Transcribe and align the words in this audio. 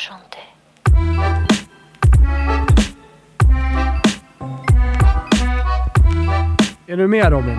enchanté. 0.00 0.38
Är 6.86 6.96
du 6.96 7.08
med 7.08 7.30
Robin? 7.32 7.58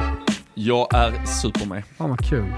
Jag 0.54 0.94
är 0.94 1.26
super 1.26 1.66
med. 1.66 1.84
Fan 1.98 2.10
vad 2.10 2.26
kul. 2.26 2.54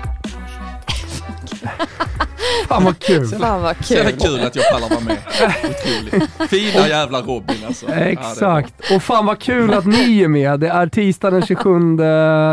Fan 2.68 2.84
vad 2.84 3.00
kul. 3.00 3.26
Fan 3.28 3.62
vad 3.62 3.86
Så 3.86 3.94
jävla 3.94 4.12
kul. 4.12 4.20
kul 4.20 4.40
att 4.48 4.56
jag 4.56 4.66
pallar 4.74 4.90
vara 4.90 5.00
med. 5.00 5.18
Otroligt. 5.64 6.50
Fina 6.50 6.88
jävla 6.88 7.22
Robin 7.22 7.56
alltså. 7.68 7.86
Ja. 7.90 7.94
Exakt. 7.94 8.74
Och 8.96 9.04
fan 9.04 9.26
vad 9.26 9.40
kul 9.40 9.74
att 9.74 9.86
ni 9.86 10.22
är 10.22 10.28
med. 10.28 10.60
Det 10.60 10.68
är 10.70 10.88
tisdag 10.88 11.30
den 11.32 11.42
27 11.42 11.80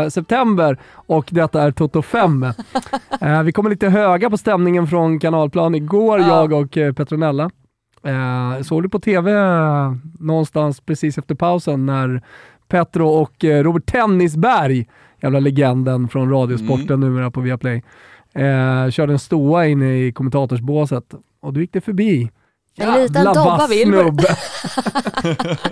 september 0.09 0.77
och 0.93 1.27
detta 1.31 1.61
är 1.61 1.71
Toto 1.71 2.01
5. 2.01 2.43
Eh, 3.21 3.43
vi 3.43 3.51
kommer 3.51 3.69
lite 3.69 3.89
höga 3.89 4.29
på 4.29 4.37
stämningen 4.37 4.87
från 4.87 5.19
Kanalplan 5.19 5.75
igår, 5.75 6.19
Ja. 6.19 6.27
jag 6.27 6.53
och 6.53 6.77
eh, 6.77 6.93
Petronella. 6.93 7.49
Eh, 8.05 8.61
såg 8.63 8.83
du 8.83 8.89
på 8.89 8.99
TV 8.99 9.31
någonstans 10.19 10.81
precis 10.81 11.17
efter 11.17 11.35
pausen 11.35 11.85
när 11.85 12.21
Petro 12.67 13.07
och 13.09 13.33
Robert 13.43 13.85
Tennisberg, 13.85 14.87
jävla 15.21 15.39
legenden 15.39 16.07
från 16.07 16.29
Radiosporten 16.31 16.85
Mm. 16.87 16.99
numera 16.99 17.31
på 17.31 17.41
Viaplay, 17.41 17.83
eh, 18.33 18.89
körde 18.89 19.13
en 19.13 19.19
stoa 19.19 19.67
inne 19.67 19.97
i 19.97 20.11
kommentatorsbåset 20.11 21.13
och 21.39 21.53
då 21.53 21.61
gick 21.61 21.73
det 21.73 21.81
förbi. 21.81 22.29
En 22.81 23.01
liten 23.01 23.23
Jävla 23.23 23.33
Dobba 23.33 23.67
Wilbur. 23.67 24.25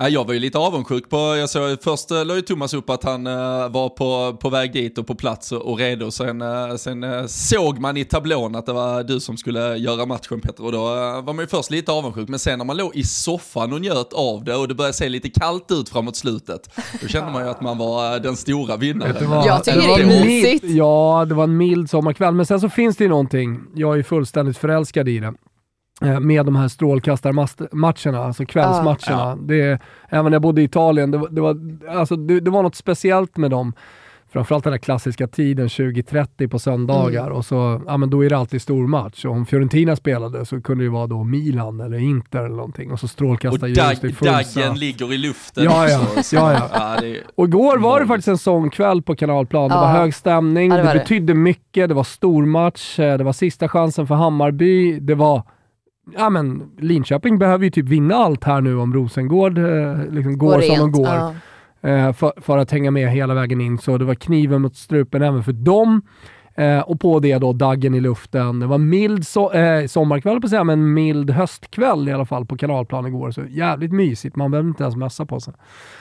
Ja, 0.00 0.08
jag 0.08 0.24
var 0.26 0.34
ju 0.34 0.40
lite 0.40 0.58
avundsjuk 0.58 1.10
på, 1.10 1.16
jag 1.16 1.50
såg 1.50 1.82
först 1.82 2.10
uh, 2.12 2.24
la 2.24 2.34
ju 2.34 2.40
Thomas 2.42 2.74
upp 2.74 2.90
att 2.90 3.04
han 3.04 3.26
eh, 3.26 3.32
var 3.68 3.88
på, 3.88 4.36
på 4.40 4.50
väg 4.50 4.72
dit 4.72 4.98
och 4.98 5.06
på 5.06 5.14
plats 5.14 5.52
och, 5.52 5.62
och 5.72 5.78
redo. 5.78 6.10
Sen, 6.10 6.42
eh, 6.42 6.74
sen 6.76 7.04
eh, 7.04 7.26
såg 7.26 7.78
man 7.78 7.96
i 7.96 8.04
tablån 8.04 8.54
att 8.54 8.66
det 8.66 8.72
var 8.72 9.02
du 9.02 9.20
som 9.20 9.36
skulle 9.36 9.76
göra 9.76 10.06
matchen 10.06 10.40
Petter 10.40 10.64
och 10.64 10.72
då 10.72 10.78
eh, 10.78 11.22
var 11.24 11.32
man 11.32 11.38
ju 11.38 11.46
först 11.46 11.70
lite 11.70 11.92
avundsjuk. 11.92 12.28
Men 12.28 12.38
sen 12.38 12.58
när 12.58 12.64
man 12.66 12.76
låg 12.76 12.96
i 12.96 13.02
soffan 13.04 13.72
och 13.72 13.80
njöt 13.80 14.12
av 14.12 14.44
det 14.44 14.54
och 14.54 14.68
det 14.68 14.74
började 14.74 14.94
se 14.94 15.08
lite 15.08 15.28
kallt 15.30 15.70
ut 15.70 15.88
framåt 15.88 16.16
slutet, 16.16 16.70
då 17.02 17.08
kände 17.08 17.32
man 17.32 17.44
ju 17.44 17.50
att 17.50 17.60
man 17.60 17.78
var 17.78 18.14
eh, 18.14 18.20
den 18.22 18.36
stora 18.36 18.76
vinnaren. 18.76 19.30
Vad? 19.30 19.46
Jag 19.46 19.64
tycker 19.64 19.80
Det 19.80 19.86
det 19.86 19.92
är 19.92 20.06
var 20.06 20.12
en 20.14 20.26
mysigt. 20.26 20.62
mild- 20.64 20.76
Ja, 20.76 21.24
det 21.28 21.34
var 21.34 21.44
en 21.44 21.56
mild 21.56 21.90
sommarkväll. 21.90 22.34
Men 22.34 22.46
sen 22.46 22.60
så 22.60 22.68
finns 22.68 22.96
det 22.96 23.04
ju 23.04 23.10
någonting, 23.10 23.60
jag 23.74 23.92
är 23.92 23.96
ju 23.96 24.02
fullständigt 24.02 24.58
förälskad 24.58 25.08
i 25.08 25.18
det. 25.18 25.34
Eh, 26.02 26.20
Med 26.20 26.46
de 26.46 26.56
här 26.56 26.68
strålkastarmatcherna, 26.68 28.24
alltså 28.24 28.44
kvällsmatcherna. 28.46 29.36
Det, 29.36 29.60
är- 29.62 29.78
även 30.08 30.24
när 30.24 30.32
jag 30.32 30.42
bodde 30.42 30.60
i 30.60 30.64
Italien, 30.64 31.10
det 31.10 31.18
var, 31.18 31.28
det, 31.28 31.40
var, 31.40 31.56
alltså, 31.98 32.16
det, 32.16 32.40
det 32.40 32.50
var 32.50 32.62
något 32.62 32.74
speciellt 32.76 33.36
med 33.36 33.50
dem. 33.50 33.72
Framförallt 34.32 34.64
den 34.64 34.70
där 34.70 34.78
klassiska 34.78 35.26
tiden 35.26 35.66
20.30 35.68 36.48
på 36.48 36.58
söndagar 36.58 37.22
Mm. 37.26 37.32
och 37.36 37.44
så, 37.44 37.80
ja 37.86 37.96
men 37.96 38.10
då 38.10 38.24
är 38.24 38.30
det 38.30 38.38
alltid 38.38 38.62
stor 38.62 38.86
match. 38.86 39.24
Och 39.24 39.32
om 39.32 39.46
Fiorentina 39.46 39.96
spelade 39.96 40.46
så 40.46 40.60
kunde 40.60 40.84
det 40.84 40.90
vara 40.90 41.06
då 41.06 41.24
Milan 41.24 41.80
eller 41.80 41.98
Inter 41.98 42.38
eller 42.38 42.56
någonting 42.56 42.92
och 42.92 43.00
så 43.00 43.04
Och 43.06 43.10
strålkastar 43.10 43.66
ljus 43.66 43.76
dag, 43.78 43.92
i 44.10 44.12
full 44.12 44.28
daggen 44.28 44.78
ligger 44.78 45.12
i 45.12 45.18
luften. 45.18 45.64
Ja, 45.64 45.88
ja. 45.88 46.00
Ja, 46.32 46.52
ja. 46.52 46.68
ja, 46.72 46.96
det 47.00 47.06
är, 47.16 47.22
Och 47.34 47.46
igår 47.46 47.78
var 47.78 48.00
det 48.00 48.06
faktiskt 48.06 48.28
en 48.28 48.38
sån 48.38 48.70
kväll 48.70 49.02
på 49.02 49.16
Kanalplan. 49.16 49.68
Det 49.68 49.74
Ja. 49.74 49.80
var 49.80 49.88
hög 49.88 50.14
stämning, 50.14 50.70
Ja, 50.70 50.76
det 50.76 50.82
det, 50.82 50.86
var 50.86 50.94
det. 50.94 51.00
betydde 51.00 51.34
mycket, 51.34 51.88
det 51.88 51.94
var 51.94 52.04
stormatch, 52.04 52.98
eh, 52.98 53.18
det 53.18 53.24
var 53.24 53.32
sista 53.32 53.68
chansen 53.68 54.06
för 54.06 54.14
Hammarby, 54.14 55.00
det 55.00 55.14
var 55.14 55.42
Ja 56.16 56.30
men 56.30 56.70
Linköping 56.78 57.38
behöver 57.38 57.64
ju 57.64 57.70
typ 57.70 57.88
vinna 57.88 58.14
allt 58.14 58.44
här 58.44 58.60
nu 58.60 58.76
om 58.78 58.94
Rosengård 58.94 59.58
eh, 59.58 60.04
liksom 60.10 60.38
går, 60.38 60.60
som 60.60 60.78
de 60.78 60.92
går. 60.92 61.06
Ja. 61.06 61.34
eh, 61.90 62.12
för, 62.12 62.32
för 62.36 62.58
att 62.58 62.70
hänga 62.70 62.90
med 62.90 63.10
hela 63.10 63.34
vägen 63.34 63.60
in. 63.60 63.78
Så 63.78 63.98
det 63.98 64.04
var 64.04 64.14
kniven 64.14 64.62
mot 64.62 64.76
strupen 64.76 65.22
även 65.22 65.44
för 65.44 65.52
dem. 65.52 66.02
Eh, 66.58 66.80
och 66.80 67.00
på 67.00 67.20
det 67.20 67.38
då 67.38 67.52
daggen 67.52 67.94
i 67.94 68.00
luften. 68.00 68.60
Det 68.60 68.66
var 68.66 68.78
mild 68.78 69.26
so 69.26 69.52
eh, 69.52 69.86
sommarkväll 69.86 70.40
på 70.40 70.46
att 70.46 70.50
säga, 70.50 70.64
men 70.64 70.94
mild 70.94 71.30
höstkväll 71.30 72.08
i 72.08 72.12
alla 72.12 72.26
fall 72.26 72.46
på 72.46 72.56
Kanalplan 72.56 73.06
igår. 73.06 73.30
Så 73.30 73.42
jävligt 73.48 73.92
mysigt, 73.92 74.36
man 74.36 74.50
behöver 74.50 74.68
inte 74.68 74.82
ens 74.82 74.96
mössa 74.96 75.26
på 75.26 75.40
sig. 75.40 75.54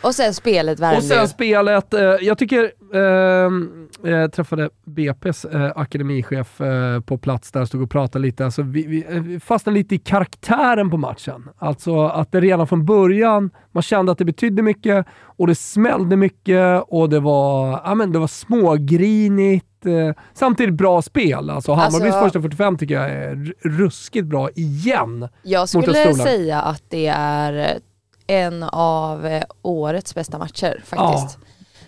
Och 0.03 0.15
sen 0.15 0.33
spelet 0.33 0.79
värmde 0.79 0.97
Och 0.97 1.03
sen 1.03 1.27
spelet, 1.27 1.93
eh, 1.93 2.01
jag 2.01 2.37
tycker, 2.37 2.71
eh, 2.93 4.11
jag 4.11 4.31
träffade 4.33 4.69
BP's 4.85 5.55
eh, 5.55 5.71
akademichef 5.75 6.61
eh, 6.61 6.99
på 7.01 7.17
plats 7.17 7.51
där 7.51 7.65
stod 7.65 7.81
och 7.81 7.91
pratade 7.91 8.21
lite. 8.21 8.45
Alltså, 8.45 8.61
vi, 8.61 9.05
vi 9.09 9.39
fastnade 9.39 9.77
lite 9.77 9.95
i 9.95 9.97
karaktären 9.97 10.89
på 10.89 10.97
matchen. 10.97 11.49
Alltså 11.57 12.05
att 12.05 12.31
det 12.31 12.41
redan 12.41 12.67
från 12.67 12.85
början, 12.85 13.49
man 13.71 13.83
kände 13.83 14.11
att 14.11 14.17
det 14.17 14.25
betydde 14.25 14.61
mycket 14.61 15.05
och 15.21 15.47
det 15.47 15.55
smällde 15.55 16.15
mycket 16.15 16.83
och 16.87 17.09
det 17.09 17.19
var, 17.19 17.81
ja, 17.85 17.95
men 17.95 18.11
det 18.11 18.19
var 18.19 18.27
smågrinigt. 18.27 19.65
Eh, 19.87 20.13
samtidigt 20.33 20.73
bra 20.73 21.01
spel. 21.01 21.49
Alltså 21.49 21.73
Hammarbys 21.73 22.01
Alltså- 22.13 22.19
första 22.23 22.41
45 22.41 22.77
tycker 22.77 22.95
jag 22.95 23.09
är 23.09 23.53
ruskigt 23.61 24.25
bra 24.27 24.49
igen. 24.55 25.29
Jag 25.43 25.69
skulle 25.69 26.13
säga 26.23 26.61
att 26.61 26.83
det 26.89 27.07
är 27.17 27.79
en 28.27 28.63
av 28.63 29.25
eh, 29.25 29.43
årets 29.61 30.15
bästa 30.15 30.37
matcher 30.37 30.83
faktiskt. 30.85 31.37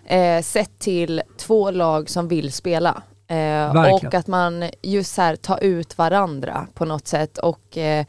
Eh, 0.06 0.42
sett 0.42 0.80
till 0.80 1.22
två 1.38 1.72
lag 1.72 2.10
som 2.10 2.28
vill 2.28 2.52
spela. 2.52 3.02
Eh, 3.28 3.94
och 3.94 4.14
att 4.14 4.28
man 4.28 4.70
just 4.82 5.18
här 5.18 5.36
tar 5.36 5.64
ut 5.64 5.98
varandra 5.98 6.68
på 6.74 6.86
något 6.86 7.08
sätt 7.08 7.38
och 7.38 7.78
eh, 7.78 8.06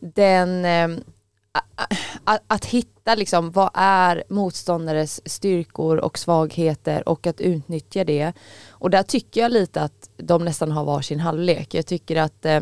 den 0.00 0.64
eh, 0.64 0.88
a- 1.52 1.86
a- 2.24 2.38
att 2.46 2.64
hitta 2.64 3.14
liksom 3.14 3.50
vad 3.50 3.70
är 3.74 4.24
motståndares 4.28 5.30
styrkor 5.30 5.96
och 5.96 6.18
svagheter 6.18 7.08
och 7.08 7.26
att 7.26 7.40
utnyttja 7.40 8.04
det. 8.04 8.32
Och 8.78 8.90
där 8.90 9.02
tycker 9.02 9.40
jag 9.40 9.52
lite 9.52 9.82
att 9.82 10.10
de 10.16 10.44
nästan 10.44 10.72
har 10.72 10.84
varsin 10.84 11.20
halvlek. 11.20 11.74
Jag 11.74 11.86
tycker 11.86 12.16
att 12.16 12.44
eh, 12.44 12.60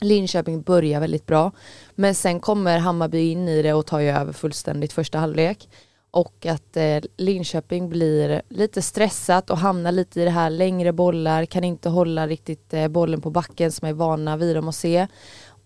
Linköping 0.00 0.62
börjar 0.62 1.00
väldigt 1.00 1.26
bra. 1.26 1.52
Men 1.94 2.14
sen 2.14 2.40
kommer 2.40 2.78
Hammarby 2.78 3.30
in 3.30 3.48
i 3.48 3.62
det 3.62 3.72
och 3.72 3.86
tar 3.86 3.98
ju 3.98 4.10
över 4.10 4.32
fullständigt 4.32 4.92
första 4.92 5.18
halvlek. 5.18 5.68
Och 6.10 6.46
att 6.46 6.76
eh, 6.76 7.00
Linköping 7.16 7.88
blir 7.88 8.42
lite 8.48 8.82
stressat 8.82 9.50
och 9.50 9.58
hamnar 9.58 9.92
lite 9.92 10.20
i 10.20 10.24
det 10.24 10.30
här 10.30 10.50
längre 10.50 10.92
bollar, 10.92 11.44
kan 11.44 11.64
inte 11.64 11.88
hålla 11.88 12.26
riktigt 12.26 12.74
eh, 12.74 12.88
bollen 12.88 13.20
på 13.20 13.30
backen 13.30 13.72
som 13.72 13.88
är 13.88 13.92
vana 13.92 14.36
vid 14.36 14.56
dem 14.56 14.68
att 14.68 14.74
se. 14.74 15.06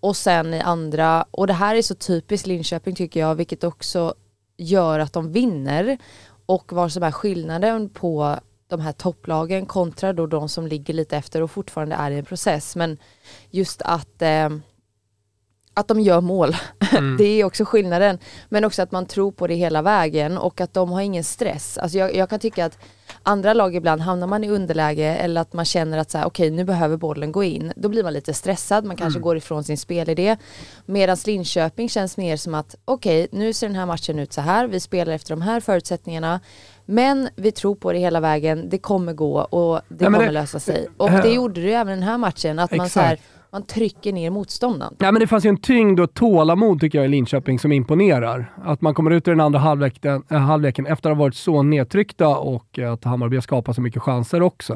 Och 0.00 0.16
sen 0.16 0.54
i 0.54 0.60
andra, 0.60 1.24
och 1.30 1.46
det 1.46 1.52
här 1.52 1.74
är 1.74 1.82
så 1.82 1.94
typiskt 1.94 2.46
Linköping 2.46 2.94
tycker 2.94 3.20
jag, 3.20 3.34
vilket 3.34 3.64
också 3.64 4.14
gör 4.56 4.98
att 4.98 5.12
de 5.12 5.32
vinner. 5.32 5.98
Och 6.46 6.72
vad 6.72 6.92
som 6.92 7.02
är 7.02 7.10
skillnaden 7.10 7.88
på 7.88 8.38
de 8.68 8.80
här 8.80 8.92
topplagen 8.92 9.66
kontra 9.66 10.12
då 10.12 10.26
de 10.26 10.48
som 10.48 10.66
ligger 10.66 10.94
lite 10.94 11.16
efter 11.16 11.42
och 11.42 11.50
fortfarande 11.50 11.96
är 11.96 12.10
i 12.10 12.18
en 12.18 12.24
process. 12.24 12.76
Men 12.76 12.98
just 13.50 13.82
att, 13.82 14.22
eh, 14.22 14.48
att 15.74 15.88
de 15.88 16.00
gör 16.00 16.20
mål, 16.20 16.56
det 17.18 17.24
är 17.24 17.44
också 17.44 17.64
skillnaden. 17.64 18.18
Men 18.48 18.64
också 18.64 18.82
att 18.82 18.92
man 18.92 19.06
tror 19.06 19.32
på 19.32 19.46
det 19.46 19.54
hela 19.54 19.82
vägen 19.82 20.38
och 20.38 20.60
att 20.60 20.74
de 20.74 20.90
har 20.90 21.00
ingen 21.00 21.24
stress. 21.24 21.78
Alltså 21.78 21.98
jag, 21.98 22.14
jag 22.14 22.30
kan 22.30 22.40
tycka 22.40 22.64
att 22.64 22.78
andra 23.22 23.54
lag 23.54 23.74
ibland 23.74 24.00
hamnar 24.00 24.26
man 24.26 24.44
i 24.44 24.48
underläge 24.48 25.16
eller 25.16 25.40
att 25.40 25.52
man 25.52 25.64
känner 25.64 25.98
att 25.98 26.10
så 26.10 26.18
här, 26.18 26.26
okej 26.26 26.50
nu 26.50 26.64
behöver 26.64 26.96
bollen 26.96 27.32
gå 27.32 27.44
in. 27.44 27.72
Då 27.76 27.88
blir 27.88 28.02
man 28.02 28.12
lite 28.12 28.34
stressad, 28.34 28.84
man 28.84 28.96
kanske 28.96 29.20
går 29.20 29.36
ifrån 29.36 29.64
sin 29.64 29.78
spelidé. 29.78 30.36
Medan 30.86 31.16
Linköping 31.26 31.88
känns 31.88 32.16
mer 32.16 32.36
som 32.36 32.54
att 32.54 32.74
okej 32.84 33.28
nu 33.32 33.52
ser 33.52 33.66
den 33.66 33.76
här 33.76 33.86
matchen 33.86 34.18
ut 34.18 34.32
så 34.32 34.40
här, 34.40 34.66
vi 34.66 34.80
spelar 34.80 35.12
efter 35.12 35.30
de 35.30 35.42
här 35.42 35.60
förutsättningarna. 35.60 36.40
Men 36.90 37.28
vi 37.36 37.52
tror 37.52 37.74
på 37.74 37.92
det 37.92 37.98
hela 37.98 38.20
vägen, 38.20 38.68
det 38.68 38.78
kommer 38.78 39.12
gå 39.12 39.38
och 39.40 39.80
det 39.88 40.04
Ja, 40.04 40.10
kommer 40.10 40.24
det- 40.26 40.30
lösa 40.30 40.60
sig. 40.60 40.86
Och 40.96 41.08
Ja. 41.10 41.22
det 41.22 41.28
gjorde 41.32 41.60
det 41.60 41.72
även 41.72 41.98
den 41.98 42.08
här 42.08 42.18
matchen, 42.18 42.58
att 42.58 42.76
man, 42.76 42.88
så 42.88 43.00
här, 43.00 43.18
man 43.52 43.62
trycker 43.62 44.12
ner 44.12 44.30
motståndaren. 44.30 44.94
Ja, 44.98 45.12
men 45.12 45.20
det 45.20 45.26
fanns 45.26 45.44
ju 45.44 45.48
en 45.48 45.56
tyngd 45.56 46.00
och 46.00 46.14
tålamod 46.14 46.80
tycker 46.80 46.98
jag 46.98 47.04
i 47.04 47.08
Linköping 47.08 47.58
som 47.58 47.72
imponerar. 47.72 48.52
Att 48.64 48.80
man 48.80 48.94
kommer 48.94 49.10
ut 49.10 49.28
i 49.28 49.30
den 49.30 49.40
andra 49.40 49.58
halvleken, 49.58 50.22
äh, 50.30 50.38
halvleken 50.38 50.86
efter 50.86 51.10
att 51.10 51.16
ha 51.16 51.24
varit 51.24 51.34
så 51.34 51.62
nedtryckta 51.62 52.28
och 52.28 52.78
att 52.92 53.04
Hammarby 53.04 53.36
har 53.36 53.40
skapat 53.40 53.74
så 53.76 53.82
mycket 53.82 54.02
chanser 54.02 54.42
också. 54.42 54.74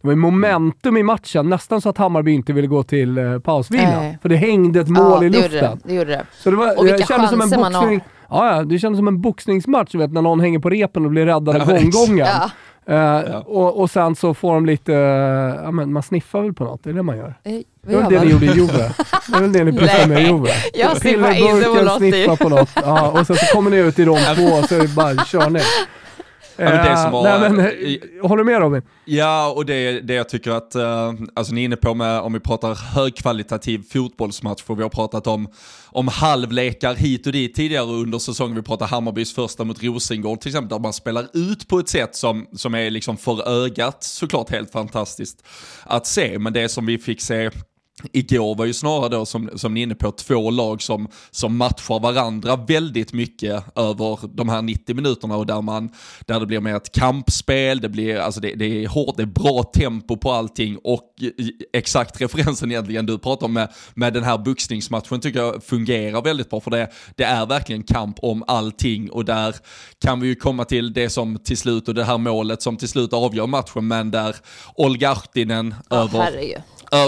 Det 0.00 0.06
var 0.06 0.12
ju 0.12 0.16
momentum 0.16 0.96
i 0.96 1.02
matchen, 1.02 1.48
nästan 1.48 1.80
så 1.80 1.88
att 1.88 1.98
Hammarby 1.98 2.32
inte 2.32 2.52
ville 2.52 2.66
gå 2.68 2.82
till 2.82 3.18
eh, 3.18 3.38
pausvila. 3.38 4.14
För 4.22 4.28
det 4.28 4.36
hängde 4.36 4.80
ett 4.80 4.88
mål 4.88 5.04
ja, 5.22 5.24
i 5.24 5.28
det 5.28 5.36
luften. 5.38 5.54
gjorde 5.54 5.76
det. 5.76 5.78
det, 5.84 5.94
gjorde 5.94 6.10
det. 6.10 6.26
Så 6.42 6.50
det 6.50 6.56
var, 6.56 6.78
Och 6.78 6.84
vilka 6.84 6.96
det 6.98 7.06
kändes 7.06 7.30
som 7.30 7.40
en 7.40 7.48
chanser 7.50 7.60
man 7.60 7.74
har. 7.74 8.00
Ja, 8.30 8.56
ja, 8.56 8.62
det 8.62 8.78
kändes 8.78 8.98
som 8.98 9.08
en 9.08 9.20
boxningsmatch, 9.20 9.92
du 9.92 9.98
vet, 9.98 10.12
när 10.12 10.22
någon 10.22 10.40
hänger 10.40 10.58
på 10.58 10.70
repen 10.70 11.04
och 11.04 11.10
blir 11.10 11.26
räddad 11.26 11.56
i 11.56 11.58
Ja, 11.58 11.64
gonggongen. 11.64 12.26
Ja. 12.26 12.50
Eh, 12.86 13.36
och, 13.36 13.80
och 13.80 13.90
sen 13.90 14.14
så 14.16 14.34
får 14.34 14.54
de 14.54 14.66
lite, 14.66 14.94
eh, 14.94 15.64
ja 15.64 15.70
men 15.70 15.92
man 15.92 16.02
sniffar 16.02 16.42
väl 16.42 16.52
på 16.52 16.64
något, 16.64 16.84
det 16.84 16.90
är 16.90 16.94
det 16.94 17.02
man 17.02 17.16
gör. 17.16 17.34
Eh, 17.44 17.52
vad 17.86 17.94
Det 17.94 18.02
var 18.02 18.10
det 18.10 18.20
ni 18.24 18.30
gjorde 18.30 18.46
i 18.46 18.52
Juve. 18.52 18.90
Det 19.28 19.36
är 19.36 19.40
väl 19.40 19.52
det 19.52 19.64
ni 19.64 19.72
pysslar 19.72 20.08
med 20.08 20.22
i 20.22 20.26
Juve. 20.26 20.50
Jag 20.74 20.96
sniffar 20.96 21.32
inte 21.32 21.64
på 21.64 21.74
något 21.84 21.96
sniffa 21.96 22.36
på 22.36 22.48
något. 22.48 22.70
Ja, 22.74 23.10
och 23.10 23.26
sen 23.26 23.36
så 23.36 23.46
kommer 23.54 23.70
ni 23.70 23.76
ut 23.76 23.98
i 23.98 24.04
de 24.04 24.16
två 24.36 24.42
och 24.44 24.64
så 24.68 24.74
är 24.74 24.80
det 24.80 24.88
bara 24.94 25.14
körning. 25.14 25.62
Ja, 26.56 26.64
men 26.64 26.90
det 26.90 26.96
som 26.96 27.12
var- 27.12 27.22
Nej, 27.38 27.50
men, 27.50 27.60
eh, 27.60 28.28
håller 28.28 28.44
du 28.44 28.50
med 28.52 28.60
Robin? 28.60 28.82
Ja, 29.04 29.52
och 29.56 29.66
det 29.66 30.00
det 30.00 30.14
jag 30.14 30.28
tycker 30.28 30.50
att, 30.50 30.74
eh, 30.74 31.12
alltså 31.34 31.54
ni 31.54 31.60
är 31.60 31.64
inne 31.64 31.76
på 31.76 31.94
med, 31.94 32.20
om 32.20 32.32
vi 32.32 32.40
pratar 32.40 32.74
högkvalitativ 32.74 33.82
fotbollsmatch, 33.92 34.62
för 34.62 34.74
vi 34.74 34.82
har 34.82 34.90
pratat 34.90 35.26
om, 35.26 35.48
om 35.86 36.08
halvlekar 36.08 36.94
hit 36.94 37.26
och 37.26 37.32
dit 37.32 37.54
tidigare 37.54 37.86
under 37.86 38.18
säsongen. 38.18 38.56
Vi 38.56 38.62
pratar 38.62 38.86
Hammarbys 38.86 39.34
första 39.34 39.64
mot 39.64 39.82
Rosengård 39.82 40.40
till 40.40 40.48
exempel, 40.50 40.68
där 40.68 40.78
man 40.82 40.92
spelar 40.92 41.26
ut 41.32 41.68
på 41.68 41.78
ett 41.78 41.88
sätt 41.88 42.16
som, 42.16 42.46
som 42.52 42.74
är 42.74 42.90
liksom 42.90 43.16
för 43.16 43.48
ögat 43.64 44.04
såklart 44.04 44.50
helt 44.50 44.72
fantastiskt 44.72 45.44
att 45.84 46.06
se. 46.06 46.38
Men 46.38 46.52
det 46.52 46.68
som 46.68 46.86
vi 46.86 46.98
fick 46.98 47.20
se 47.22 47.50
igår 48.12 48.54
var 48.54 48.64
ju 48.64 48.72
snarare 48.72 49.08
då 49.08 49.26
som, 49.26 49.50
som 49.54 49.74
ni 49.74 49.80
är 49.80 49.82
inne 49.82 49.94
på 49.94 50.10
två 50.10 50.50
lag 50.50 50.82
som, 50.82 51.08
som 51.30 51.56
matchar 51.56 52.00
varandra 52.00 52.56
väldigt 52.56 53.12
mycket 53.12 53.64
över 53.76 54.36
de 54.36 54.48
här 54.48 54.62
90 54.62 54.94
minuterna 54.94 55.36
och 55.36 55.46
där, 55.46 55.62
man, 55.62 55.90
där 56.26 56.40
det 56.40 56.46
blir 56.46 56.60
mer 56.60 56.76
ett 56.76 56.92
kampspel, 56.92 57.80
det, 57.80 57.88
blir, 57.88 58.16
alltså 58.16 58.40
det, 58.40 58.54
det 58.54 58.84
är 58.84 58.88
hårt, 58.88 59.16
det 59.16 59.22
är 59.22 59.26
bra 59.26 59.62
tempo 59.62 60.16
på 60.16 60.32
allting 60.32 60.78
och 60.84 61.14
exakt 61.72 62.20
referensen 62.20 62.70
egentligen 62.70 63.06
du 63.06 63.18
pratar 63.18 63.46
om 63.46 63.52
med, 63.52 63.72
med 63.94 64.12
den 64.12 64.24
här 64.24 64.38
boxningsmatchen 64.38 65.20
tycker 65.20 65.40
jag 65.40 65.64
fungerar 65.64 66.22
väldigt 66.22 66.50
bra 66.50 66.60
för 66.60 66.70
det, 66.70 66.90
det 67.16 67.24
är 67.24 67.46
verkligen 67.46 67.82
kamp 67.82 68.16
om 68.22 68.44
allting 68.46 69.10
och 69.10 69.24
där 69.24 69.54
kan 70.00 70.20
vi 70.20 70.28
ju 70.28 70.34
komma 70.34 70.64
till 70.64 70.92
det 70.92 71.10
som 71.10 71.38
till 71.38 71.58
slut 71.58 71.88
och 71.88 71.94
det 71.94 72.04
här 72.04 72.18
målet 72.18 72.62
som 72.62 72.76
till 72.76 72.88
slut 72.88 73.12
avgör 73.12 73.46
matchen 73.46 73.88
men 73.88 74.10
där 74.10 74.36
Olga 74.74 75.10
Ahtinen 75.10 75.74
Ja, 75.90 75.96
över 75.96 76.18
herregud 76.18 76.62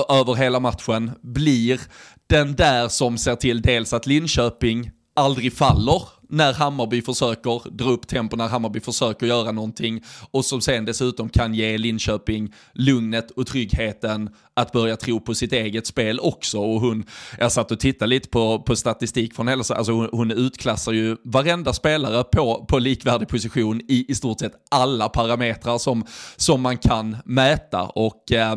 över 0.08 0.34
hela 0.34 0.60
matchen 0.60 1.10
blir 1.22 1.80
den 2.26 2.54
där 2.54 2.88
som 2.88 3.18
ser 3.18 3.36
till 3.36 3.62
dels 3.62 3.92
att 3.92 4.06
Linköping 4.06 4.90
aldrig 5.16 5.52
faller 5.52 6.02
när 6.28 6.52
Hammarby 6.52 7.02
försöker 7.02 7.70
dra 7.70 7.90
upp 7.90 8.08
tempo, 8.08 8.36
när 8.36 8.48
Hammarby 8.48 8.80
försöker 8.80 9.26
göra 9.26 9.52
någonting 9.52 10.04
och 10.30 10.44
som 10.44 10.60
sen 10.60 10.84
dessutom 10.84 11.28
kan 11.28 11.54
ge 11.54 11.78
Linköping 11.78 12.52
lugnet 12.72 13.30
och 13.30 13.46
tryggheten 13.46 14.30
att 14.54 14.72
börja 14.72 14.96
tro 14.96 15.20
på 15.20 15.34
sitt 15.34 15.52
eget 15.52 15.86
spel 15.86 16.20
också. 16.20 16.58
Och 16.58 16.80
hon, 16.80 17.04
jag 17.38 17.52
satt 17.52 17.70
och 17.70 17.80
tittade 17.80 18.08
lite 18.08 18.28
på, 18.28 18.62
på 18.62 18.76
statistik 18.76 19.34
från 19.34 19.48
hela, 19.48 19.64
alltså 19.70 19.92
hon, 19.92 20.08
hon 20.12 20.30
utklassar 20.30 20.92
ju 20.92 21.16
varenda 21.24 21.72
spelare 21.72 22.24
på, 22.24 22.66
på 22.68 22.78
likvärdig 22.78 23.28
position 23.28 23.80
i 23.88 24.06
i 24.08 24.14
stort 24.14 24.40
sett 24.40 24.52
alla 24.70 25.08
parametrar 25.08 25.78
som, 25.78 26.06
som 26.36 26.62
man 26.62 26.78
kan 26.78 27.16
mäta 27.24 27.82
och 27.82 28.32
eh, 28.32 28.56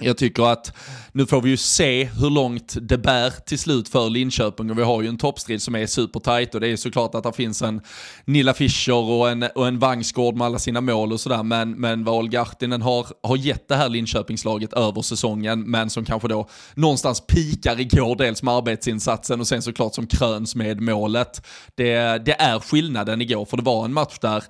jag 0.00 0.16
tycker 0.16 0.42
att 0.52 0.72
nu 1.12 1.26
får 1.26 1.42
vi 1.42 1.50
ju 1.50 1.56
se 1.56 2.04
hur 2.04 2.30
långt 2.30 2.76
det 2.80 2.98
bär 2.98 3.30
till 3.30 3.58
slut 3.58 3.88
för 3.88 4.10
Linköping 4.10 4.70
och 4.70 4.78
vi 4.78 4.82
har 4.82 5.02
ju 5.02 5.08
en 5.08 5.18
toppstrid 5.18 5.62
som 5.62 5.74
är 5.74 5.86
supertajt 5.86 6.54
och 6.54 6.60
det 6.60 6.68
är 6.68 6.76
såklart 6.76 7.14
att 7.14 7.24
det 7.24 7.32
finns 7.32 7.62
en 7.62 7.80
Nilla 8.24 8.54
Fischer 8.54 8.94
och 8.94 9.30
en, 9.30 9.42
och 9.54 9.68
en 9.68 9.78
Vangsgård 9.78 10.36
med 10.36 10.46
alla 10.46 10.58
sina 10.58 10.80
mål 10.80 11.12
och 11.12 11.20
sådär 11.20 11.42
men, 11.42 11.70
men 11.70 12.04
vad 12.04 12.14
Olga 12.14 12.42
Ahtinen 12.42 12.82
har, 12.82 13.06
har 13.22 13.36
gett 13.36 13.68
det 13.68 13.76
här 13.76 13.88
Linköpingslaget 13.88 14.72
över 14.72 15.02
säsongen 15.02 15.70
men 15.70 15.90
som 15.90 16.04
kanske 16.04 16.28
då 16.28 16.48
någonstans 16.74 17.26
pikar 17.26 17.80
igår 17.80 18.16
dels 18.16 18.42
med 18.42 18.54
arbetsinsatsen 18.54 19.40
och 19.40 19.48
sen 19.48 19.62
såklart 19.62 19.94
som 19.94 20.06
kröns 20.06 20.54
med 20.54 20.80
målet. 20.80 21.46
Det, 21.74 22.24
det 22.24 22.40
är 22.40 22.60
skillnaden 22.60 23.20
igår 23.20 23.44
för 23.44 23.56
det 23.56 23.62
var 23.62 23.84
en 23.84 23.92
match 23.92 24.18
där, 24.20 24.44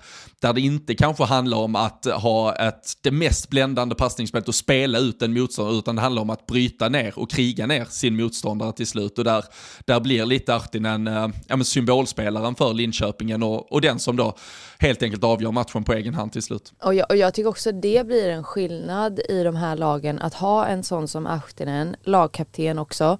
där 0.45 0.53
det 0.53 0.61
inte 0.61 0.95
kanske 0.95 1.23
handlar 1.23 1.57
om 1.57 1.75
att 1.75 2.05
ha 2.05 2.55
ett, 2.55 2.93
det 3.01 3.11
mest 3.11 3.49
bländande 3.49 3.95
passningsspelet 3.95 4.47
och 4.47 4.55
spela 4.55 4.99
ut 4.99 5.21
en 5.21 5.33
motståndare 5.33 5.77
utan 5.77 5.95
det 5.95 6.01
handlar 6.01 6.21
om 6.21 6.29
att 6.29 6.45
bryta 6.45 6.89
ner 6.89 7.19
och 7.19 7.31
kriga 7.31 7.67
ner 7.67 7.85
sin 7.85 8.15
motståndare 8.15 8.71
till 8.71 8.87
slut 8.87 9.17
och 9.17 9.23
där, 9.23 9.45
där 9.85 9.99
blir 9.99 10.25
lite 10.25 10.55
Ahtinen 10.55 11.07
äh, 11.07 11.23
eh, 11.23 11.29
ja, 11.47 11.55
men 11.55 11.65
symbolspelaren 11.65 12.55
för 12.55 12.73
Linköpingen 12.73 13.43
och, 13.43 13.71
och 13.71 13.81
den 13.81 13.99
som 13.99 14.15
då 14.15 14.35
helt 14.79 15.03
enkelt 15.03 15.23
avgör 15.23 15.51
matchen 15.51 15.83
på 15.83 15.93
egen 15.93 16.13
hand 16.13 16.31
till 16.31 16.43
slut. 16.43 16.73
Och 16.83 16.93
jag, 16.93 17.05
och 17.09 17.17
jag 17.17 17.33
tycker 17.33 17.49
också 17.49 17.71
det 17.71 18.07
blir 18.07 18.29
en 18.29 18.43
skillnad 18.43 19.19
i 19.29 19.43
de 19.43 19.55
här 19.55 19.75
lagen 19.75 20.19
att 20.19 20.33
ha 20.33 20.65
en 20.65 20.83
sån 20.83 21.07
som 21.07 21.27
Ahtinen, 21.27 21.95
lagkapten 22.03 22.79
också, 22.79 23.17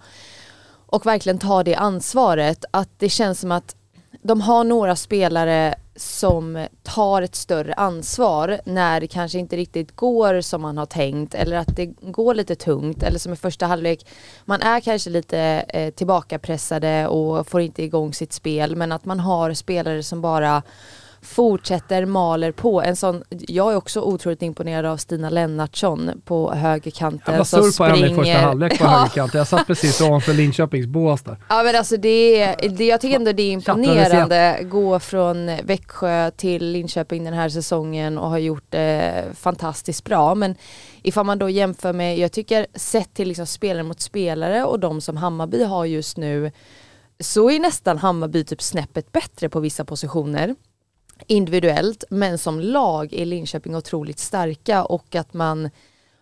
och 0.86 1.06
verkligen 1.06 1.40
ta 1.40 1.64
det 1.64 1.76
ansvaret. 1.76 2.66
Att 2.72 2.90
det 3.00 3.10
känns 3.10 3.40
som 3.40 3.52
att 3.52 3.76
de 4.24 4.42
har 4.42 4.64
några 4.64 4.96
spelare 4.96 5.76
som 5.96 6.68
tar 6.84 7.22
ett 7.22 7.36
större 7.36 7.74
ansvar 7.74 8.60
när 8.66 9.00
det 9.00 9.08
kanske 9.08 9.40
inte 9.40 9.58
riktigt 9.58 9.96
går 9.96 10.42
som 10.42 10.62
man 10.62 10.78
har 10.78 10.86
tänkt 10.86 11.36
eller 11.36 11.58
att 11.58 11.76
det 11.76 11.86
går 11.86 12.34
lite 12.34 12.56
tungt 12.56 13.04
eller 13.04 13.20
som 13.20 13.34
i 13.34 13.36
första 13.36 13.66
halvlek 13.66 14.08
man 14.46 14.62
är 14.62 14.80
kanske 14.80 15.10
lite 15.10 15.40
eh, 15.70 15.94
tillbakapressade 15.94 17.08
och 17.08 17.48
får 17.48 17.62
inte 17.62 17.84
igång 17.84 18.14
sitt 18.14 18.34
spel 18.34 18.76
men 18.76 18.92
att 18.92 19.06
man 19.06 19.20
har 19.20 19.54
spelare 19.54 20.04
som 20.04 20.22
bara 20.22 20.64
fortsätter, 21.26 22.06
maler 22.06 22.52
på. 22.52 22.82
En 22.82 22.96
sån, 22.96 23.24
jag 23.30 23.72
är 23.72 23.76
också 23.76 24.02
otroligt 24.02 24.42
imponerad 24.42 24.86
av 24.86 24.98
Stina 24.98 25.30
Lennartsson 25.30 26.12
på 26.26 26.54
högerkanten. 26.54 27.34
Jag 27.34 27.38
var 27.38 27.46
sur 27.46 27.78
på 27.78 27.84
henne 27.84 28.08
i 28.12 28.16
första 28.16 28.38
halvlek 28.40 28.78
på 28.80 28.84
Ja. 28.86 28.90
högerkanten. 28.90 29.38
Jag 29.38 29.48
satt 29.48 29.68
precis 29.68 30.02
ovanför 30.02 30.34
Linköpings 30.34 30.88
bås 30.88 31.22
där. 31.22 31.38
Ja 31.50 31.64
men 31.64 31.76
alltså 31.76 31.98
det, 31.98 32.42
är- 32.42 32.70
det 32.70 32.86
jag 32.86 33.02
tycker 33.02 33.16
ändå 33.16 33.32
det 33.32 33.44
är 33.44 33.52
imponerande. 33.52 34.60
Gå 34.64 35.00
från 35.00 35.52
Växjö 35.64 36.32
till 36.32 36.72
Linköping 36.72 37.24
den 37.24 37.34
här 37.34 37.50
säsongen 37.50 38.18
och 38.18 38.30
har 38.30 38.38
gjort 38.38 38.66
det 38.70 39.24
fantastiskt 39.36 40.04
bra. 40.04 40.36
Men 40.36 40.56
ifall 41.04 41.26
man 41.26 41.40
då 41.40 41.50
jämför 41.50 41.94
med, 41.94 42.18
jag 42.18 42.32
tycker 42.32 42.68
sett 42.76 43.14
till 43.14 43.28
liksom 43.28 43.46
spelare 43.46 43.84
mot 43.84 44.02
spelare 44.02 44.64
och 44.64 44.80
de 44.80 45.02
som 45.02 45.18
Hammarby 45.18 45.64
har 45.64 45.86
just 45.86 46.18
nu 46.18 46.52
så 47.20 47.50
är 47.52 47.60
nästan 47.60 47.98
Hammarby 47.98 48.44
typ 48.44 48.62
snäppet 48.62 49.12
bättre 49.12 49.50
på 49.50 49.60
vissa 49.60 49.86
positioner 49.86 50.56
individuellt 51.28 52.04
men 52.10 52.38
som 52.38 52.60
lag 52.60 53.14
är 53.14 53.26
Linköping 53.26 53.76
otroligt 53.76 54.20
starka 54.20 54.84
och 54.84 55.16
att 55.16 55.34
man 55.34 55.70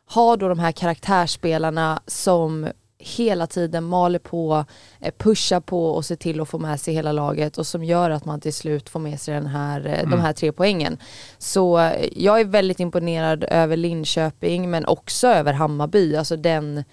har 0.06 0.38
då 0.38 0.48
de 0.48 0.60
här 0.60 0.72
karaktärsspelarna 0.72 2.02
som 2.08 2.68
hela 3.04 3.48
tiden 3.48 3.84
maler 3.84 4.20
på, 4.20 4.66
eh, 5.00 5.14
pushar 5.18 5.60
på 5.60 5.90
och 5.90 6.06
ser 6.06 6.16
till 6.16 6.42
att 6.42 6.50
få 6.50 6.60
med 6.60 6.80
sig 6.80 6.94
hela 6.94 7.12
laget 7.12 7.58
och 7.58 7.68
som 7.68 7.84
gör 7.84 8.10
att 8.10 8.26
man 8.26 8.42
till 8.42 8.54
slut 8.54 8.90
får 8.90 9.00
med 9.00 9.20
sig 9.20 9.34
den 9.34 9.46
här, 9.46 9.88
eh, 9.88 10.10
de 10.10 10.20
här 10.20 10.34
tre 10.34 10.52
poängen. 10.52 10.98
Så 11.38 11.80
eh, 11.80 12.10
jag 12.16 12.40
är 12.40 12.46
väldigt 12.46 12.80
imponerad 12.80 13.44
över 13.44 13.78
Linköping 13.78 14.70
men 14.70 14.86
också 14.86 15.28
över 15.28 15.54
Hammarby, 15.54 16.16
alltså 16.16 16.36
den, 16.36 16.84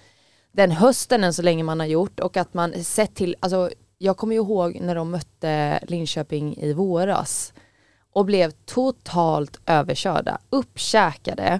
den 0.51 0.71
hösten 0.71 1.23
än 1.23 1.33
så 1.33 1.41
länge 1.41 1.63
man 1.63 1.79
har 1.79 1.87
gjort 1.87 2.19
och 2.19 2.37
att 2.37 2.53
man 2.53 2.83
sett 2.83 3.15
till, 3.15 3.35
alltså 3.39 3.69
jag 3.97 4.17
kommer 4.17 4.35
ju 4.35 4.41
ihåg 4.41 4.79
när 4.81 4.95
de 4.95 5.11
mötte 5.11 5.79
Linköping 5.87 6.57
i 6.57 6.73
våras 6.73 7.53
och 8.11 8.25
blev 8.25 8.51
totalt 8.51 9.59
överkörda, 9.65 10.37
uppkäkade. 10.49 11.59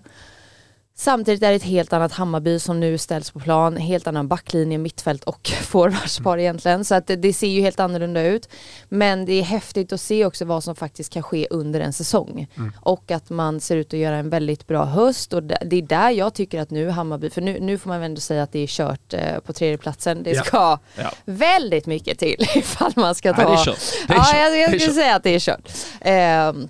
Samtidigt 1.02 1.44
är 1.44 1.50
det 1.50 1.56
ett 1.56 1.64
helt 1.64 1.94
annat 1.94 2.12
Hammarby 2.12 2.60
som 2.60 2.80
nu 2.80 2.98
ställs 2.98 3.32
på 3.32 3.40
plan, 3.40 3.78
helt 3.78 4.08
annan 4.08 4.28
backlinje, 4.28 4.78
mittfält 4.78 5.24
och 5.24 5.48
forwardspar 5.62 6.38
egentligen. 6.38 6.86
Så 6.86 6.96
att 6.96 7.08
det, 7.08 7.16
det 7.16 7.34
ser 7.34 7.48
ju 7.48 7.62
helt 7.62 7.80
annorlunda 7.80 8.22
ut. 8.24 8.50
Men 8.90 9.26
det 9.26 9.34
är 9.34 9.44
häftigt 9.44 9.94
att 9.94 10.02
se 10.02 10.26
också 10.26 10.46
vad 10.46 10.64
som 10.64 10.76
faktiskt 10.76 11.14
kan 11.14 11.24
ske 11.24 11.48
under 11.50 11.80
en 11.80 11.94
säsong. 11.94 12.48
Och 12.82 13.12
att 13.12 13.30
man 13.30 13.60
ser 13.60 13.76
ut 13.76 13.94
att 13.94 14.00
göra 14.00 14.16
en 14.16 14.30
väldigt 14.30 14.68
bra 14.68 14.86
höst 14.86 15.34
och 15.34 15.44
det 15.44 15.76
är 15.76 15.82
där 15.82 16.10
jag 16.10 16.34
tycker 16.34 16.62
att 16.62 16.70
nu 16.72 16.90
Hammarby, 16.90 17.30
för 17.30 17.42
nu, 17.42 17.60
nu 17.60 17.78
får 17.78 17.90
man 17.90 18.00
väl 18.00 18.06
ändå 18.06 18.22
säga 18.22 18.44
att 18.44 18.52
det 18.52 18.60
är 18.60 18.68
kört 18.68 19.14
eh, 19.14 19.40
på 19.46 19.54
tredjeplatsen. 19.54 20.24
Det 20.24 20.32
Ja. 20.32 20.44
ska 20.44 20.78
Ja. 20.98 21.12
väldigt 21.26 21.86
mycket 21.86 22.20
till 22.20 22.46
ifall 22.56 22.92
man 22.96 23.16
ska 23.16 23.34
ta... 23.34 23.42
Ja, 23.42 23.48
det 23.50 23.54
är 23.54 23.66
kört. 23.66 23.80
Det 24.08 24.14
är 24.14 24.18
ja, 24.18 24.24
kört. 24.24 24.36
jag, 24.38 24.52
Det 24.52 24.58
är 24.58 24.72
jag 24.72 24.82
skulle 24.82 24.94
säga 24.96 25.16
att 25.16 25.24
det 25.24 25.30
är 25.36 25.40
kört. 25.40 25.72
Ehm, 26.02 26.70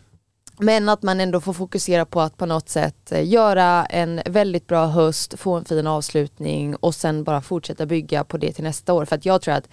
men 0.61 0.89
att 0.89 1.03
man 1.03 1.19
ändå 1.19 1.41
får 1.41 1.53
fokusera 1.53 2.05
på 2.05 2.21
att 2.21 2.37
på 2.37 2.45
något 2.45 2.69
sätt 2.69 3.11
eh, 3.11 3.29
göra 3.29 3.85
en 3.85 4.21
väldigt 4.25 4.67
bra 4.67 4.85
höst, 4.85 5.39
få 5.39 5.53
en 5.53 5.65
fin 5.65 5.87
avslutning 5.87 6.75
och 6.75 6.95
sen 6.95 7.23
bara 7.23 7.41
fortsätta 7.41 7.85
bygga 7.85 8.23
på 8.23 8.37
det 8.37 8.51
till 8.51 8.63
nästa 8.63 8.93
år. 8.93 9.05
För 9.05 9.15
att 9.15 9.25
jag 9.25 9.41
tror 9.41 9.53
att 9.53 9.69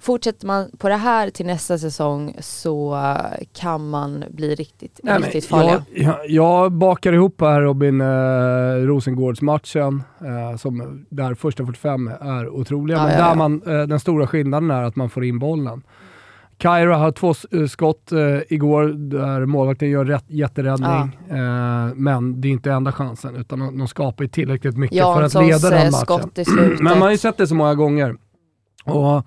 fortsätter 0.00 0.46
man 0.46 0.70
på 0.78 0.88
det 0.88 0.96
här 0.96 1.30
till 1.30 1.46
nästa 1.46 1.78
säsong 1.78 2.36
så 2.40 2.94
eh, 2.94 3.44
kan 3.52 3.90
man 3.90 4.24
bli 4.30 4.54
riktigt, 4.54 5.00
Nej, 5.02 5.18
riktigt 5.18 5.46
farliga. 5.46 5.84
Jag, 5.94 6.04
jag, 6.04 6.30
jag 6.30 6.72
bakar 6.72 7.12
ihop 7.12 7.40
här 7.40 7.60
Robin, 7.60 8.00
eh, 8.00 8.86
Rosengårdsmatchen, 8.86 10.02
eh, 10.20 10.56
som 10.56 11.06
där 11.08 11.34
första 11.34 11.66
45 11.66 12.08
är 12.20 12.48
otroliga. 12.48 12.96
Ja, 12.96 13.02
men 13.04 13.12
ja, 13.12 13.18
där 13.18 13.28
ja. 13.28 13.34
Man, 13.34 13.62
eh, 13.66 13.86
den 13.86 14.00
stora 14.00 14.26
skillnaden 14.26 14.70
är 14.70 14.82
att 14.82 14.96
man 14.96 15.10
får 15.10 15.24
in 15.24 15.38
bollen. 15.38 15.82
Kaira 16.62 16.96
har 16.96 17.12
två 17.12 17.34
eh, 17.50 17.66
skott 17.66 18.12
eh, 18.12 18.38
igår 18.48 18.84
där 18.88 19.46
målvakten 19.46 19.90
gör 19.90 20.04
rätt, 20.04 20.24
jätteräddning. 20.28 21.18
Eh, 21.30 21.94
men 21.94 22.40
det 22.40 22.48
är 22.48 22.52
inte 22.52 22.72
enda 22.72 22.92
chansen, 22.92 23.36
utan 23.36 23.58
de, 23.58 23.78
de 23.78 23.88
skapar 23.88 24.24
ju 24.24 24.28
tillräckligt 24.28 24.76
mycket 24.76 24.98
för 24.98 25.22
att 25.22 25.34
leda 25.34 25.48
Janssons 25.48 25.70
den 25.70 25.90
matchen. 25.90 25.92
skott 25.92 26.38
i 26.38 26.44
slutet. 26.44 26.80
Men 26.80 26.92
man 26.92 27.02
har 27.02 27.10
ju 27.10 27.18
sett 27.18 27.36
det 27.36 27.46
så 27.46 27.54
många 27.54 27.74
gånger. 27.74 28.16
Och 28.84 29.26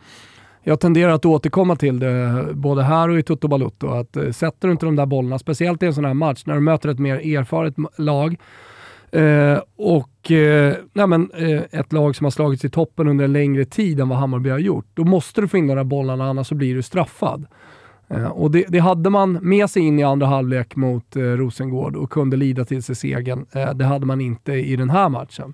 jag 0.63 0.79
tenderar 0.79 1.11
att 1.11 1.25
återkomma 1.25 1.75
till 1.75 1.99
det 1.99 2.47
både 2.53 2.83
här 2.83 3.09
och 3.09 3.19
i 3.19 3.23
Toto 3.23 3.47
Balutto. 3.47 3.87
Att 3.87 4.17
eh, 4.17 4.31
sätter 4.31 4.67
du 4.67 4.71
inte 4.71 4.85
de 4.85 4.95
där 4.95 5.05
bollarna, 5.05 5.39
speciellt 5.39 5.83
i 5.83 5.85
en 5.85 5.93
sån 5.93 6.05
här 6.05 6.13
match 6.13 6.43
när 6.45 6.53
du 6.53 6.59
möter 6.59 6.89
ett 6.89 6.99
mer 6.99 7.37
erfaret 7.37 7.75
lag 7.97 8.35
eh, 9.15 9.59
och 9.77 10.31
eh, 10.31 10.73
nej 10.93 11.07
men, 11.07 11.31
eh, 11.31 11.61
ett 11.79 11.93
lag 11.93 12.15
som 12.15 12.23
har 12.23 12.31
slagits 12.31 12.65
i 12.65 12.69
toppen 12.69 13.07
under 13.07 13.25
en 13.25 13.33
längre 13.33 13.65
tid 13.65 13.99
än 13.99 14.09
vad 14.09 14.17
Hammarby 14.17 14.49
har 14.49 14.59
gjort. 14.59 14.85
Då 14.93 15.03
måste 15.03 15.41
du 15.41 15.47
få 15.47 15.57
in 15.57 15.67
de 15.67 15.75
där 15.75 15.83
bollarna, 15.83 16.29
annars 16.29 16.47
så 16.47 16.55
blir 16.55 16.75
du 16.75 16.81
straffad. 16.81 17.45
Eh, 18.07 18.25
och 18.25 18.51
det, 18.51 18.65
det 18.67 18.79
hade 18.79 19.09
man 19.09 19.31
med 19.41 19.69
sig 19.69 19.81
in 19.81 19.99
i 19.99 20.03
andra 20.03 20.27
halvlek 20.27 20.75
mot 20.75 21.15
eh, 21.15 21.21
Rosengård 21.21 21.95
och 21.95 22.09
kunde 22.09 22.37
lida 22.37 22.65
till 22.65 22.83
sig 22.83 22.95
segern. 22.95 23.45
Eh, 23.51 23.73
det 23.73 23.85
hade 23.85 24.05
man 24.05 24.21
inte 24.21 24.53
i 24.53 24.75
den 24.75 24.89
här 24.89 25.09
matchen. 25.09 25.53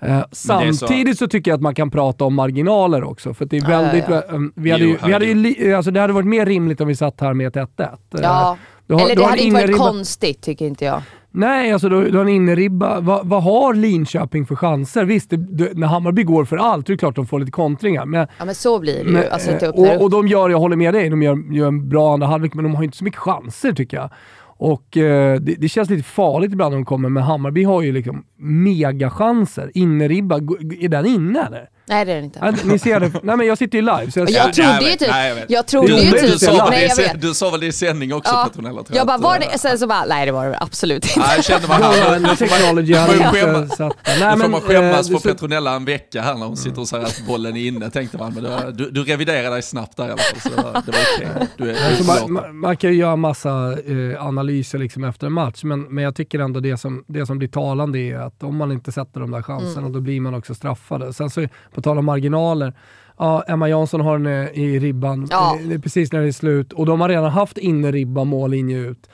Eh, 0.00 0.16
är 0.16 0.24
så- 0.32 0.46
samtidigt 0.46 1.18
så... 1.18 1.26
tycker 1.28 1.50
jag 1.50 1.56
att 1.56 1.62
man 1.62 1.74
kan 1.74 1.90
prata 1.90 2.24
om 2.24 2.34
marginaler 2.34 3.04
också. 3.04 3.34
För 3.34 3.44
det 3.44 3.56
är 3.56 3.70
ja. 3.70 4.46
Vi 4.54 4.70
hade, 4.70 4.84
ju, 4.84 4.90
Jo, 4.90 4.96
vi 5.06 5.12
hade, 5.12 5.26
ju, 5.26 5.34
li- 5.34 5.74
alltså 5.74 5.90
det 5.90 6.00
hade 6.00 6.12
varit 6.12 6.26
mer 6.26 6.46
rimligt 6.46 6.80
om 6.80 6.88
vi 6.88 6.96
satt 6.96 7.20
här 7.20 7.34
med 7.34 7.46
ett 7.46 7.54
1-1. 7.78 7.82
Eh, 7.82 7.88
Ja, 8.22 8.56
du 8.86 8.94
har- 8.94 9.00
eller 9.00 9.10
du 9.10 9.14
det 9.16 9.22
har 9.22 9.30
hade 9.30 9.42
inte 9.42 9.54
varit 9.60 9.70
ribba- 9.70 9.78
konstigt 9.78 10.42
tycker 10.42 10.66
inte 10.66 10.84
jag. 10.84 11.02
Nej, 11.36 11.72
alltså 11.72 11.88
du 11.88 12.16
har 12.16 12.24
en 12.24 12.28
inneribba. 12.28 13.00
Vad, 13.00 13.26
vad 13.26 13.42
har 13.42 13.74
Linköping 13.74 14.46
för 14.46 14.56
chanser? 14.56 15.04
Visst, 15.04 15.30
det, 15.30 15.36
det, 15.36 15.78
när 15.78 15.86
Hammarby 15.86 16.22
går 16.22 16.44
för 16.44 16.56
allt, 16.56 16.86
det 16.86 16.92
är 16.92 16.96
klart 16.96 17.16
de 17.16 17.26
får 17.26 17.40
lite 17.40 17.52
kontringar. 17.52 18.06
Men, 18.06 18.26
Ja 18.38 18.44
men 18.44 18.54
så 18.54 18.78
blir 18.78 18.94
det 18.94 19.00
ju. 19.00 19.12
men, 19.12 19.24
alltså, 19.30 19.50
att 19.50 19.60
det 19.60 19.66
eh, 19.66 19.72
och, 19.72 20.02
och 20.02 20.10
de 20.10 20.28
gör, 20.28 20.50
jag 20.50 20.58
håller 20.58 20.76
med 20.76 20.94
dig, 20.94 21.08
de 21.10 21.22
gör, 21.22 21.54
gör 21.54 21.68
en 21.68 21.88
bra 21.88 22.12
andra 22.12 22.26
halvlek, 22.26 22.54
men 22.54 22.64
de 22.64 22.74
har 22.74 22.82
ju 22.82 22.84
inte 22.84 22.96
så 22.96 23.04
mycket 23.04 23.20
chanser 23.20 23.72
tycker 23.72 23.96
jag. 23.96 24.10
Och 24.56 24.96
eh, 24.96 25.40
det, 25.40 25.54
det 25.58 25.68
känns 25.68 25.90
lite 25.90 26.02
farligt 26.02 26.52
ibland 26.52 26.72
när 26.72 26.78
de 26.78 26.84
kommer, 26.84 27.08
men 27.08 27.22
Hammarby 27.22 27.64
har 27.64 27.82
ju 27.82 27.92
liksom 27.92 28.24
megachanser. 28.38 29.70
Inneribba, 29.74 30.36
är 30.80 30.88
den 30.88 31.06
inne 31.06 31.42
eller? 31.46 31.68
Nej 31.86 32.04
det 32.04 32.12
är 32.12 32.16
det 32.16 32.24
inte. 32.24 32.54
Ni 32.64 32.78
ser 32.78 33.00
det? 33.00 33.12
Nej 33.22 33.36
men 33.36 33.46
jag 33.46 33.58
sitter 33.58 33.78
ju 33.78 33.82
live. 33.82 34.10
Så 34.10 34.18
jag, 34.18 34.30
jag 34.30 34.48
Ja, 34.48 34.52
trodde 34.52 34.70
jag 34.72 34.82
ju 34.82 34.96
typ, 34.96 35.08
nej, 35.10 35.28
jag 35.28 35.34
vet. 35.34 35.50
jag 35.50 35.66
trodde 35.66 35.86
Du- 35.88 35.98
ju 36.02 36.10
du 36.10 36.18
typ, 36.18 36.30
Du 36.30 36.38
sa, 36.38 36.52
väl 36.52 36.70
nej 36.70 36.86
jag 36.88 36.96
vet. 36.96 37.20
du 37.20 37.34
sa 37.34 37.50
väl 37.50 37.60
det 37.60 37.66
i 37.66 37.72
sändning 37.72 38.14
också 38.14 38.32
Ja. 38.32 38.44
Petronella? 38.48 38.82
tror 38.82 38.96
Jag 38.96 39.06
bara, 39.06 39.18
var 39.18 39.38
det? 39.38 39.58
Sen 39.58 39.78
så 39.78 39.86
bara, 39.86 40.04
nej 40.04 40.26
det 40.26 40.32
var 40.32 40.46
det 40.48 40.58
absolut 40.60 41.04
inte. 41.06 41.20
Ja, 41.20 41.34
jag 41.36 41.44
kände 41.44 41.68
man 41.68 41.82
här, 41.82 42.36
technology 42.36 42.94
får 42.94 43.00
hade 43.00 43.14
inte 43.16 43.28
skämmas. 43.30 43.76
satt 43.76 43.96
nu 44.06 44.12
Nej, 44.20 44.30
får 44.30 44.38
men, 44.38 44.50
man 44.50 44.60
skämmas 44.60 45.10
eh, 45.10 45.12
för 45.12 45.20
så- 45.22 45.28
Petronella 45.28 45.74
en 45.76 45.84
vecka 45.84 46.22
här 46.22 46.34
när 46.34 46.46
hon 46.46 46.56
sitter 46.56 46.80
och 46.80 46.88
säger 46.88 47.04
att 47.04 47.22
bollen 47.26 47.56
är 47.56 47.66
inne, 47.66 47.90
tänkte 47.90 48.18
man. 48.18 48.32
Men 48.34 48.76
du, 48.76 48.90
du 48.90 49.04
reviderade 49.04 49.50
dig 49.54 49.62
snabbt 49.62 49.96
där 49.96 50.04
i 50.04 50.10
alla 50.10 50.16
fall, 50.16 50.40
så 50.40 50.48
det 50.48 50.56
var, 50.62 50.72
det 50.72 50.92
var 50.92 51.34
okej. 51.36 51.48
Du 51.56 51.70
är, 51.70 51.88
Alltså 51.88 52.30
man, 52.32 52.56
man 52.58 52.76
kan 52.76 52.90
ju 52.90 52.96
göra 52.96 53.16
massa 53.16 53.72
eh, 53.72 54.26
analyser 54.26 54.78
liksom 54.78 55.04
efter 55.04 55.26
en 55.26 55.32
match, 55.32 55.64
men, 55.64 55.80
men 55.82 56.04
jag 56.04 56.16
tycker 56.16 56.38
ändå 56.38 56.60
det 56.60 56.76
som, 56.76 57.04
det 57.06 57.26
som 57.26 57.38
blir 57.38 57.48
talande 57.48 57.98
är 57.98 58.18
att 58.18 58.42
om 58.42 58.56
man 58.56 58.72
inte 58.72 58.92
sätter 58.92 59.20
de 59.20 59.30
där 59.30 59.42
chanserna, 59.42 59.80
Mm. 59.80 59.92
då 59.92 60.00
blir 60.00 60.20
man 60.20 60.34
också 60.34 60.54
straffade. 60.54 61.12
Sen 61.12 61.30
så, 61.30 61.46
på 61.74 61.82
tal 61.82 61.98
om 61.98 62.04
marginaler, 62.04 62.72
ja, 63.18 63.42
Emma 63.48 63.68
Jansson 63.68 64.00
har 64.00 64.18
den 64.18 64.48
i 64.54 64.78
ribban 64.78 65.28
Ja. 65.30 65.58
det 65.68 65.74
är 65.74 65.78
precis 65.78 66.12
när 66.12 66.20
det 66.20 66.26
är 66.28 66.32
slut 66.32 66.72
och 66.72 66.86
de 66.86 67.00
har 67.00 67.08
redan 67.08 67.30
haft 67.30 67.58
innerribba 67.58 68.24
mållinje 68.24 68.78
ut. 68.78 69.08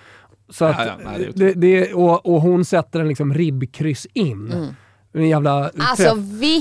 Så 0.50 0.64
Ja, 0.64 0.71
att, 0.71 0.87
ja, 0.87 0.93
nej, 1.05 1.31
det 1.35 1.45
är 1.45 1.55
det, 1.55 1.61
det, 1.61 1.93
och, 1.95 2.26
och 2.26 2.40
hon 2.40 2.64
sätter 2.64 3.00
en 3.00 3.09
liksom 3.09 3.35
ribbkryss 3.35 4.07
in. 4.12 4.52
Mm. 4.52 4.67
En 5.12 5.29
jävla 5.29 5.71
Alltså 5.79 6.17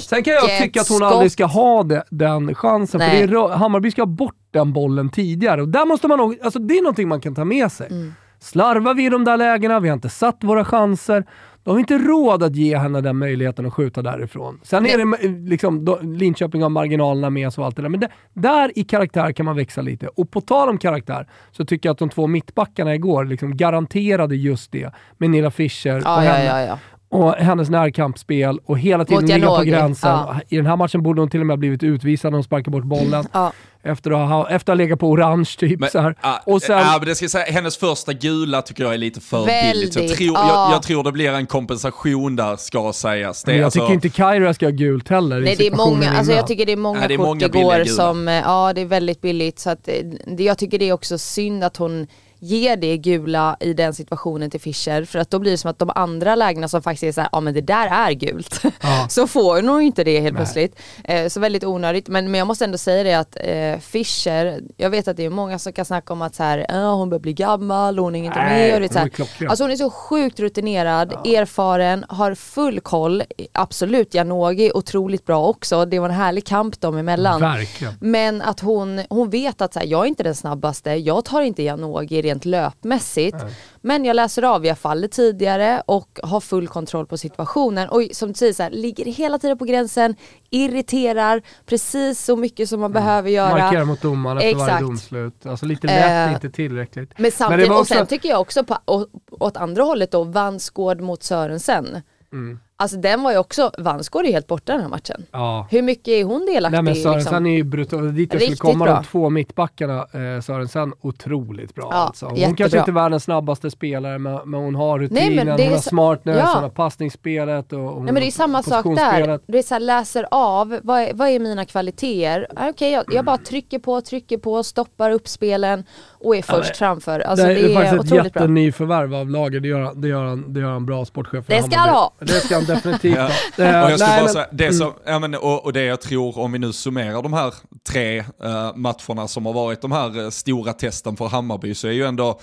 Sen 0.10 0.24
kan 0.24 0.34
jag 0.34 0.62
tycka 0.62 0.82
att 0.82 0.88
hon 0.90 0.98
skott. 0.98 1.12
aldrig 1.12 1.32
ska 1.32 1.46
ha 1.46 1.84
det, 1.84 2.04
den 2.10 2.56
chansen, 2.56 3.00
Nej. 3.00 3.20
för 3.22 3.28
det 3.28 3.34
är, 3.40 3.50
Hammarby 3.58 3.92
ska 3.92 4.02
ha 4.02 4.06
bort 4.08 4.36
den 4.52 4.74
bollen 4.74 5.10
tidigare. 5.10 5.62
Och 5.62 5.68
där 5.70 5.86
måste 5.86 6.08
man 6.08 6.18
nog, 6.18 6.38
alltså 6.44 6.60
det 6.60 6.78
är 6.78 6.82
någonting 6.82 7.08
man 7.08 7.22
kan 7.22 7.36
ta 7.36 7.46
med 7.46 7.72
sig. 7.72 7.88
Mm. 7.92 8.14
Slarvar 8.40 8.94
vi 8.94 9.06
i 9.06 9.10
de 9.10 9.24
där 9.26 9.38
lägena, 9.38 9.80
vi 9.80 9.90
har 9.90 9.94
inte 9.94 10.10
satt 10.10 10.38
våra 10.44 10.66
chanser, 10.66 11.26
då 11.70 11.74
har 11.74 11.80
inte 11.80 11.98
råd 11.98 12.44
att 12.44 12.56
ge 12.56 12.78
henne 12.78 13.02
den 13.02 13.18
möjligheten 13.18 13.66
att 13.66 13.74
skjuta 13.74 14.02
därifrån. 14.02 14.60
Sen 14.64 14.86
är 14.86 14.98
det 14.98 15.28
liksom, 15.50 15.86
då, 15.86 16.00
Linköping 16.02 16.62
har 16.62 16.70
marginalerna 16.70 17.30
med 17.30 17.54
sig 17.54 17.62
och 17.62 17.66
allt 17.66 17.76
det 17.76 17.82
där, 17.82 17.90
men 17.90 18.00
det, 18.00 18.10
där 18.34 18.72
i 18.76 18.84
karaktär 18.84 19.32
kan 19.32 19.46
man 19.46 19.56
växa 19.56 19.82
lite. 19.82 20.08
Och 20.08 20.32
på 20.32 20.42
tal 20.42 20.70
om 20.70 20.78
karaktär, 20.78 21.28
så 21.52 21.66
tycker 21.66 21.90
jag 21.90 21.94
att 21.94 22.00
de 22.00 22.10
två 22.10 22.28
mittbackarna 22.28 22.96
igår 22.96 23.26
liksom 23.26 23.58
garanterade 23.58 24.36
just 24.36 24.72
det 24.72 24.94
med 25.18 25.30
Nilla 25.30 25.52
Fischer 25.52 25.96
och 25.96 26.04
Ja, 26.06 26.24
ja, 26.24 26.32
henne 26.32 26.44
ja, 26.44 26.62
ja. 26.62 26.80
Och 27.12 27.34
hennes 27.34 27.70
närkampsspel 27.70 28.60
och 28.66 28.80
hela 28.80 29.06
tiden 29.06 29.24
Mot 29.24 29.32
ligga 29.34 29.48
på 29.48 29.64
gränsen. 29.64 30.10
ja. 30.12 30.36
I 30.50 30.56
den 30.56 30.66
här 30.66 30.76
matchen 30.76 31.04
borde 31.04 31.22
hon 31.22 31.30
till 31.30 31.40
och 31.40 31.46
med 31.46 31.54
ha 31.54 31.58
blivit 31.58 31.84
utvisad 31.84 32.32
när 32.32 32.38
hon 32.38 32.44
sparkade 32.44 32.72
bort 32.72 32.84
bollen. 32.84 33.26
ja. 33.34 33.54
Efter, 33.84 34.12
att 34.12 34.30
ha, 34.30 34.50
efter 34.50 34.74
att 34.74 34.78
ha 34.78 34.84
legat 34.84 35.00
på 35.00 35.10
orange 35.10 35.56
typ. 35.58 35.80
Men, 35.80 35.90
så 35.90 36.00
här. 36.00 36.16
ja, 36.22 36.42
och 36.46 36.62
sen, 36.62 36.78
ja, 36.78 36.96
men 37.00 37.08
det 37.08 37.16
ska 37.16 37.24
jag 37.24 37.32
säga, 37.32 37.46
hennes 37.46 37.78
första 37.78 38.14
gula 38.14 38.62
tycker 38.62 38.84
jag 38.84 38.94
är 38.94 38.98
lite 38.98 39.22
för 39.22 39.46
billigt. 39.46 39.94
Så 39.94 40.00
Jag 40.00 40.04
Väldigt, 40.04 40.18
tror, 40.18 40.38
ja. 40.38 40.68
jag, 40.68 40.76
jag 40.76 40.84
tror 40.84 41.04
det 41.04 41.12
blir 41.12 41.32
en 41.34 41.48
kompensation 41.48 42.36
där, 42.36 42.56
ska 42.56 42.94
sägas. 42.94 43.44
Det, 43.44 43.52
men 43.52 43.58
jag 43.58 43.66
alltså- 43.66 43.80
tycker 43.80 43.94
inte 43.94 44.10
Kaira 44.10 44.54
ska 44.54 44.66
ha 44.66 44.72
gult 44.72 45.10
heller 45.10 45.40
Nej 45.40 45.56
det 45.56 45.68
är 45.68 45.76
många, 45.76 46.12
alltså 46.12 46.34
jag 46.34 46.48
tycker 46.48 46.66
det 46.66 46.72
är 46.72 46.78
många 46.78 47.00
Nej, 47.00 47.08
det 47.08 47.14
är 47.14 47.18
kort 47.18 47.28
många 47.28 47.46
igår 47.46 47.86
som, 47.86 48.28
eh, 48.28 48.34
ja 48.34 48.74
det 48.74 48.82
är 48.82 48.86
väldigt 48.86 49.22
billigt 49.22 49.60
så 49.60 49.70
att 49.70 49.88
eh, 49.88 49.94
det, 50.38 50.44
jag 50.44 50.58
tycker 50.58 50.80
det 50.80 50.90
är 50.90 50.94
också 50.94 51.18
synd 51.18 51.64
att 51.64 51.78
hon 51.78 52.08
ger 52.40 52.78
det 52.78 52.98
gula 52.98 53.58
i 53.60 53.74
den 53.74 53.94
situationen 53.94 54.50
till 54.50 54.62
Fischer 54.62 55.06
för 55.06 55.20
att 55.20 55.30
då 55.30 55.40
blir 55.40 55.52
det 55.52 55.58
som 55.58 55.72
att 55.72 55.80
de 55.80 55.92
andra 55.96 56.36
lägena 56.36 56.68
som 56.68 56.82
faktiskt 56.82 57.04
är 57.04 57.12
såhär, 57.12 57.30
ja 57.32 57.40
men 57.40 57.54
det 57.54 57.62
där 57.62 57.88
är 57.88 58.12
gult. 58.12 58.62
Ja. 58.82 59.08
så 59.10 59.28
får 59.28 59.62
hon 59.68 59.82
inte 59.82 60.04
det 60.04 60.20
helt 60.20 60.34
Nej. 60.34 60.40
plötsligt. 60.40 60.80
Eh, 61.04 61.28
så 61.28 61.40
väldigt 61.40 61.64
onödigt 61.64 62.08
men, 62.08 62.32
men 62.32 62.40
jag 62.40 62.48
måste 62.48 62.66
ändå 62.66 62.78
säga 62.78 63.04
det 63.04 63.14
att 63.14 63.38
eh, 63.40 63.80
Fischer, 63.80 64.62
jag 64.78 64.90
vet 64.90 65.08
att 65.08 65.18
det 65.18 65.26
är 65.26 65.30
många 65.30 65.60
som 65.60 65.74
kan 65.74 65.86
snacka 65.86 66.14
om 66.14 66.22
att 66.22 66.36
så 66.36 66.44
här, 66.44 66.66
"Ja, 66.70 66.94
hon 66.94 67.10
börjar 67.10 67.20
bli 67.20 67.34
gammal, 67.34 68.00
hon 68.00 68.16
är 68.16 68.24
inte 68.24 68.40
med. 68.40 68.74
Och 68.74 68.80
det 68.80 68.94
så 68.94 69.00
hon 69.00 69.10
här. 69.40 69.48
Alltså 69.48 69.64
hon 69.64 69.72
är 69.72 69.76
så 69.76 69.90
sjukt 69.90 70.40
rutinerad, 70.40 71.12
erfaren, 71.14 72.06
har 72.10 72.36
full 72.36 72.80
koll. 72.80 73.24
Absolut, 73.52 74.14
Janogy 74.14 74.72
otroligt 74.74 75.26
bra 75.26 75.46
också. 75.48 75.86
Det 75.86 76.00
var 76.00 76.10
en 76.10 76.16
härlig 76.16 76.46
kamp 76.46 76.82
dem 76.82 76.98
emellan. 76.98 77.42
Verkligen. 77.42 77.94
Men 78.02 78.42
att 78.42 78.60
hon, 78.60 79.02
hon 79.10 79.30
vet 79.30 79.62
att 79.62 79.74
så 79.74 79.80
här, 79.80 79.88
jag 79.88 80.04
är 80.04 80.08
inte 80.08 80.24
den 80.24 80.36
snabbaste, 80.36 80.92
jag 80.92 81.26
tar 81.26 81.42
inte 81.42 81.64
Janogy 81.64 82.22
rent 82.30 82.46
löpmässigt. 82.46 83.38
Men 83.82 84.06
jag 84.06 84.16
läser 84.16 84.44
av, 84.44 84.66
jag 84.66 84.78
faller 84.78 85.08
tidigare 85.08 85.82
och 85.86 86.20
har 86.24 86.40
full 86.42 86.68
kontroll 86.68 87.06
på 87.06 87.18
situationen. 87.18 87.90
Och 87.90 88.04
som 88.12 88.28
du 88.28 88.34
säger, 88.34 88.54
så 88.54 88.64
här, 88.64 88.70
ligger 88.70 89.06
hela 89.06 89.40
tiden 89.40 89.58
på 89.58 89.66
gränsen, 89.66 90.16
irriterar 90.50 91.42
precis 91.66 92.26
så 92.26 92.36
mycket 92.36 92.70
som 92.70 92.80
man 92.80 92.92
behöver 92.92 93.30
göra. 93.30 93.50
Markera 93.58 93.86
mot 93.86 94.02
domaren 94.02 94.38
efter 94.38 94.56
varje 94.56 94.80
domslut. 94.82 95.46
Alltså 95.46 95.66
lite 95.66 95.88
lätt, 95.88 96.28
Eh, 96.30 96.34
inte 96.34 96.50
tillräckligt. 96.50 97.12
Men 97.18 97.32
samtidigt, 97.32 97.70
och 97.72 97.80
också- 97.80 97.94
sen 97.94 98.08
tycker 98.08 98.30
jag 98.30 98.42
också 98.42 98.64
på, 98.64 98.78
å- 98.86 99.06
åt 99.32 99.58
andra 99.58 99.84
hållet 99.84 100.12
då, 100.12 100.24
Vansgård 100.24 101.02
mot 101.02 101.24
Sörensen. 101.24 102.02
Mm. 102.34 102.60
Alltså 102.82 102.98
den 102.98 103.24
var 103.24 103.32
ju 103.32 103.38
också, 103.38 103.72
Vansgård 103.78 104.26
är 104.26 104.32
helt 104.32 104.48
borta 104.48 104.72
den 104.74 104.82
här 104.82 104.90
matchen. 104.90 105.26
Ja. 105.32 105.68
Hur 105.72 105.82
mycket 105.82 106.08
är 106.08 106.24
hon 106.24 106.46
delaktig 106.46 106.76
Nej 106.76 106.84
men? 106.84 106.96
Sörensen 106.96 107.18
Liksom? 107.20 107.46
är 107.46 107.56
ju 107.56 107.64
brutal. 107.64 108.16
Dit 108.16 108.34
jag 108.34 108.42
skulle 108.42 108.58
komma, 108.58 108.86
bra. 108.86 108.94
de 108.96 109.04
två 109.04 109.30
mittbackarna, 109.30 109.98
eh, 110.00 110.42
Sörensen, 110.42 110.94
otroligt 111.02 111.76
bra 111.76 111.88
Ja, 111.92 111.98
alltså. 111.98 112.26
Hon 112.26 112.36
jättebra. 112.36 112.58
kanske 112.58 112.78
inte 112.80 112.92
är 112.92 112.94
världens 112.94 113.24
snabbaste 113.24 113.72
spelare, 113.72 114.18
men, 114.20 114.40
men 114.50 114.60
hon 114.60 114.76
har 114.76 115.00
rutinen, 115.00 115.24
Nej, 115.46 115.56
är 115.56 115.64
hon 115.64 115.72
har 115.74 115.82
så- 115.82 115.90
smartness, 115.90 116.38
ja. 116.40 116.52
hon 116.54 116.64
har 116.64 116.70
passningsspelet 116.70 117.74
och 117.74 117.80
hon 117.80 118.04
Nej 118.06 118.14
men 118.14 118.22
det 118.22 118.28
är 118.28 118.32
samma 118.32 118.64
sak 118.64 118.86
där. 118.86 119.40
Det 119.48 119.58
är 119.58 119.64
så 119.64 119.74
här, 119.76 119.80
läser 119.80 120.26
av, 120.32 120.80
vad 120.84 121.02
är, 121.02 121.14
vad 121.14 121.30
är 121.30 121.40
mina 121.40 121.66
kvaliteter? 121.66 122.48
Ah, 122.56 122.70
Okej, 122.70 122.92
jag, 122.92 123.04
jag 123.12 123.26
bara 123.26 123.38
trycker 123.38 123.80
på, 123.80 124.02
trycker 124.02 124.38
på, 124.38 124.64
stoppar 124.64 125.12
upp 125.12 125.28
spelen 125.28 125.84
och 126.12 126.36
är 126.36 126.42
först 126.42 126.70
men- 126.70 126.76
framför. 126.76 127.20
Alltså 127.20 127.46
det, 127.48 127.54
det, 127.54 127.60
är 127.62 127.70
är, 127.82 127.86
faktiskt 127.92 128.14
ett 128.14 128.26
jättenyförvärv 128.26 129.16
av 129.16 129.30
laget, 129.30 129.62
det 129.62 129.68
gör, 129.68 129.80
han- 129.82 130.02
det, 130.02 130.08
gör 130.08 130.26
han, 130.26 130.54
det 130.54 130.60
gör 130.60 130.70
han 130.72 130.86
bra 130.86 131.06
sportchef 131.06 131.46
Det 131.48 131.64
ska 131.64 131.76
han 131.80 131.90
ha. 131.90 132.12
Det 132.20 132.28
ska 132.28 132.56
han 132.56 132.66
definitivt 132.70 133.16
Ja. 133.16 133.26
Och 133.58 133.92
jag 133.92 134.00
skulle 134.00 134.10
nej, 134.10 134.18
bara 134.18 134.24
men- 134.24 134.34
säga, 134.34 134.48
det 134.52 134.74
som, 134.74 134.94
ja, 135.06 135.20
men, 135.20 135.36
och, 135.36 135.66
och 135.66 135.74
det 135.74 135.84
jag 135.84 136.02
tror, 136.02 136.40
om 136.40 136.52
vi 136.52 136.60
nu 136.60 136.74
summerar 136.74 137.24
de 137.24 137.34
här 137.34 137.54
tre 137.90 138.20
eh, 138.20 138.76
matcherna 138.76 139.28
som 139.28 139.46
har 139.46 139.54
varit 139.54 139.82
de 139.82 139.92
här 139.92 140.24
eh, 140.24 140.30
stora 140.30 140.74
testen 140.74 141.18
för 141.18 141.28
Hammarby, 141.28 141.76
så 141.76 141.88
är 141.88 141.92
ju 141.92 142.06
ändå, 142.06 142.40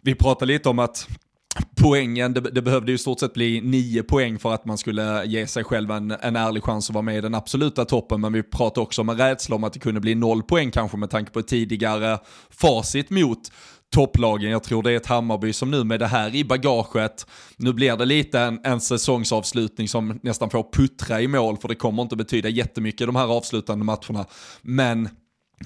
vi 0.00 0.14
pratar 0.14 0.46
lite 0.46 0.68
om 0.68 0.78
att 0.78 1.08
poängen, 1.82 2.34
det, 2.34 2.40
det 2.40 2.62
behövde 2.62 2.92
ju 2.92 2.94
i 2.94 2.98
stort 2.98 3.20
sett 3.20 3.34
bli 3.34 3.60
nio 3.60 4.02
poäng 4.02 4.38
för 4.38 4.54
att 4.54 4.64
man 4.64 4.78
skulle 4.78 5.24
ge 5.24 5.46
sig 5.46 5.64
själv 5.64 5.90
en, 5.90 6.10
en 6.10 6.36
ärlig 6.36 6.62
chans 6.62 6.90
att 6.90 6.94
vara 6.94 7.02
med 7.02 7.16
i 7.16 7.20
den 7.20 7.34
absoluta 7.34 7.84
toppen, 7.84 8.20
men 8.20 8.32
vi 8.32 8.42
pratar 8.42 8.82
också 8.82 9.00
om 9.00 9.08
en 9.08 9.16
rädsla 9.16 9.56
om 9.56 9.64
att 9.64 9.72
det 9.72 9.78
kunde 9.78 10.00
bli 10.00 10.14
noll 10.14 10.42
poäng 10.42 10.70
kanske 10.70 10.96
med 10.96 11.10
tanke 11.10 11.32
på 11.32 11.42
tidigare 11.42 12.18
facit 12.50 13.10
mot 13.10 13.38
topplagen. 13.90 14.50
Jag 14.50 14.62
tror 14.62 14.82
det 14.82 14.92
är 14.92 14.96
ett 14.96 15.06
Hammarby 15.06 15.52
som 15.52 15.70
nu 15.70 15.84
med 15.84 16.00
det 16.00 16.06
här 16.06 16.34
i 16.34 16.44
bagaget, 16.44 17.26
nu 17.56 17.72
blir 17.72 17.96
det 17.96 18.04
lite 18.04 18.40
en, 18.40 18.60
en 18.64 18.80
säsongsavslutning 18.80 19.88
som 19.88 20.20
nästan 20.22 20.50
får 20.50 20.66
puttra 20.72 21.20
i 21.20 21.28
mål, 21.28 21.56
för 21.56 21.68
det 21.68 21.74
kommer 21.74 22.02
inte 22.02 22.16
betyda 22.16 22.48
jättemycket 22.48 23.06
de 23.06 23.16
här 23.16 23.36
avslutande 23.36 23.84
matcherna. 23.84 24.26
Men 24.62 25.08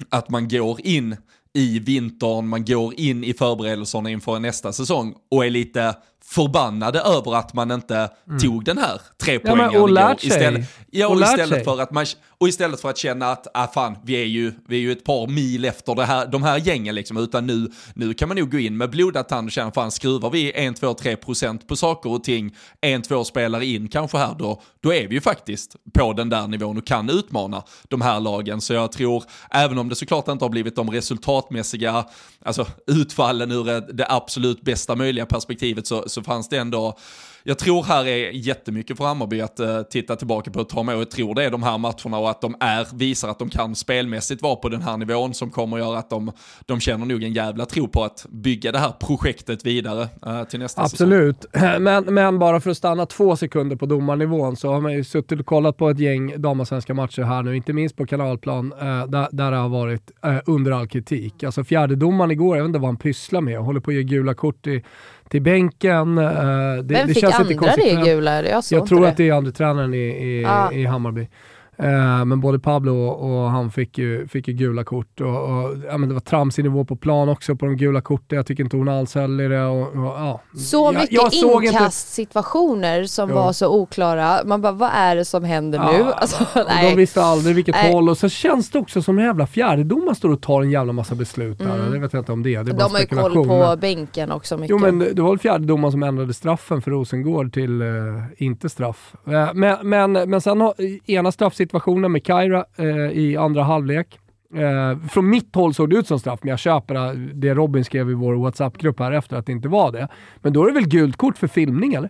att 0.09 0.29
man 0.29 0.47
går 0.47 0.81
in 0.81 1.15
i 1.53 1.79
vintern, 1.79 2.47
man 2.47 2.65
går 2.65 2.99
in 2.99 3.23
i 3.23 3.33
förberedelserna 3.33 4.09
inför 4.09 4.39
nästa 4.39 4.73
säsong 4.73 5.15
och 5.31 5.45
är 5.45 5.49
lite 5.49 5.95
förbannade 6.23 6.99
över 6.99 7.35
att 7.35 7.53
man 7.53 7.71
inte 7.71 8.09
tog 8.41 8.65
den 8.65 8.77
här 8.77 9.01
tre 9.17 9.39
Mm. 9.39 9.71
Ja, 9.73 10.15
sig. 10.19 10.27
Istället, 10.27 10.69
ja, 10.91 11.07
och 11.07 11.21
istället 11.21 11.63
för 11.63 11.81
att 11.81 11.91
man, 11.91 12.05
och 12.37 12.47
istället 12.47 12.81
för 12.81 12.89
att 12.89 12.97
känna 12.97 13.31
att, 13.31 13.47
ah, 13.53 13.67
fan, 13.67 13.97
vi 14.03 14.13
är 14.13 14.25
ju, 14.25 14.53
vi 14.67 14.75
är 14.75 14.79
ju 14.79 14.91
ett 14.91 15.03
par 15.03 15.27
mil 15.27 15.65
efter 15.65 15.95
det 15.95 16.05
här, 16.05 16.27
de 16.27 16.43
här 16.43 16.57
gängen 16.57 16.95
liksom, 16.95 17.17
utan 17.17 17.47
nu, 17.47 17.71
nu 17.93 18.13
kan 18.13 18.27
man 18.27 18.37
nog 18.37 18.51
gå 18.51 18.59
in 18.59 18.77
med 18.77 18.89
blodad 18.89 19.27
tand 19.27 19.47
och 19.47 19.51
känna, 19.51 19.71
fan, 19.71 19.91
skruvar 19.91 20.29
vi 20.29 20.51
1, 20.51 20.75
2, 20.75 20.93
3 20.93 21.15
procent 21.15 21.67
på 21.67 21.75
saker 21.75 22.11
och 22.11 22.23
ting, 22.23 22.55
en, 22.81 23.01
två 23.01 23.23
spelare 23.23 23.65
in 23.65 23.87
kanske 23.87 24.17
här, 24.17 24.35
då, 24.39 24.61
då 24.79 24.93
är 24.93 25.07
vi 25.07 25.15
ju 25.15 25.21
faktiskt 25.21 25.75
på 25.93 26.13
den 26.13 26.29
där 26.29 26.47
nivån 26.47 26.77
och 26.77 26.87
kan 26.87 27.09
utmana 27.09 27.63
de 27.87 28.01
här 28.01 28.19
lagen. 28.19 28.61
Så 28.61 28.73
jag 28.73 28.91
tror, 28.91 29.23
även 29.49 29.77
om 29.77 29.89
det 29.89 29.95
såklart 29.95 30.27
inte 30.27 30.45
har 30.45 30.49
blivit 30.49 30.75
de 30.75 30.91
resultatmässiga, 30.91 32.05
alltså 32.45 32.67
utfallen 32.87 33.51
ur 33.51 33.93
det 33.93 34.05
absolut 34.09 34.61
bästa 34.61 34.95
möjliga 34.95 35.25
perspektivet, 35.25 35.87
så, 35.87 36.09
så 36.09 36.23
fanns 36.23 36.49
det 36.49 36.57
ändå 36.57 36.97
jag 37.47 37.59
tror 37.59 37.83
här 37.83 38.07
är 38.07 38.31
jättemycket 38.31 38.97
för 38.97 39.05
Hammarby 39.05 39.41
att 39.41 39.59
uh, 39.59 39.81
titta 39.81 40.15
tillbaka 40.15 40.51
på 40.51 40.59
och 40.59 40.69
ta 40.69 40.83
med 40.83 40.95
och 40.95 41.01
jag 41.01 41.11
tror 41.11 41.35
det 41.35 41.43
är 41.43 41.51
de 41.51 41.63
här 41.63 41.77
matcherna 41.77 42.17
och 42.17 42.29
att 42.29 42.41
de 42.41 42.55
är, 42.59 42.87
visar 42.95 43.29
att 43.29 43.39
de 43.39 43.49
kan 43.49 43.75
spelmässigt 43.75 44.41
vara 44.41 44.55
på 44.55 44.69
den 44.69 44.81
här 44.81 44.97
nivån 44.97 45.33
som 45.33 45.51
kommer 45.51 45.77
göra 45.77 45.97
att 45.97 46.09
de, 46.09 46.31
de 46.65 46.79
känner 46.79 47.05
nog 47.05 47.23
en 47.23 47.33
jävla 47.33 47.65
tro 47.65 47.87
på 47.87 48.03
att 48.03 48.25
bygga 48.29 48.71
det 48.71 48.79
här 48.79 48.91
projektet 48.99 49.65
vidare 49.65 50.07
uh, 50.27 50.43
till 50.43 50.59
nästa 50.59 50.81
Absolut. 50.81 51.41
säsong. 51.41 51.51
Absolut, 51.53 51.81
men, 51.81 52.13
men 52.13 52.39
bara 52.39 52.59
för 52.59 52.69
att 52.69 52.77
stanna 52.77 53.05
två 53.05 53.35
sekunder 53.35 53.75
på 53.75 53.85
domarnivån 53.85 54.55
så 54.55 54.71
har 54.71 54.81
man 54.81 54.93
ju 54.93 55.03
suttit 55.03 55.39
och 55.39 55.45
kollat 55.45 55.77
på 55.77 55.89
ett 55.89 55.99
gäng 55.99 56.41
damallsvenska 56.41 56.93
matcher 56.93 57.21
här 57.21 57.43
nu, 57.43 57.55
inte 57.55 57.73
minst 57.73 57.95
på 57.95 58.05
kanalplan, 58.05 58.73
uh, 58.73 59.05
där, 59.07 59.27
där 59.31 59.51
det 59.51 59.57
har 59.57 59.69
varit 59.69 60.11
under 60.45 60.71
all 60.71 60.87
kritik. 60.87 61.43
Alltså 61.43 61.63
fjärdedomaren 61.63 62.31
igår, 62.31 62.57
jag 62.57 62.63
vet 62.63 62.69
inte 62.69 62.79
vad 62.79 62.89
han 62.89 62.97
pysslar 62.97 63.41
med, 63.41 63.59
håller 63.59 63.79
på 63.79 63.91
att 63.91 63.95
ge 63.95 64.03
gula 64.03 64.33
kort 64.33 64.67
i 64.67 64.83
till 65.29 65.41
bänken. 65.41 66.15
Det, 66.15 66.23
Vem 66.23 66.85
det 66.87 67.07
fick 67.07 67.19
känns 67.19 67.39
andra 67.39 67.43
det 67.45 67.53
gula? 68.05 68.43
Jag, 68.43 68.63
jag 68.71 68.87
tror 68.87 69.07
att 69.07 69.17
det 69.17 69.29
är 69.29 69.33
andra 69.33 69.51
tränaren 69.51 69.93
i, 69.93 69.97
i, 69.97 70.45
ah. 70.47 70.71
i 70.71 70.85
Hammarby. 70.85 71.27
Uh, 71.83 72.25
men 72.25 72.39
både 72.39 72.59
Pablo 72.59 72.93
och, 72.93 73.43
och, 73.43 73.49
han 73.49 73.71
fick 73.71 73.97
ju, 73.97 74.27
fick 74.27 74.47
ju 74.47 74.53
gula 74.53 74.83
kort. 74.83 75.21
Och, 75.21 75.27
och, 75.27 75.77
ja, 75.87 75.97
men 75.97 76.09
det 76.09 76.15
var 76.15 76.21
tramsig 76.21 76.63
nivå 76.63 76.85
på 76.85 76.95
plan 76.95 77.29
också 77.29 77.55
på 77.55 77.65
de 77.65 77.77
gula 77.77 78.01
korten. 78.01 78.35
Jag 78.35 78.45
tycker 78.45 78.63
inte 78.63 78.77
hon 78.77 78.89
alls 78.89 79.15
höll 79.15 79.41
i 79.41 79.47
det. 79.47 79.65
Och, 79.65 79.91
ja. 79.95 80.41
Så 80.57 80.91
mycket 80.91 81.11
jag, 81.11 81.29
jag 81.31 81.65
inkastsituationer 81.65 82.97
inte... 82.97 83.13
som 83.13 83.29
jo. 83.29 83.35
var 83.35 83.53
så 83.53 83.81
oklara. 83.81 84.39
Man 84.45 84.61
bara, 84.61 84.71
vad 84.71 84.89
är 84.93 85.15
det 85.15 85.25
som 85.25 85.43
händer 85.43 85.79
ja, 85.79 85.91
nu? 85.91 86.11
Alltså, 86.11 86.45
de 86.81 86.95
visste 86.95 87.23
aldrig 87.23 87.55
vilket 87.55 87.75
nej. 87.75 87.93
håll. 87.93 88.09
Och 88.09 88.17
så 88.17 88.29
känns 88.29 88.69
det 88.69 88.79
också 88.79 89.01
som 89.01 89.19
en 89.19 89.25
jävla 89.25 89.47
fjärdedomare 89.47 90.15
står 90.15 90.29
och 90.29 90.41
tar 90.41 90.61
en 90.61 90.71
jävla 90.71 90.93
massa 90.93 91.15
beslut 91.15 91.59
där. 91.59 91.75
Mm. 91.75 91.91
Det 91.91 91.99
vet 91.99 92.13
jag 92.13 92.21
inte 92.21 92.31
om 92.31 92.43
det, 92.43 92.63
det 92.63 92.71
är 92.71 92.75
De 92.75 92.91
har 92.91 92.99
ju 92.99 93.05
koll 93.05 93.47
på 93.47 93.75
bänken 93.81 94.31
också 94.31 94.57
mycket. 94.57 94.69
Jo 94.69 94.77
men 94.77 94.99
det 94.99 95.21
var 95.21 95.29
väl 95.29 95.39
fjärdedomaren 95.39 95.91
som 95.91 96.03
ändrade 96.03 96.33
straffen 96.33 96.81
för 96.81 96.91
Rosengård 96.91 97.53
till 97.53 97.81
uh, 97.81 98.23
inte 98.37 98.69
straff. 98.69 99.13
Uh, 99.27 99.53
men, 99.53 99.89
men, 99.89 100.11
men 100.11 100.41
sen 100.41 100.61
har 100.61 100.73
ena 101.05 101.31
straffsituationen 101.31 101.64
situationen 101.65 102.11
med 102.11 102.25
Kaira 102.25 102.65
eh, 102.77 102.85
i 103.11 103.37
andra 103.37 103.63
halvlek. 103.63 104.19
Eh, 104.55 105.07
från 105.09 105.29
mitt 105.29 105.55
håll 105.55 105.73
såg 105.73 105.89
det 105.89 105.95
ut 105.95 106.07
som 106.07 106.19
straff, 106.19 106.39
men 106.43 106.49
jag 106.49 106.59
köper 106.59 107.15
det 107.33 107.53
Robin 107.53 107.85
skrev 107.85 108.09
i 108.09 108.13
vår 108.13 108.33
WhatsApp-grupp 108.33 108.99
här 108.99 109.11
efter 109.11 109.35
att 109.35 109.45
det 109.45 109.51
inte 109.51 109.67
var 109.67 109.91
det. 109.91 110.07
Men 110.41 110.53
då 110.53 110.63
är 110.63 110.67
det 110.67 110.73
väl 110.73 110.87
gult 110.87 111.17
kort 111.17 111.37
för 111.37 111.47
filmning 111.47 111.93
eller? 111.93 112.09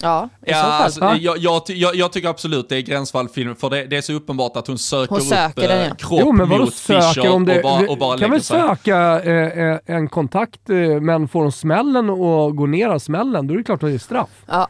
Ja, 0.00 0.28
i 0.46 0.50
ja, 0.50 0.56
så 0.56 0.62
fall. 0.62 0.82
Alltså, 0.82 1.24
jag, 1.24 1.38
jag, 1.38 1.62
jag, 1.66 1.94
jag, 1.94 2.12
tycker 2.12 2.28
absolut 2.28 2.68
det 2.68 2.76
är 2.76 2.80
gränsfall 2.80 3.28
film, 3.28 3.56
för 3.56 3.70
det, 3.70 3.84
det, 3.84 3.96
är 3.96 4.00
så 4.00 4.12
uppenbart 4.12 4.56
att 4.56 4.66
hon 4.66 4.78
söker, 4.78 5.14
hon 5.14 5.20
söker 5.20 5.62
upp 5.62 5.68
den, 5.68 5.78
ja. 5.78 5.86
Eh, 5.86 5.94
kropp 5.94 6.20
jo, 6.22 6.32
men 6.32 6.48
mot 6.48 6.74
Fischer 6.74 7.30
om 7.30 7.44
det, 7.44 7.56
och 7.56 7.62
bara, 7.62 7.90
och 7.90 7.98
bara 7.98 8.18
kan 8.18 8.30
väl 8.30 8.42
söka 8.42 9.22
eh, 9.22 9.78
en 9.86 10.08
kontakt, 10.08 10.70
eh, 10.70 10.76
men 11.00 11.28
får 11.28 11.42
hon 11.42 11.52
smällen 11.52 12.10
och 12.10 12.56
går 12.56 12.66
ner 12.66 12.88
av 12.88 12.98
smällen, 12.98 13.46
då 13.46 13.54
är 13.54 13.58
det 13.58 13.64
klart 13.64 13.82
att 13.82 13.88
det 13.88 13.94
är 13.94 13.98
straff. 13.98 14.44
Ja, 14.46 14.68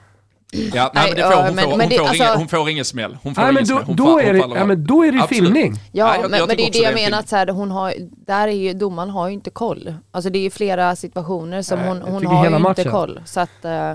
Ja, 0.55 0.91
nej, 0.95 1.07
men 1.09 1.17
det 1.17 1.23
får, 1.23 1.43
hon, 1.43 1.57
får, 1.57 1.71
hon, 1.71 1.91
får 1.91 2.01
alltså, 2.01 2.15
ingen, 2.15 2.37
hon 2.37 2.49
får 2.49 2.71
ingen 2.71 2.85
smäll. 2.85 3.19
Hon 3.23 3.35
får 3.35 3.43
nej, 3.43 3.51
ingen 3.51 3.65
då, 3.65 3.67
smäll. 3.67 3.85
Hon 3.85 3.97
då, 3.97 4.19
är 4.19 4.33
det, 4.33 4.39
ja, 4.39 4.65
men 4.65 4.87
då 4.87 5.05
är 5.05 5.13
det 5.13 5.23
Absolut. 5.23 5.45
filmning. 5.45 5.75
Ja, 5.93 6.15
jag, 6.15 6.31
men, 6.31 6.39
jag 6.41 6.49
men 6.49 6.57
det 6.57 6.67
är 6.67 6.73
det 6.73 6.79
jag 6.79 6.95
menar, 6.95 7.19
att 7.19 7.29
så 7.29 7.37
här, 7.37 7.47
hon 7.47 7.71
har, 7.71 7.95
där 8.27 8.49
är 8.49 8.53
ju, 8.53 8.73
domaren 8.73 9.11
har 9.11 9.29
ju 9.29 9.35
inte 9.35 9.51
koll. 9.51 9.95
Alltså 10.11 10.31
det 10.31 10.39
är 10.39 10.43
ju 10.43 10.51
flera 10.51 10.97
situationer 10.97 11.63
som 11.63 11.79
nej, 11.79 11.89
hon, 11.89 12.03
hon 12.03 12.27
har 12.27 12.51
ju 12.51 12.57
inte 12.57 12.85
koll. 12.85 13.21
Så 13.25 13.41
att, 13.41 13.65
uh, 13.65 13.95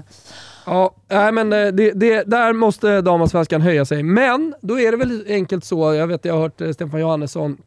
Ja, 0.65 0.95
nej, 1.09 1.31
men 1.31 1.53
eh, 1.53 1.67
det, 1.67 1.91
det, 1.91 2.23
där 2.23 2.53
måste 2.53 3.01
damallsvenskan 3.01 3.61
höja 3.61 3.85
sig. 3.85 4.03
Men 4.03 4.55
då 4.61 4.79
är 4.79 4.91
det 4.91 4.97
väl 4.97 5.25
enkelt 5.27 5.65
så, 5.65 5.93
jag 5.93 6.07
vet 6.07 6.25
jag 6.25 6.33
har 6.33 6.41
hört 6.41 6.61
eh, 6.61 6.71
Stefan 6.71 6.99
Johannesson 6.99 7.57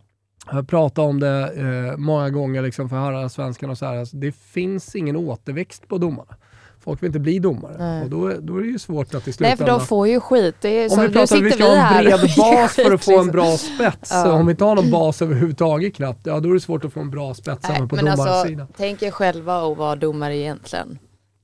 prata 0.69 1.03
om 1.03 1.21
det 1.21 1.53
eh, 1.57 1.97
många 1.97 2.31
gånger 2.31 2.63
liksom 2.63 2.89
för 2.89 2.97
herrallsvenskan 2.97 3.71
och 3.71 3.79
så 3.79 3.87
här. 3.87 3.97
Alltså, 3.97 4.17
det 4.17 4.33
finns 4.33 4.95
ingen 4.95 5.17
återväxt 5.17 5.89
på 5.89 5.99
domarna 5.99 6.37
folk 6.85 7.03
vill 7.03 7.07
inte 7.07 7.19
bli 7.19 7.39
domare. 7.39 7.77
Nej. 7.79 8.05
Och 8.05 8.11
då, 8.11 8.33
då 8.41 8.57
är 8.57 8.61
det 8.61 8.69
ju 8.69 8.79
svårt 8.79 9.15
att 9.15 9.29
i 9.29 9.33
slutändan... 9.33 9.49
Nej, 9.49 9.57
för 9.57 9.79
de 9.81 9.87
får 9.87 10.09
ju 10.09 10.21
skit. 10.21 10.55
Det 10.61 10.69
är, 10.69 10.93
om 10.93 11.01
vi 11.01 11.09
pratar 11.09 11.37
om 11.37 11.43
att 11.43 11.47
vi 11.47 11.53
ska 11.53 11.65
ha 11.65 11.99
en 11.99 12.05
bred 12.05 12.21
bas 12.37 12.75
för 12.75 12.93
att 12.93 13.05
få 13.05 13.21
en 13.21 13.27
bra 13.31 13.57
spets. 13.57 14.11
Ja. 14.11 14.33
Om 14.33 14.47
vi 14.47 14.51
inte 14.51 14.65
har 14.65 14.75
någon 14.75 14.91
bas 14.91 15.23
överhuvudtaget 15.23 15.95
knappt, 15.95 16.27
ja 16.27 16.41
då 16.41 16.51
är 16.51 16.55
det 16.55 16.61
svårt 16.61 16.85
att 16.85 16.93
få 16.93 17.01
en 17.01 17.11
bra 17.11 17.35
spets 17.35 17.69
Nej, 17.69 17.77
även 17.77 17.89
på 17.89 17.97
domarsidan. 17.97 18.61
Alltså, 18.61 18.75
tänk 18.77 19.03
er 19.03 19.11
själva 19.11 19.57
att 19.57 19.79
vara 19.79 19.97
domare 19.97 20.37
egentligen. 20.37 20.99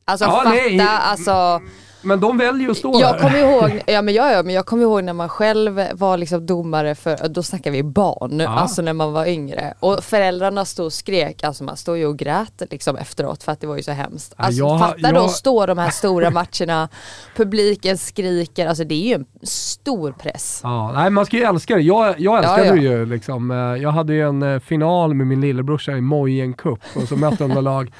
Alltså 0.05 0.25
ja, 0.25 0.31
fatta, 0.31 0.51
nej. 0.51 0.81
alltså 0.81 1.61
men 2.07 2.21
de 2.21 2.39
väljer 2.39 2.71
att 2.71 2.77
stå 2.77 3.01
jag 3.01 3.15
där. 3.15 3.19
Kommer 3.19 3.39
ihåg, 3.39 3.83
ja, 3.87 4.03
men 4.03 4.15
jag, 4.15 4.33
ja, 4.33 4.43
men 4.43 4.55
jag 4.55 4.67
kommer 4.67 4.83
ihåg 4.83 5.05
när 5.05 5.13
man 5.13 5.29
själv 5.29 5.81
var 5.93 6.17
liksom 6.17 6.47
domare 6.47 6.95
för, 6.95 7.29
då 7.29 7.43
snackar 7.43 7.71
vi 7.71 7.83
barn, 7.83 8.41
ja. 8.41 8.49
alltså 8.49 8.83
när 8.83 8.93
man 8.93 9.13
var 9.13 9.27
yngre. 9.27 9.75
Och 9.81 10.05
föräldrarna 10.05 10.65
stod 10.65 10.87
och 10.87 10.93
skrek, 10.93 11.45
alltså 11.45 11.65
man 11.65 11.77
stod 11.77 11.99
ju 11.99 12.07
och 12.07 12.19
grät 12.19 12.63
liksom 12.71 12.97
efteråt 12.97 13.43
för 13.43 13.53
att 13.53 13.61
det 13.61 13.67
var 13.67 13.77
ju 13.77 13.83
så 13.83 13.93
hemskt. 13.93 14.35
Alltså 14.37 14.59
jag, 14.59 14.81
fatta 14.81 14.99
jag... 14.99 15.15
då 15.15 15.29
stå 15.29 15.67
de 15.67 15.79
här 15.79 15.91
stora 15.91 16.31
matcherna, 16.31 16.89
publiken 17.37 17.99
skriker, 17.99 18.67
alltså 18.67 18.85
det 18.85 18.95
är 18.95 19.09
ju 19.09 19.15
en 19.15 19.27
stor 19.43 20.13
press. 20.13 20.61
Ja, 20.63 20.93
nej, 20.93 21.11
man 21.11 21.27
ska 21.27 21.37
ju 21.37 21.43
älska 21.43 21.75
det. 21.75 21.83
Jag, 21.83 22.21
jag 22.21 22.39
älskade 22.39 22.67
ja, 22.67 22.75
ja. 22.75 22.83
ju 22.83 23.07
liksom, 23.07 23.51
eh, 23.51 23.57
jag 23.57 23.91
hade 23.91 24.15
ju 24.15 24.29
en 24.29 24.43
eh, 24.43 24.61
final 24.61 25.15
med 25.15 25.27
min 25.27 25.41
lillebrorsa 25.41 25.93
i 25.93 26.01
Mojen 26.01 26.55
Cup 26.55 26.79
och 26.95 27.09
så 27.09 27.17
mötte 27.17 27.47
de 27.47 27.65
lag 27.65 27.93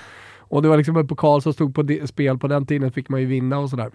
och 0.49 0.63
det 0.63 0.69
var 0.69 0.77
liksom 0.77 0.97
en 0.97 1.09
pokal 1.09 1.43
som 1.43 1.53
stod 1.53 1.75
på 1.75 2.07
spel, 2.07 2.39
på 2.39 2.49
den 2.49 2.67
tiden 2.67 2.93
fick 2.93 3.09
man 3.09 3.21
ju 3.21 3.27
vinna 3.27 3.59
och 3.59 3.71
sådär. 3.71 3.91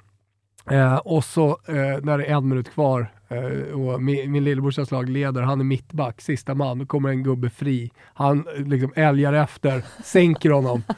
Eh, 0.69 0.95
och 0.95 1.23
så 1.23 1.49
eh, 1.49 1.75
när 2.03 2.17
det 2.17 2.25
är 2.25 2.35
en 2.35 2.47
minut 2.47 2.73
kvar 2.73 3.13
eh, 3.29 3.73
och 3.73 4.01
min, 4.01 4.31
min 4.31 4.43
lillebrorsas 4.43 4.91
lag 4.91 5.09
leder, 5.09 5.41
han 5.41 5.59
är 5.59 5.63
mittback, 5.63 6.21
sista 6.21 6.53
man, 6.53 6.79
då 6.79 6.85
kommer 6.85 7.09
en 7.09 7.23
gubbe 7.23 7.49
fri. 7.49 7.91
Han 8.13 8.45
liksom 8.57 8.93
älgar 8.95 9.33
efter, 9.33 9.83
sänker 10.03 10.49
honom. 10.49 10.83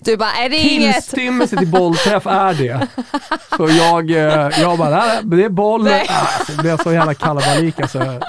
Du 0.00 0.16
bara, 0.16 0.32
är 0.32 0.50
det 0.50 0.56
inget? 0.56 0.94
Tillstymmelse 0.94 1.56
till 1.56 1.70
bollträff 1.70 2.26
är 2.26 2.54
det. 2.54 2.88
Så 3.56 3.68
jag, 3.68 4.10
eh, 4.10 4.60
jag 4.60 4.78
bara, 4.78 4.90
nej, 4.90 5.20
det 5.24 5.44
är 5.44 5.48
boll. 5.48 5.84
Nej. 5.84 6.06
Alltså, 6.08 6.52
det 6.52 6.62
blev 6.62 6.76
så 6.76 6.92
jävla 6.92 7.14
kalabalik 7.14 7.80
alltså. 7.80 8.20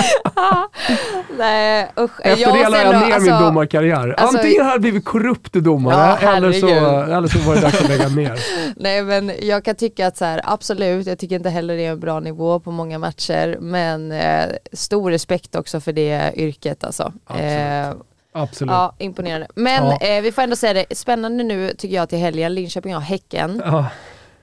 Nej 1.38 1.90
usch. 1.98 2.20
Efter 2.24 2.42
jag 2.42 2.54
det 2.54 2.68
la 2.68 2.82
jag 2.82 3.06
ner 3.06 3.14
alltså, 3.14 3.30
min 3.30 3.40
domarkarriär. 3.40 4.14
Alltså, 4.16 4.38
Antingen 4.38 4.62
hade 4.62 4.74
jag 4.74 4.80
blivit 4.80 5.04
korrupt 5.04 5.52
domare 5.52 6.18
ja, 6.22 6.36
eller, 6.36 6.52
så, 6.52 6.68
eller 7.12 7.28
så 7.28 7.38
var 7.38 7.54
det 7.54 7.60
dags 7.60 7.80
att 7.80 7.88
lägga 7.88 8.08
ner. 8.08 8.38
Nej 8.76 9.02
men 9.02 9.32
jag 9.42 9.64
kan 9.64 9.74
tycka 9.74 10.06
att 10.06 10.16
så 10.16 10.24
här, 10.24 10.40
absolut, 10.44 11.06
jag 11.06 11.18
tycker 11.18 11.36
inte 11.36 11.50
heller 11.50 11.76
det 11.76 11.86
är 11.86 11.90
en 11.90 12.00
bra 12.00 12.20
nivå 12.20 12.60
på 12.60 12.70
många 12.70 12.98
matcher. 12.98 13.58
Men 13.60 14.12
eh, 14.12 14.44
stor 14.72 15.10
respekt 15.10 15.54
också 15.54 15.80
för 15.80 15.92
det 15.92 16.32
yrket 16.36 16.84
alltså. 16.84 17.12
Absolut. 17.26 17.96
Eh, 17.96 18.06
Absolut. 18.32 18.70
Ja, 18.70 18.94
imponerande. 18.98 19.46
Men 19.54 19.86
ja. 19.86 19.96
Eh, 19.96 20.22
vi 20.22 20.32
får 20.32 20.42
ändå 20.42 20.56
säga 20.56 20.72
det, 20.72 20.96
spännande 20.96 21.44
nu 21.44 21.74
tycker 21.78 21.96
jag 21.96 22.08
till 22.08 22.18
helgen. 22.18 22.54
Linköping 22.54 22.94
har 22.94 23.00
Häcken. 23.00 23.62
Ja. 23.64 23.86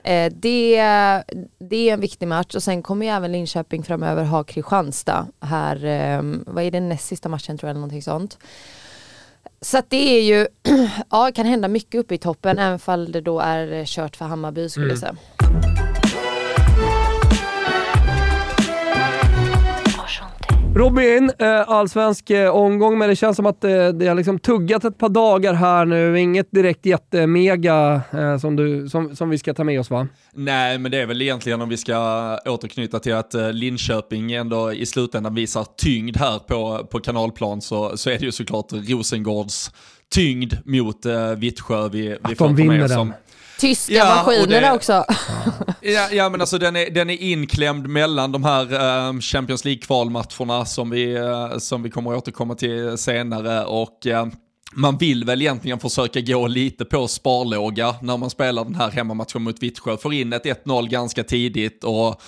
Eh, 0.08 0.32
det, 0.32 0.76
det 1.58 1.88
är 1.88 1.92
en 1.92 2.00
viktig 2.00 2.28
match 2.28 2.54
och 2.54 2.62
sen 2.62 2.82
kommer 2.82 3.06
ju 3.06 3.12
även 3.12 3.32
Linköping 3.32 3.82
framöver 3.82 4.24
ha 4.24 4.44
Kristianstad 4.44 5.26
här, 5.40 5.84
eh, 5.84 6.22
vad 6.46 6.64
är 6.64 6.70
det 6.70 6.80
näst 6.80 7.06
sista 7.06 7.28
matchen 7.28 7.58
tror 7.58 7.68
jag 7.68 7.70
eller 7.70 7.80
någonting 7.80 8.02
sånt. 8.02 8.38
Så 9.60 9.78
att 9.78 9.90
det 9.90 10.18
är 10.18 10.22
ju, 10.22 10.46
ja 11.10 11.26
det 11.26 11.32
kan 11.32 11.46
hända 11.46 11.68
mycket 11.68 12.00
uppe 12.00 12.14
i 12.14 12.18
toppen 12.18 12.58
även 12.58 12.78
fall 12.78 13.12
det 13.12 13.20
då 13.20 13.40
är 13.40 13.84
kört 13.84 14.16
för 14.16 14.24
Hammarby 14.24 14.68
skulle 14.68 14.84
mm. 14.86 14.90
jag 14.90 14.98
säga. 14.98 15.16
Robin, 20.78 21.30
eh, 21.38 21.68
allsvensk 21.70 22.30
eh, 22.30 22.50
omgång, 22.50 22.98
men 22.98 23.08
det 23.08 23.16
känns 23.16 23.36
som 23.36 23.46
att 23.46 23.64
eh, 23.64 23.88
det 23.88 24.06
har 24.06 24.14
liksom 24.14 24.38
tuggat 24.38 24.84
ett 24.84 24.98
par 24.98 25.08
dagar 25.08 25.54
här 25.54 25.84
nu. 25.84 26.20
Inget 26.20 26.50
direkt 26.50 26.86
jättemega 26.86 28.02
som, 28.40 28.56
du, 28.56 28.88
som, 28.88 29.16
som 29.16 29.30
vi 29.30 29.38
ska 29.38 29.54
ta 29.54 29.64
med 29.64 29.80
oss 29.80 29.90
va? 29.90 30.08
Nej, 30.34 30.78
men 30.78 30.90
det 30.90 30.98
är 30.98 31.06
väl 31.06 31.22
egentligen 31.22 31.60
om 31.60 31.68
vi 31.68 31.76
ska 31.76 31.94
återknyta 32.46 32.98
till 32.98 33.14
att 33.14 33.34
Linköping 33.52 34.32
ändå 34.32 34.72
i 34.72 34.86
slutändan 34.86 35.34
visar 35.34 35.66
tyngd 35.76 36.16
här 36.16 36.38
på, 36.38 36.86
på 36.90 37.00
kanalplan 37.00 37.60
så, 37.60 37.96
så 37.96 38.10
är 38.10 38.18
det 38.18 38.24
ju 38.24 38.32
såklart 38.32 38.72
Rosengårds 38.72 39.70
tyngd 40.14 40.54
mot 40.64 41.06
uh, 41.06 41.30
Vittsjö 41.30 41.88
vi, 41.88 42.00
vi 42.00 42.16
att 42.22 42.38
de 42.38 42.56
vinner 42.56 42.88
den. 42.88 43.12
Tyska 43.58 43.94
ja, 43.94 44.04
maskinerna 44.04 44.68
det, 44.68 44.76
också. 44.76 45.04
Ja, 45.80 46.08
ja, 46.12 46.28
men 46.28 46.40
alltså 46.40 46.58
den 46.58 46.76
är, 46.76 46.90
den 46.90 47.10
är 47.10 47.22
inklämd 47.22 47.88
mellan 47.88 48.32
de 48.32 48.44
här 48.44 48.72
uh, 49.12 49.20
Champions 49.20 49.64
League-kvalmatcherna 49.64 50.64
som, 50.64 50.90
vi, 50.90 51.18
uh, 51.18 51.58
som 51.58 51.82
vi 51.82 51.90
kommer 51.90 52.12
att 52.12 52.18
återkomma 52.18 52.54
till 52.54 52.98
senare 52.98 53.64
och 53.64 54.06
uh, 54.06 54.26
man 54.72 54.98
vill 54.98 55.24
väl 55.24 55.42
egentligen 55.42 55.78
försöka 55.78 56.20
gå 56.20 56.46
lite 56.46 56.84
på 56.84 57.08
sparlåga 57.08 57.94
när 58.02 58.16
man 58.16 58.30
spelar 58.30 58.64
den 58.64 58.74
här 58.74 58.90
hemmamatchen 58.90 59.42
mot 59.42 59.62
Vittsjö. 59.62 59.96
Får 59.96 60.14
in 60.14 60.32
ett 60.32 60.44
1-0 60.44 60.88
ganska 60.88 61.24
tidigt 61.24 61.84
och 61.84 62.20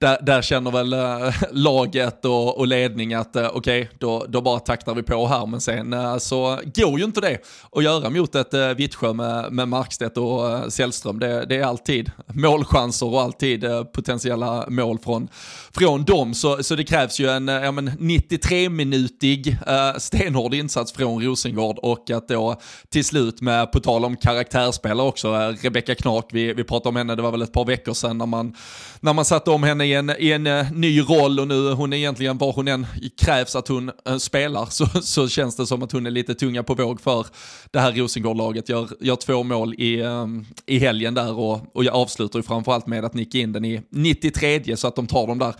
där, 0.00 0.18
där 0.22 0.42
känner 0.42 0.70
väl 0.70 0.92
eh, 0.92 1.34
laget 1.50 2.24
och, 2.24 2.58
och 2.58 2.66
ledning 2.66 3.14
att 3.14 3.36
eh, 3.36 3.46
okej, 3.46 3.82
okay, 3.82 3.96
då, 3.98 4.26
då 4.28 4.40
bara 4.40 4.58
taktar 4.58 4.94
vi 4.94 5.02
på 5.02 5.26
här, 5.26 5.46
men 5.46 5.60
sen 5.60 5.92
eh, 5.92 6.18
så 6.18 6.58
går 6.74 6.98
ju 6.98 7.04
inte 7.04 7.20
det 7.20 7.38
att 7.72 7.84
göra 7.84 8.10
mot 8.10 8.34
ett 8.34 8.54
Vittsjö 8.76 9.12
med, 9.12 9.52
med 9.52 9.68
Markstedt 9.68 10.16
och 10.16 10.72
Sällström. 10.72 11.18
Det, 11.18 11.44
det 11.44 11.56
är 11.56 11.64
alltid 11.64 12.10
målchanser 12.26 13.06
och 13.06 13.22
alltid 13.22 13.64
potentiella 13.92 14.64
mål 14.68 14.98
från, 14.98 15.28
från 15.70 16.04
dem, 16.04 16.34
så, 16.34 16.62
så 16.62 16.74
det 16.74 16.84
krävs 16.84 17.20
ju 17.20 17.28
en 17.28 17.48
ja, 17.48 17.70
93-minutig 17.70 19.56
äh, 19.66 19.98
stenhård 19.98 20.54
insats 20.54 20.92
från 20.92 21.22
Rosengård 21.22 21.78
och 21.78 22.10
att 22.10 22.28
då 22.28 22.60
till 22.88 23.04
slut 23.04 23.40
med, 23.40 23.72
på 23.72 23.80
tal 23.80 24.04
om 24.04 24.16
karaktärsspelare 24.16 25.06
också, 25.06 25.32
Rebecka 25.62 25.94
Knak, 25.94 26.28
vi, 26.32 26.52
vi 26.52 26.64
pratade 26.64 26.88
om 26.88 26.96
henne, 26.96 27.14
det 27.14 27.22
var 27.22 27.30
väl 27.30 27.42
ett 27.42 27.52
par 27.52 27.64
veckor 27.64 27.94
sedan 27.94 28.18
när 28.18 28.26
man, 28.26 28.54
när 29.00 29.12
man 29.12 29.24
satte 29.24 29.50
om 29.50 29.62
henne 29.62 29.87
i 29.88 29.94
en, 29.94 30.12
i 30.18 30.32
en 30.32 30.46
eh, 30.46 30.72
ny 30.72 31.00
roll 31.00 31.40
och 31.40 31.48
nu 31.48 31.72
hon 31.72 31.92
är 31.92 31.96
egentligen 31.96 32.38
var 32.38 32.52
hon 32.52 32.68
än 32.68 32.86
krävs 33.20 33.56
att 33.56 33.68
hon 33.68 33.90
eh, 34.08 34.16
spelar 34.16 34.66
så, 34.66 34.86
så 35.02 35.28
känns 35.28 35.56
det 35.56 35.66
som 35.66 35.82
att 35.82 35.92
hon 35.92 36.06
är 36.06 36.10
lite 36.10 36.34
tunga 36.34 36.62
på 36.62 36.74
våg 36.74 37.00
för 37.00 37.26
det 37.70 37.80
här 37.80 37.92
Rosengård-laget. 37.92 38.68
Gör, 38.68 38.88
gör 39.00 39.16
två 39.16 39.42
mål 39.42 39.74
i, 39.74 40.00
eh, 40.00 40.26
i 40.66 40.78
helgen 40.78 41.14
där 41.14 41.38
och, 41.38 41.76
och 41.76 41.84
jag 41.84 41.94
avslutar 41.94 42.38
ju 42.38 42.42
framförallt 42.42 42.86
med 42.86 43.04
att 43.04 43.14
nicka 43.14 43.38
in 43.38 43.52
den 43.52 43.64
i 43.64 43.82
93 43.90 44.76
så 44.76 44.88
att 44.88 44.96
de 44.96 45.06
tar 45.06 45.26
de 45.26 45.38
där 45.38 45.54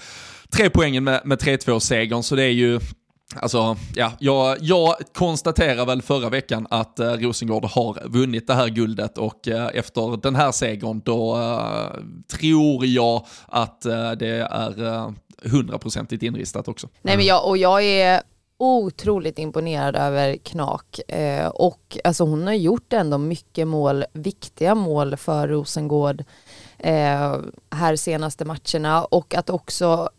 tre 0.51 0.71
poängen 0.71 1.05
med, 1.05 1.21
med 1.25 1.39
3-2-segern. 1.39 2.23
Så 2.23 2.37
det 2.37 2.43
är 2.45 2.49
ju 2.49 2.81
Alltså, 3.37 3.77
ja, 3.95 4.13
jag, 4.19 4.57
jag 4.61 4.95
konstaterar 5.13 5.87
väl 5.87 6.03
förra 6.03 6.29
veckan 6.29 6.67
att 6.71 6.99
eh, 6.99 7.13
Rosengård 7.13 7.65
har 7.65 8.09
vunnit 8.09 8.47
det 8.47 8.55
här 8.55 8.69
guldet 8.69 9.19
och 9.19 9.49
eh, 9.49 9.71
efter 9.75 10.17
den 10.17 10.37
här 10.37 10.53
segern 10.53 11.03
då 11.05 11.37
eh, 11.37 12.03
tror 12.39 12.87
jag 12.87 13.27
att 13.47 13.85
eh, 13.85 14.11
det 14.11 14.29
är 14.51 15.15
hundraprocentigt 15.51 16.23
inristat 16.23 16.69
också. 16.69 16.89
Nej 17.03 17.17
men 17.17 17.27
jag, 17.27 17.49
och 17.49 17.59
jag 17.59 17.85
är 17.85 18.23
otroligt 18.59 19.39
imponerad 19.39 19.97
över 19.97 20.37
Knak 20.37 21.01
eh, 21.09 21.47
och 21.47 21.99
alltså 22.05 22.25
hon 22.25 22.47
har 22.47 22.55
gjort 22.55 22.93
ändå 22.93 23.19
mycket 23.19 23.69
mål, 23.69 24.05
viktiga 24.13 24.75
mål 24.75 25.17
för 25.17 25.49
Rosengård 25.49 26.25
eh, 26.79 27.37
här 27.71 27.97
senaste 27.97 28.45
matcherna 28.45 29.05
och 29.05 29.35
att 29.35 29.51
också 29.51 30.11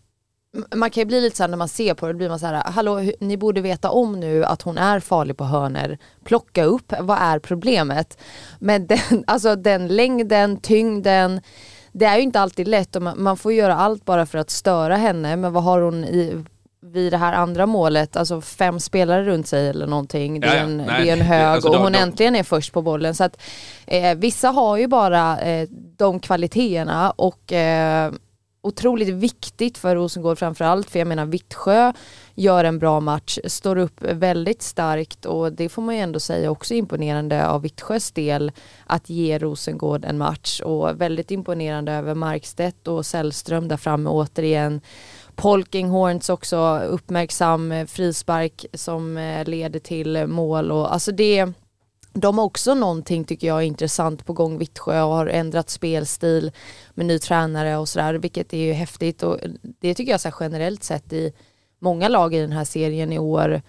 man 0.76 0.90
kan 0.90 1.02
ju 1.02 1.06
bli 1.06 1.22
lite 1.22 1.38
såhär 1.38 1.48
när 1.48 1.58
man 1.58 1.70
ser 1.70 1.94
på 1.94 2.06
det, 2.06 2.14
då 2.14 2.18
blir 2.18 2.30
man 2.30 2.40
såhär, 2.40 2.64
hallå 2.66 3.02
ni 3.20 3.38
borde 3.38 3.62
veta 3.62 3.90
om 3.90 4.20
nu 4.20 4.46
att 4.46 4.62
hon 4.62 4.78
är 4.78 5.00
farlig 5.00 5.38
på 5.38 5.44
hörner. 5.44 5.98
Plocka 6.24 6.64
upp, 6.64 6.94
vad 7.00 7.18
är 7.22 7.40
problemet? 7.40 8.18
Men 8.60 8.88
den, 8.88 9.00
alltså 9.28 9.56
den 9.56 9.88
längden, 9.88 10.62
tyngden, 10.62 11.42
det 11.92 12.06
är 12.06 12.18
ju 12.18 12.24
inte 12.24 12.40
alltid 12.40 12.68
lätt 12.68 12.96
och 12.96 13.02
man, 13.02 13.24
man 13.24 13.38
får 13.38 13.54
göra 13.54 13.76
allt 13.76 14.06
bara 14.06 14.26
för 14.26 14.38
att 14.38 14.50
störa 14.50 14.96
henne, 14.96 15.36
men 15.36 15.54
vad 15.54 15.64
har 15.64 15.82
hon 15.82 16.04
i 16.04 16.44
vid 16.82 17.14
det 17.14 17.18
här 17.18 17.34
andra 17.34 17.66
målet, 17.66 18.16
alltså 18.16 18.42
fem 18.42 18.80
spelare 18.80 19.24
runt 19.24 19.48
sig 19.48 19.68
eller 19.68 19.88
någonting. 19.88 20.40
Det 20.40 20.48
är 20.48 20.64
en, 20.64 20.80
ja, 20.80 20.94
det 20.98 21.10
är 21.10 21.14
en 21.14 21.22
hög 21.22 21.44
alltså, 21.44 21.70
och 21.70 21.76
hon 21.76 21.92
då, 21.92 22.00
äntligen 22.00 22.36
är 22.36 22.44
först 22.44 22.74
på 22.74 22.82
bollen. 22.82 23.16
Så 23.16 23.24
att, 23.24 23.42
eh, 23.88 24.18
vissa 24.18 24.50
har 24.50 24.78
ju 24.78 24.88
bara 24.88 25.40
eh, 25.40 25.68
de 25.98 26.20
kvaliteterna 26.20 27.12
och 27.12 27.54
eh, 27.54 28.12
otroligt 28.62 29.10
viktigt 29.10 29.78
för 29.78 29.96
Rosengård 29.96 30.38
framförallt, 30.38 30.90
för 30.90 31.00
jag 31.00 31.08
menar 31.08 31.26
Vittsjö 31.26 31.94
gör 32.36 32.64
en 32.64 32.80
bra 32.80 33.00
match, 33.00 33.40
står 33.46 33.78
upp 33.78 34.02
väldigt 34.02 34.62
starkt 34.62 35.26
och 35.26 35.54
det 35.54 35.70
får 35.70 35.82
man 35.82 35.96
ju 35.96 36.02
ändå 36.02 36.20
säga 36.20 36.52
också 36.52 36.74
imponerande 36.74 37.48
av 37.48 37.62
Vittsjös 37.62 38.12
del 38.12 38.52
att 38.86 39.10
ge 39.10 39.40
Rosengård 39.40 40.06
en 40.06 40.18
match 40.18 40.62
och 40.62 41.02
väldigt 41.02 41.32
imponerande 41.32 41.92
över 41.92 42.16
Markstedt 42.16 42.88
och 42.88 43.06
Sällström 43.06 43.68
där 43.68 43.78
framme 43.78 44.10
återigen. 44.10 44.82
Polkinghorns 45.36 46.30
också 46.30 46.80
uppmärksam 46.80 47.88
frispark 47.88 48.66
som 48.74 49.18
eh, 49.18 49.48
leder 49.48 49.80
till 49.80 50.28
mål 50.28 50.72
och 50.72 50.94
alltså 50.94 51.12
det 51.12 51.54
de 52.20 52.38
har 52.38 52.46
också 52.46 52.74
någonting 52.74 53.24
tycker 53.24 53.48
jag 53.48 53.58
är 53.58 53.66
intressant 53.66 54.26
på 54.26 54.34
gång. 54.34 54.58
Vittsjö 54.58 55.02
och 55.02 55.14
har 55.14 55.28
ändrat 55.28 55.70
spelstil 55.70 56.52
med 56.94 57.06
ny 57.06 57.20
tränare 57.20 57.78
och 57.78 57.90
sådär 57.90 58.14
vilket 58.14 58.54
är 58.54 58.58
ju 58.58 58.74
häftigt. 58.74 59.24
Och 59.24 59.38
det 59.80 59.94
tycker 59.94 60.12
jag 60.12 60.22
så 60.22 60.32
generellt 60.40 60.84
sett 60.84 61.14
i 61.14 61.34
många 61.80 62.08
lag 62.08 62.34
i 62.34 62.40
den 62.40 62.52
här 62.52 62.64
serien 62.64 63.14
i 63.14 63.20
år 63.20 63.62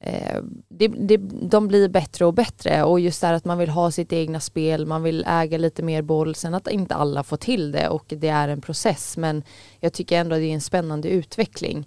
eh, 0.00 0.42
det, 0.68 0.88
det, 0.88 1.16
de 1.42 1.68
blir 1.68 1.88
bättre 1.88 2.24
och 2.24 2.34
bättre. 2.34 2.82
Och 2.82 3.00
just 3.00 3.20
det 3.20 3.26
här 3.26 3.34
att 3.34 3.44
man 3.44 3.58
vill 3.58 3.68
ha 3.68 3.90
sitt 3.90 4.12
egna 4.12 4.40
spel, 4.40 4.86
man 4.86 5.02
vill 5.02 5.24
äga 5.26 5.58
lite 5.58 5.82
mer 5.82 6.02
boll, 6.02 6.34
sen 6.34 6.54
att 6.54 6.68
inte 6.68 6.94
alla 6.94 7.22
får 7.22 7.36
till 7.36 7.72
det 7.72 7.88
och 7.88 8.04
det 8.08 8.28
är 8.28 8.48
en 8.48 8.60
process. 8.60 9.16
Men 9.16 9.42
jag 9.80 9.92
tycker 9.92 10.18
ändå 10.18 10.34
att 10.34 10.40
det 10.40 10.46
är 10.46 10.54
en 10.54 10.60
spännande 10.60 11.08
utveckling 11.08 11.86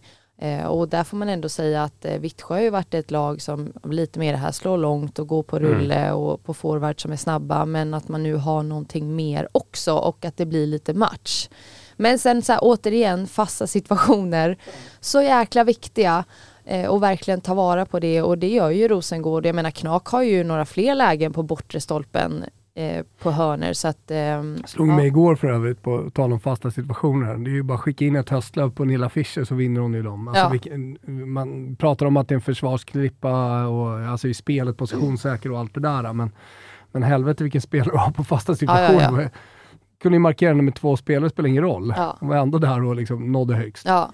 och 0.68 0.90
där 0.90 1.04
får 1.04 1.18
man 1.18 1.30
ändå 1.30 1.50
säga 1.50 1.84
att 1.84 2.06
eh, 2.06 2.20
Vittsjö 2.20 2.54
har 2.54 2.62
ju 2.62 2.70
varit 2.70 2.94
ett 2.94 3.12
lag 3.12 3.42
som 3.42 3.74
lite 3.84 4.20
mer 4.20 4.32
det 4.32 4.38
här 4.38 4.52
slår 4.52 4.78
långt 4.78 5.20
och 5.20 5.28
går 5.28 5.44
på 5.44 5.58
mm. 5.58 5.70
rulle 5.70 5.96
mm. 5.96 6.16
och 6.16 6.44
på 6.44 6.54
forward 6.54 7.02
som 7.02 7.12
är 7.12 7.16
snabba 7.16 7.66
men 7.66 7.94
att 7.94 8.08
man 8.08 8.24
nu 8.24 8.36
har 8.36 8.64
någonting 8.64 9.16
mer 9.16 9.48
också 9.52 9.94
och 9.94 10.26
att 10.26 10.38
det 10.38 10.46
blir 10.46 10.68
lite 10.68 10.94
match. 10.94 11.50
Men 11.96 12.20
sen 12.20 12.42
så 12.42 12.52
här, 12.52 12.60
återigen 12.64 13.28
fasta 13.28 13.68
situationer, 13.68 14.58
så 15.00 15.22
jäkla 15.22 15.64
viktiga 15.64 16.24
eh, 16.66 16.90
och 16.90 17.04
verkligen 17.04 17.42
ta 17.42 17.54
vara 17.54 17.86
på 17.86 18.00
det 18.00 18.22
och 18.22 18.38
det 18.38 18.50
gör 18.50 18.70
ju 18.70 18.88
Rosengård. 18.88 19.46
Jag 19.46 19.56
menar 19.56 19.72
Knak 19.72 20.08
har 20.08 20.24
ju 20.24 20.44
några 20.44 20.66
fler 20.66 20.96
lägen 20.96 21.34
på 21.34 21.44
bortre 21.44 21.82
stolpen 21.82 22.46
Eh, 22.76 23.06
på 23.22 23.32
hörner. 23.32 23.74
Så 23.74 23.88
att, 23.88 24.12
eh, 24.12 24.66
Slog 24.66 24.90
ja. 24.90 24.96
mig 24.96 25.08
igår 25.08 25.36
för 25.36 25.48
övrigt, 25.48 25.82
på 25.82 26.10
tal 26.10 26.34
om 26.34 26.40
fasta 26.40 26.72
situationer. 26.72 27.36
Det 27.36 27.50
är 27.50 27.54
ju 27.54 27.64
bara 27.64 27.74
att 27.74 27.82
skicka 27.82 28.06
in 28.06 28.16
ett 28.16 28.30
höstlöp 28.30 28.76
på 28.76 28.86
Nilla 28.86 29.10
Fischer 29.10 29.44
så 29.44 29.56
vinner 29.56 29.82
hon 29.82 29.94
ju 29.94 30.04
dem. 30.04 30.28
Alltså, 30.28 30.44
ja. 30.44 30.50
vilken, 30.50 30.98
man 31.34 31.76
pratar 31.76 32.06
om 32.06 32.18
att 32.18 32.28
det 32.28 32.34
är 32.34 32.36
en 32.36 32.42
försvarsklippa 32.42 33.66
och 33.68 34.00
alltså 34.00 34.28
i 34.28 34.34
spelet 34.34 34.78
positionssäker 34.78 35.52
och 35.52 35.60
allt 35.60 35.74
det 35.74 35.80
där. 35.80 36.14
Men, 36.14 36.32
men 36.92 37.04
helvete 37.04 37.44
vilken 37.44 37.62
spelare 37.62 37.90
du 37.92 37.98
har 37.98 38.12
på 38.12 38.24
fasta 38.24 38.56
situationer. 38.56 39.22
Ja, 39.22 39.30
Kunde 40.02 40.16
ju 40.16 40.20
markera 40.20 40.50
henne 40.50 40.64
med 40.64 40.76
två 40.76 40.98
spelare, 40.98 41.30
spelar 41.30 41.50
ingen 41.50 41.64
roll. 41.64 41.94
Ja. 41.98 42.18
Hon 42.20 42.30
var 42.30 42.36
ändå 42.36 42.58
där 42.58 42.84
och 42.84 42.96
liksom 42.96 43.32
nådde 43.32 43.56
högst. 43.56 43.88
Ja. 43.88 44.12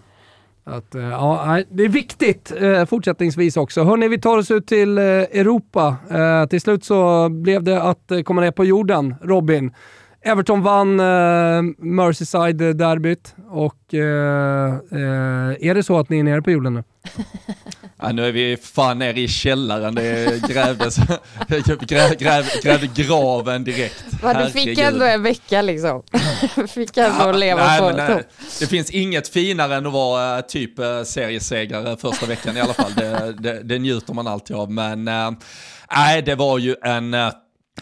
Att, 0.69 0.95
eh, 0.95 1.01
ja, 1.01 1.62
det 1.69 1.84
är 1.84 1.89
viktigt 1.89 2.53
eh, 2.58 2.86
fortsättningsvis 2.86 3.58
också. 3.58 3.84
Hörni, 3.84 4.08
vi 4.08 4.21
tar 4.21 4.38
oss 4.38 4.51
ut 4.51 4.67
till 4.67 4.97
eh, 4.97 5.03
Europa. 5.03 5.95
Till 6.49 6.62
slut 6.62 6.86
så 6.86 7.30
blev 7.30 7.63
det 7.63 7.82
att 7.82 8.12
komma 8.25 8.41
ner 8.41 8.51
på 8.51 8.65
jorden, 8.65 9.15
Robin. 9.21 9.73
Everton 10.21 10.62
vann 10.62 10.97
Merseyside-derbyt 11.77 13.36
och 13.49 13.93
är 13.93 15.73
det 15.73 15.84
så 15.84 15.99
att 15.99 16.10
ni 16.10 16.19
är 16.19 16.23
nere 16.23 16.41
på 16.41 16.51
jorden 16.51 16.73
nu? 16.73 16.84
Ja, 18.01 18.12
nu 18.12 18.27
är 18.27 18.31
vi 18.31 18.57
fan 18.57 18.99
nere 18.99 19.19
i 19.19 19.27
källaren, 19.27 19.95
det 19.95 20.41
grävdes, 20.47 20.97
gräv, 21.88 22.15
gräv, 22.17 22.45
grävde 22.63 22.88
graven 22.95 23.63
direkt. 23.63 24.03
Va, 24.21 24.43
du 24.43 24.51
fick 24.51 24.79
ändå 24.79 25.05
en 25.05 25.23
vecka 25.23 25.62
liksom. 25.62 26.03
fick 26.67 26.97
ändå 26.97 27.19
ja, 27.19 27.31
leva 27.31 27.67
nej, 27.67 27.79
på. 27.79 27.89
Nej, 27.89 28.23
det 28.60 28.67
finns 28.67 28.89
inget 28.89 29.27
finare 29.27 29.75
än 29.75 29.86
att 29.86 29.93
vara 29.93 30.41
typ 30.41 30.73
seriesegrare 31.05 31.97
första 31.97 32.25
veckan 32.25 32.57
i 32.57 32.62
alla 32.62 32.73
fall. 32.73 32.93
Det, 32.95 33.36
det, 33.39 33.63
det 33.63 33.79
njuter 33.79 34.13
man 34.13 34.27
alltid 34.27 34.55
av. 34.55 34.71
Men 34.71 35.03
nej, 35.91 36.21
det 36.21 36.36
var 36.36 36.57
ju 36.57 36.75
en 36.83 37.15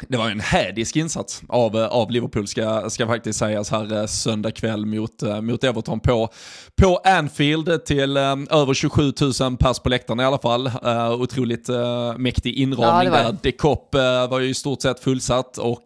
det 0.07 0.17
var 0.17 0.29
en 0.29 0.39
hädisk 0.39 0.95
insats 0.95 1.41
av, 1.49 1.75
av 1.75 2.11
Liverpool 2.11 2.47
ska, 2.47 2.89
ska 2.89 3.07
faktiskt 3.07 3.39
sägas 3.39 3.71
här 3.71 3.97
eh, 4.01 4.05
söndag 4.05 4.51
kväll 4.51 4.85
mot, 4.85 5.23
eh, 5.23 5.41
mot 5.41 5.63
Everton 5.63 5.99
på, 5.99 6.29
på 6.75 6.97
Anfield 7.03 7.85
till 7.85 8.17
um, 8.17 8.47
över 8.51 8.73
27 8.73 9.13
000 9.41 9.57
pers 9.57 9.79
på 9.79 9.89
läktaren 9.89 10.19
i 10.19 10.23
alla 10.23 10.37
fall. 10.37 10.67
Uh, 10.67 11.11
otroligt 11.11 11.69
uh, 11.69 12.17
mäktig 12.17 12.53
inramning 12.53 13.13
ja, 13.13 13.23
där. 13.23 13.37
Dekop 13.43 13.95
uh, 13.95 14.29
var 14.29 14.39
ju 14.39 14.49
i 14.49 14.53
stort 14.53 14.81
sett 14.81 14.99
fullsatt 14.99 15.57
och 15.57 15.85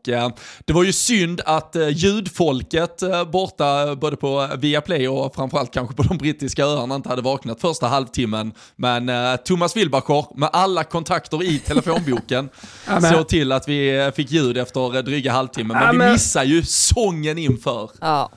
det 0.65 0.73
var 0.73 0.83
ju 0.83 0.93
synd 0.93 1.41
att 1.45 1.75
ljudfolket 1.91 3.03
borta 3.31 3.95
både 3.95 4.15
på 4.15 4.49
Viaplay 4.57 5.07
och 5.07 5.35
framförallt 5.35 5.73
kanske 5.73 5.95
på 5.95 6.03
de 6.03 6.17
brittiska 6.17 6.65
öarna 6.65 6.95
inte 6.95 7.09
hade 7.09 7.21
vaknat 7.21 7.61
första 7.61 7.87
halvtimmen. 7.87 8.53
Men 8.75 9.11
Thomas 9.45 9.77
Wilbacher 9.77 10.37
med 10.37 10.49
alla 10.53 10.83
kontakter 10.83 11.43
i 11.43 11.59
telefonboken 11.59 12.49
såg 13.13 13.27
till 13.27 13.51
att 13.51 13.67
vi 13.67 13.98
fick 14.15 14.31
ljud 14.31 14.57
efter 14.57 15.01
dryga 15.01 15.31
halvtimmen, 15.31 15.77
men, 15.77 15.85
ja, 15.85 15.93
men 15.93 16.07
vi 16.07 16.13
missar 16.13 16.43
ju 16.43 16.63
sången 16.63 17.37
inför. 17.37 17.89
Ja. 18.01 18.29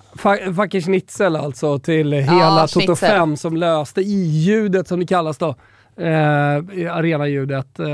Fucking 0.57 0.83
Schnitzel 0.83 1.37
alltså 1.37 1.79
till 1.79 2.13
hela 2.13 2.61
ja, 2.61 2.67
Toto 2.67 2.97
5 2.97 3.37
som 3.37 3.57
löste 3.57 4.01
i-ljudet 4.01 4.89
som 4.89 5.01
det 5.01 5.07
kallas 5.07 5.39
då. 5.39 5.55
Eh, 5.97 6.97
arenaljudet. 6.97 7.79
Eh, 7.79 7.87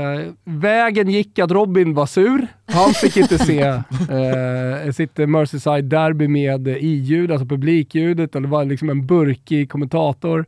vägen 0.43 1.09
gick 1.09 1.39
att 1.39 1.51
Robin 1.51 1.93
var 1.93 2.05
sur. 2.05 2.47
Han 2.65 2.93
fick 2.93 3.17
inte 3.17 3.37
se 3.37 3.61
eh, 3.63 4.91
sitt 4.91 5.17
Merseyside-derby 5.17 6.27
med 6.27 6.67
i-ljud, 6.67 7.31
alltså 7.31 7.45
publikljudet. 7.45 8.35
Och 8.35 8.41
det 8.41 8.47
var 8.47 8.65
liksom 8.65 8.89
en 8.89 9.05
burkig 9.05 9.71
kommentator. 9.71 10.45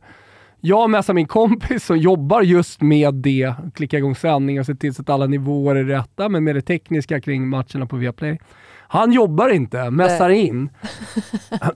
Jag 0.64 0.90
messar 0.90 1.14
min 1.14 1.26
kompis 1.26 1.84
som 1.84 1.98
jobbar 1.98 2.42
just 2.42 2.80
med 2.80 3.14
det, 3.14 3.54
klickar 3.74 3.98
igång 3.98 4.14
sändning 4.14 4.60
och 4.60 4.66
ser 4.66 4.74
till 4.74 4.94
så 4.94 5.02
att 5.02 5.10
alla 5.10 5.26
nivåer 5.26 5.74
är 5.74 5.84
rätta, 5.84 6.28
men 6.28 6.44
med 6.44 6.54
det 6.54 6.62
tekniska 6.62 7.20
kring 7.20 7.48
matcherna 7.48 7.86
på 7.86 7.96
Viaplay. 7.96 8.40
Han 8.88 9.12
jobbar 9.12 9.48
inte, 9.48 9.90
messar 9.90 10.30
in. 10.30 10.70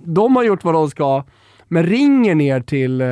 De 0.01 0.37
har 0.37 0.45
gjort 0.45 0.65
vad 0.65 0.75
de 0.75 0.91
ska. 0.91 1.25
men 1.69 1.87
ringer 1.87 2.35
ner 2.35 2.61
till 2.61 3.01
eh, 3.01 3.07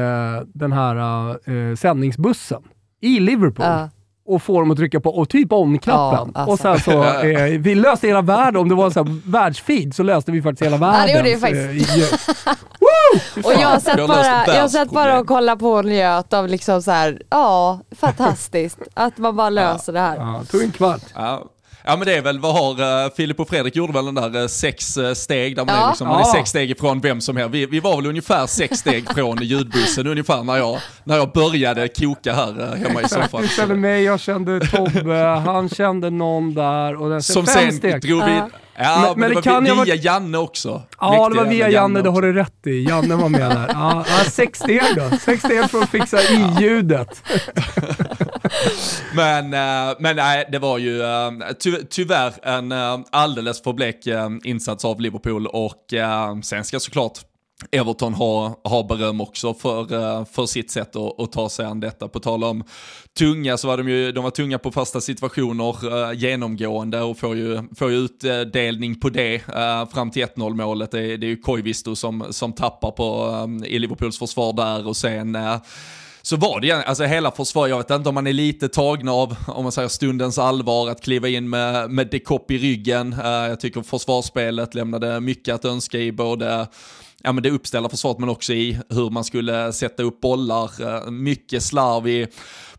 den 0.46 0.72
här 0.72 1.28
eh, 1.50 1.74
sändningsbussen 1.74 2.62
i 3.00 3.20
Liverpool. 3.20 3.66
Ja. 3.66 3.90
Och 4.26 4.42
får 4.42 4.60
dem 4.60 4.70
att 4.70 4.76
trycka 4.76 5.00
på 5.00 5.10
och 5.10 5.28
typ 5.28 5.52
on-knappen. 5.52 6.32
Ja, 6.34 6.40
alltså. 6.40 6.68
Och 6.68 6.78
sen 6.78 6.80
så, 6.94 7.04
eh, 7.28 7.58
vi 7.58 7.74
löste 7.74 8.06
hela 8.06 8.22
världen, 8.22 8.60
om 8.60 8.68
det 8.68 8.74
var 8.74 8.84
en 8.84 8.90
sån 8.90 9.06
här 9.06 9.30
världsfeed 9.30 9.94
så 9.94 10.02
löste 10.02 10.32
vi 10.32 10.42
faktiskt 10.42 10.62
hela 10.66 10.76
världen. 10.76 11.06
det 11.06 11.12
gjorde 11.12 11.28
vi 11.28 11.36
faktiskt. 11.36 11.96
Eh, 11.96 12.54
Och 13.44 13.52
jag 13.62 13.82
satt 13.82 14.08
bara, 14.08 14.46
jag 14.46 14.70
satt 14.70 14.90
bara 14.90 15.18
och 15.20 15.26
kollade 15.26 15.60
på 15.60 15.70
och 15.70 15.84
njöt 15.84 16.32
av 16.32 16.48
liksom 16.48 16.82
så 16.82 16.90
här, 16.90 17.22
ja, 17.30 17.80
fantastiskt. 17.96 18.78
Att 18.94 19.18
man 19.18 19.36
bara 19.36 19.50
löser 19.50 19.92
det 19.92 20.00
här. 20.00 20.16
ja, 20.16 20.42
tog 20.50 20.62
en 20.62 20.72
kvart. 20.72 21.02
Ja. 21.14 21.44
Ja 21.86 21.96
men 21.96 22.06
det 22.06 22.14
är 22.16 22.22
väl, 22.22 22.40
vad 22.40 22.54
har 22.54 23.04
uh, 23.04 23.10
Filip 23.16 23.40
och 23.40 23.48
Fredrik 23.48 23.76
gjorde 23.76 23.92
väl 23.92 24.04
den 24.04 24.14
där 24.14 24.40
eh, 24.40 24.46
sex 24.46 24.96
eh, 24.96 25.12
steg 25.14 25.56
där 25.56 25.64
man, 25.64 25.74
Ja. 25.74 25.84
är, 25.84 25.88
liksom, 25.88 26.08
man 26.08 26.20
är 26.20 26.24
sex 26.24 26.50
steg 26.50 26.70
ifrån 26.70 27.00
vem 27.00 27.20
som 27.20 27.36
helst. 27.36 27.54
Vi, 27.54 27.66
vi 27.66 27.80
var 27.80 27.96
väl 27.96 28.06
ungefär 28.06 28.46
sex 28.46 28.78
steg 28.78 29.04
från 29.14 29.38
ljudbussen 29.42 30.06
ungefär 30.06 30.42
när 30.42 30.56
jag, 30.56 30.78
när 31.04 31.16
jag 31.16 31.32
började 31.32 31.88
koka 31.88 32.32
här 32.34 32.60
eh, 32.62 32.78
hemma 32.88 33.02
i 33.02 33.08
soffan. 33.08 33.42
Du 33.42 33.48
kände 33.48 33.74
mig, 33.74 34.02
jag 34.04 34.20
kände 34.20 34.60
Tobbe, 34.60 35.14
han 35.46 35.68
kände 35.68 36.10
någon 36.10 36.54
där 36.54 36.96
och 37.02 37.10
den 37.10 37.22
Som 37.22 37.46
fem 37.46 37.54
sen 37.54 37.72
steg. 37.72 38.00
drog 38.02 38.24
vi... 38.24 38.30
Ja. 38.30 38.48
Ja, 38.76 39.14
Men- 39.16 39.20
men, 39.20 39.42
men 39.44 39.64
det, 39.64 39.70
det 39.70 39.74
var 39.76 39.84
via 39.84 39.94
ha 39.94 40.02
Janne 40.02 40.38
också. 40.38 40.82
Ja, 41.00 41.28
det 41.28 41.36
var 41.36 41.44
via 41.44 41.68
Janne, 41.70 41.94
det 41.94 42.08
också. 42.08 42.10
har 42.12 42.22
du 42.22 42.32
rätt 42.32 42.66
i. 42.66 42.84
Janne 42.88 43.14
var 43.16 43.28
med 43.28 43.40
där. 43.50 43.70
Ja, 43.72 44.04
ja, 44.08 44.24
sex 44.30 44.58
steg 44.58 44.82
då. 44.96 45.16
Sex 45.18 45.42
steg 45.42 45.70
för 45.70 45.82
att 45.82 45.90
fixa 45.90 46.18
i-ljudet. 46.22 47.22
Men, 49.14 49.44
eh, 49.54 49.94
men 49.98 50.16
nej, 50.16 50.48
det 50.52 50.58
var 50.58 50.78
ju 50.78 51.02
eh, 51.02 51.30
ty 51.60 51.76
tyvärr 51.90 52.32
en 52.42 52.72
eh, 52.72 52.98
alldeles 53.10 53.62
för 53.62 53.72
blek 53.72 54.06
insats 54.44 54.84
av 54.84 55.00
Liverpool 55.00 55.46
och 55.46 55.94
sen 56.44 56.64
ska 56.64 56.80
såklart 56.80 57.18
Everton 57.72 58.14
ha, 58.14 58.60
har 58.64 58.84
beröm 58.88 59.20
också 59.20 59.54
för, 59.54 60.24
för 60.24 60.46
sitt 60.46 60.70
sätt 60.70 60.96
att, 60.96 61.20
att 61.20 61.32
ta 61.32 61.48
sig 61.48 61.66
an 61.66 61.80
detta. 61.80 62.08
På 62.08 62.20
tal 62.20 62.44
om 62.44 62.64
tunga 63.18 63.56
så 63.56 63.68
var 63.68 63.76
de 63.76 63.88
ju 63.88 64.12
de 64.12 64.24
var 64.24 64.30
tunga 64.30 64.58
på 64.58 64.72
fasta 64.72 65.00
situationer 65.00 66.12
genomgående 66.12 67.00
och 67.02 67.18
får 67.18 67.36
ju, 67.36 67.62
får 67.78 67.90
ju 67.90 67.96
utdelning 67.96 69.00
på 69.00 69.08
det 69.08 69.40
fram 69.92 70.10
till 70.10 70.24
1-0 70.26 70.54
målet. 70.54 70.90
Det, 70.90 71.00
är- 71.12 71.18
det 71.18 71.26
är 71.26 71.28
ju 71.28 71.36
Koivisto 71.36 71.96
som, 71.96 72.24
som 72.30 72.52
tappar 72.52 72.90
på, 72.90 73.64
i 73.66 73.78
Liverpools 73.78 74.18
försvar 74.18 74.52
där 74.52 74.86
och 74.86 74.96
sen 74.96 75.38
så 76.26 76.36
var 76.36 76.60
det 76.60 76.72
alltså 76.72 77.04
hela 77.04 77.30
försvaret, 77.30 77.70
jag 77.70 77.78
vet 77.78 77.90
inte 77.90 78.08
om 78.08 78.14
man 78.14 78.26
är 78.26 78.32
lite 78.32 78.68
tagna 78.68 79.12
av, 79.12 79.36
om 79.46 79.62
man 79.62 79.72
säger 79.72 79.88
stundens 79.88 80.38
allvar, 80.38 80.90
att 80.90 81.00
kliva 81.00 81.28
in 81.28 81.50
med, 81.50 81.90
med 81.90 82.10
Dekopp 82.10 82.50
i 82.50 82.58
ryggen. 82.58 83.12
Eh, 83.12 83.28
jag 83.28 83.60
tycker 83.60 83.82
försvarsspelet 83.82 84.74
lämnade 84.74 85.20
mycket 85.20 85.54
att 85.54 85.64
önska 85.64 85.98
i 85.98 86.12
både 86.12 86.66
ja, 87.24 87.32
men 87.32 87.42
det 87.42 87.50
uppställda 87.50 87.88
försvaret 87.88 88.18
men 88.18 88.28
också 88.28 88.52
i 88.52 88.78
hur 88.88 89.10
man 89.10 89.24
skulle 89.24 89.72
sätta 89.72 90.02
upp 90.02 90.20
bollar. 90.20 90.70
Eh, 90.80 91.10
mycket 91.10 91.62
slarv 91.62 92.08
i, 92.08 92.26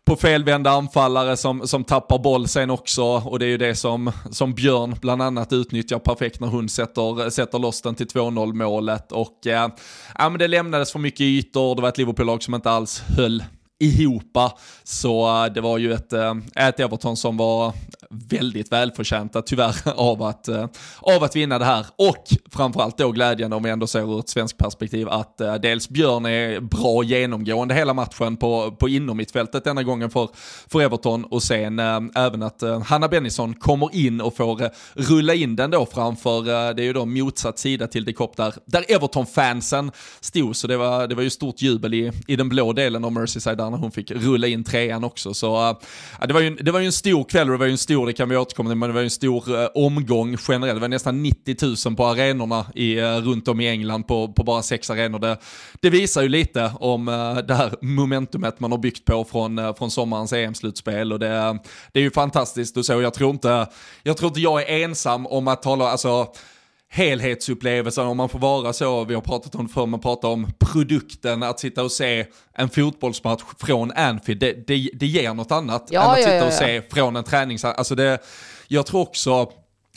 på 0.04 0.16
felvända 0.16 0.70
anfallare 0.70 1.36
som, 1.36 1.66
som 1.68 1.84
tappar 1.84 2.18
boll 2.18 2.48
sen 2.48 2.70
också. 2.70 3.04
Och 3.04 3.38
det 3.38 3.46
är 3.46 3.48
ju 3.48 3.58
det 3.58 3.74
som, 3.74 4.12
som 4.30 4.54
Björn 4.54 4.96
bland 5.00 5.22
annat 5.22 5.52
utnyttjar 5.52 5.98
perfekt 5.98 6.40
när 6.40 6.48
hon 6.48 6.68
sätter, 6.68 7.30
sätter 7.30 7.58
loss 7.58 7.82
den 7.82 7.94
till 7.94 8.06
2-0 8.06 8.52
målet. 8.52 9.12
Och 9.12 9.46
eh, 9.46 9.68
ja, 10.18 10.28
men 10.28 10.38
det 10.38 10.48
lämnades 10.48 10.92
för 10.92 10.98
mycket 10.98 11.20
ytor, 11.20 11.74
det 11.74 11.82
var 11.82 11.88
ett 11.88 11.98
Liverpool-lag 11.98 12.42
som 12.42 12.54
inte 12.54 12.70
alls 12.70 13.02
höll 13.16 13.42
ihopa. 13.78 14.52
Så 14.84 15.44
eh, 15.44 15.52
det 15.52 15.60
var 15.60 15.78
ju 15.78 15.92
ett, 15.92 16.12
eh, 16.12 16.34
ett 16.54 16.80
Everton 16.80 17.16
som 17.16 17.36
var 17.36 17.72
väldigt 18.10 18.72
välförtjänta 18.72 19.42
tyvärr 19.42 19.76
av 19.96 20.22
att, 20.22 20.48
eh, 20.48 20.66
av 21.00 21.24
att 21.24 21.36
vinna 21.36 21.58
det 21.58 21.64
här. 21.64 21.86
Och 21.96 22.24
framförallt 22.52 22.98
då 22.98 23.10
glädjande 23.10 23.56
om 23.56 23.62
vi 23.62 23.70
ändå 23.70 23.86
ser 23.86 24.14
ur 24.14 24.20
ett 24.20 24.28
svenskt 24.28 24.58
perspektiv 24.58 25.08
att 25.08 25.38
dels 25.62 25.88
Björn 25.88 26.26
är 26.26 26.60
bra 26.60 27.02
genomgående 27.02 27.74
hela 27.74 27.94
matchen 27.94 28.36
på, 28.36 28.72
på 28.72 28.88
innermittfältet 28.88 29.64
denna 29.64 29.82
gången 29.82 30.10
för, 30.10 30.28
för 30.66 30.80
Everton 30.80 31.24
och 31.24 31.42
sen 31.42 31.78
även 32.14 32.42
att 32.42 32.62
Hanna 32.86 33.08
Bennison 33.08 33.54
kommer 33.54 33.94
in 33.94 34.20
och 34.20 34.36
får 34.36 34.70
rulla 34.94 35.34
in 35.34 35.56
den 35.56 35.70
då 35.70 35.86
framför, 35.86 36.42
det 36.74 36.82
är 36.82 36.86
ju 36.86 36.92
då 36.92 37.04
motsatt 37.04 37.58
sida 37.58 37.86
till 37.86 38.04
Dekop 38.04 38.36
där, 38.36 38.54
där 38.64 38.84
Everton-fansen 38.88 39.92
stod 40.20 40.56
så 40.56 40.66
det 40.66 40.76
var, 40.76 41.06
det 41.06 41.14
var 41.14 41.22
ju 41.22 41.30
stort 41.30 41.62
jubel 41.62 41.94
i, 41.94 42.12
i 42.26 42.36
den 42.36 42.48
blå 42.48 42.72
delen 42.72 43.04
av 43.04 43.12
Merseyside 43.12 43.60
där 43.66 43.70
när 43.70 43.78
hon 43.78 43.90
fick 43.90 44.10
rulla 44.10 44.46
in 44.46 44.64
trean 44.64 45.04
också. 45.04 45.34
Så 45.34 45.68
eh, 45.68 45.76
det, 46.26 46.32
var 46.34 46.40
ju, 46.40 46.46
en- 46.46 46.58
det 46.60 46.70
var 46.70 46.80
ju 46.80 46.86
en 46.86 46.92
stor 46.92 47.24
kväll 47.24 47.48
och 47.48 47.52
det 47.52 47.58
var 47.58 47.66
ju 47.66 47.72
en 47.72 47.78
stor, 47.78 48.06
det 48.06 48.12
kan 48.12 48.28
vi 48.28 48.36
återkomma 48.36 48.70
till, 48.70 48.76
men 48.76 48.88
det 48.88 48.94
var 48.94 49.00
ju 49.00 49.04
en 49.04 49.10
stor 49.10 49.60
eh, 49.62 49.68
omgång 49.74 50.36
generellt. 50.48 50.76
Det 50.76 50.80
var 50.80 50.88
nästan 50.88 51.22
90 51.22 51.56
000 51.86 51.96
på 51.96 52.06
arenorna 52.06 52.66
i, 52.74 52.98
eh, 52.98 53.16
runt 53.16 53.48
om 53.48 53.60
i 53.60 53.68
England 53.68 54.02
på, 54.08 54.32
på 54.32 54.44
bara 54.44 54.62
sex 54.62 54.90
arenor. 54.90 55.18
Det, 55.18 55.36
det 55.80 55.90
visar 55.90 56.22
ju 56.22 56.28
lite 56.28 56.72
om 56.80 57.06
det 57.48 57.54
här 57.54 57.74
momentumet 57.80 58.60
man 58.60 58.70
har 58.70 58.78
byggt 58.78 59.04
på 59.04 59.24
från, 59.24 59.74
från 59.78 59.90
sommarens 59.90 60.32
EM-slutspel 60.32 61.12
och 61.12 61.18
det, 61.18 61.58
det 61.92 62.00
är 62.00 62.04
ju 62.04 62.10
fantastiskt 62.10 62.76
och 62.76 62.84
så. 62.86 62.92
Jag 63.02 63.14
tror 63.14 63.30
inte 63.30 63.66
jag, 64.02 64.16
tror 64.16 64.28
inte 64.28 64.40
jag 64.40 64.62
är 64.70 64.84
ensam 64.84 65.26
om 65.26 65.48
att 65.48 65.62
tala, 65.62 65.88
alltså 65.90 66.26
helhetsupplevelsen 66.88 68.06
om 68.06 68.16
man 68.16 68.28
får 68.28 68.38
vara 68.38 68.72
så, 68.72 69.04
vi 69.04 69.14
har 69.14 69.20
pratat 69.20 69.54
om 69.54 69.66
det 69.66 69.72
förr, 69.72 69.86
man 69.86 70.00
pratar 70.00 70.28
om 70.28 70.52
produkten, 70.58 71.42
att 71.42 71.60
sitta 71.60 71.82
och 71.82 71.92
se 71.92 72.26
en 72.54 72.68
fotbollsmatch 72.68 73.42
från 73.58 73.92
Anfield, 73.92 74.40
det, 74.40 74.66
det, 74.66 74.90
det 74.94 75.06
ger 75.06 75.34
något 75.34 75.52
annat 75.52 75.88
Ja, 75.90 76.04
än 76.04 76.10
att 76.10 76.18
ja, 76.18 76.24
sitta 76.24 76.36
ja, 76.36 76.46
och 76.46 76.52
se 76.52 76.82
från 76.82 77.16
en 77.16 77.24
tränings... 77.24 77.64
Alltså 77.64 77.94
det, 77.94 78.18
jag 78.68 78.86
tror 78.86 79.00
också, 79.00 79.52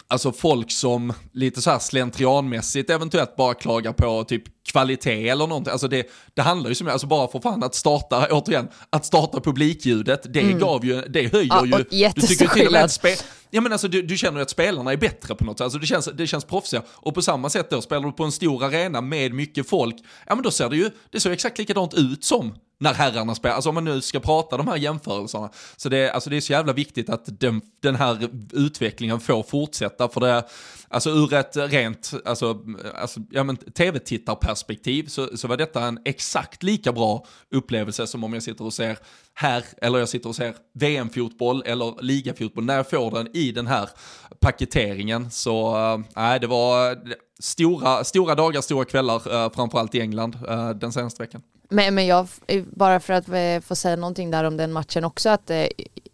alltså 0.10 0.32
folk 0.32 0.72
som 0.72 1.13
lite 1.34 1.62
så 1.62 1.69
här 1.69 1.80
slentrianmässigt 1.80 2.89
eventuellt 2.89 3.36
bara 3.36 3.54
klagar 3.54 3.93
på 3.93 4.24
typ 4.24 4.43
kvalitet 4.72 5.30
eller 5.30 5.48
någonting, 5.48 5.72
alltså 5.72 5.88
det, 5.88 6.08
det 6.34 6.41
handlar 6.41 6.69
ju 6.69 6.76
som, 6.76 6.88
alltså 6.88 7.08
bara 7.08 7.28
för 7.28 7.39
fan 7.39 7.63
att 7.63 7.76
starta, 7.76 8.28
återigen, 8.32 8.67
att 8.89 9.06
starta 9.06 9.39
publikljudet, 9.39 10.34
det 10.34 10.41
gav 10.41 10.86
ju, 10.86 11.02
det 11.02 11.34
höjer 11.34 11.48
Ja, 11.50 11.65
ju, 11.65 11.74
och 11.74 11.93
jättestor 11.93 12.48
till 12.48 12.65
och 12.65 12.72
med 12.72 12.84
att 12.84 12.91
spe, 12.91 13.15
Ja 13.52 13.62
men 13.62 13.72
alltså 13.72 13.88
du, 13.88 14.02
du 14.02 14.17
känner 14.17 14.38
ju 14.38 14.41
att 14.41 14.50
spelarna 14.50 14.91
är 14.91 14.98
bättre 14.98 15.36
på 15.36 15.45
något 15.45 15.58
sätt, 15.58 15.63
alltså 15.63 15.80
det 15.80 15.88
känns, 15.88 16.10
det 16.13 16.28
känns 16.28 16.45
proffsiga. 16.45 16.82
Och 16.89 17.15
på 17.15 17.22
samma 17.22 17.50
sätt 17.50 17.69
då, 17.69 17.82
spelar 17.82 18.02
du 18.02 18.12
på 18.12 18.24
en 18.24 18.32
stor 18.32 18.63
arena 18.63 19.02
med 19.02 19.34
mycket 19.34 19.69
folk, 19.69 19.95
ja 20.28 20.36
men 20.36 20.43
då 20.43 20.52
ser 20.52 20.69
det 20.69 20.76
ju, 20.76 20.89
det 21.12 21.19
ser 21.19 21.32
exakt 21.32 21.58
likadant 21.58 21.93
ut 21.93 22.24
som 22.24 22.54
när 22.82 22.94
herrarna 22.94 23.36
spelar, 23.36 23.56
alltså 23.56 23.70
om 23.70 23.76
man 23.76 23.86
nu 23.86 24.02
ska 24.02 24.20
prata 24.20 24.58
de 24.58 24.68
här 24.68 24.78
jämförelserna. 24.78 25.50
Så 25.78 25.89
det, 25.89 26.12
alltså 26.12 26.30
det 26.30 26.38
är 26.38 26.42
så 26.42 26.52
jävla 26.52 26.74
viktigt 26.74 27.10
att 27.10 27.39
den, 27.39 27.62
den 27.82 27.96
här 27.96 28.30
utvecklingen 28.54 29.20
får 29.20 29.44
fortsätta, 29.44 30.10
för 30.10 30.22
det, 30.22 30.44
alltså 30.88 31.10
ur 31.10 31.34
ett 31.34 31.58
rent, 31.58 32.13
alltså, 32.26 32.60
alltså 32.96 33.20
ja 33.32 33.44
men 33.44 33.58
tv-tittarperspektiv 33.58 35.08
så, 35.08 35.38
så 35.38 35.48
var 35.48 35.58
detta 35.58 35.84
en 35.86 36.00
exakt 36.06 36.63
lika 36.63 36.92
bra 36.92 37.26
upplevelse 37.52 38.08
som 38.08 38.24
om 38.24 38.34
jag 38.34 38.44
sitter 38.44 38.65
och 38.65 38.74
ser 38.74 38.98
här, 39.41 39.63
eller 39.82 39.99
jag 39.99 40.10
sitter 40.10 40.30
och 40.30 40.36
ser 40.36 40.56
VM-fotboll 40.73 41.63
eller 41.65 42.02
ligafotboll, 42.02 42.65
när 42.65 42.75
jag 42.75 42.89
får 42.89 43.12
den 43.12 43.28
i 43.34 43.52
den 43.52 43.67
här 43.67 43.89
paketeringen. 44.39 45.32
Så 45.32 45.78
nej, 45.97 46.10
nej, 46.15 46.39
det 46.39 46.47
var 46.47 46.91
eh, 46.91 46.97
stora, 47.39 48.04
stora 48.04 48.36
dagar, 48.36 48.62
stora 48.62 48.86
kvällar, 48.86 49.45
äh, 49.45 49.52
framförallt 49.52 49.95
i 49.95 50.02
England 50.02 50.38
äh, 50.49 50.69
den 50.69 50.91
senaste 50.91 51.23
veckan. 51.23 51.41
Men, 51.69 51.95
men 51.95 52.08
jag, 52.08 52.28
bara 52.65 52.99
för 52.99 53.13
att 53.13 53.65
få 53.65 53.75
säga 53.75 53.95
någonting 53.95 54.32
där 54.32 54.43
om 54.43 54.58
den 54.58 54.71
matchen 54.71 55.04
också, 55.04 55.30
att 55.30 55.52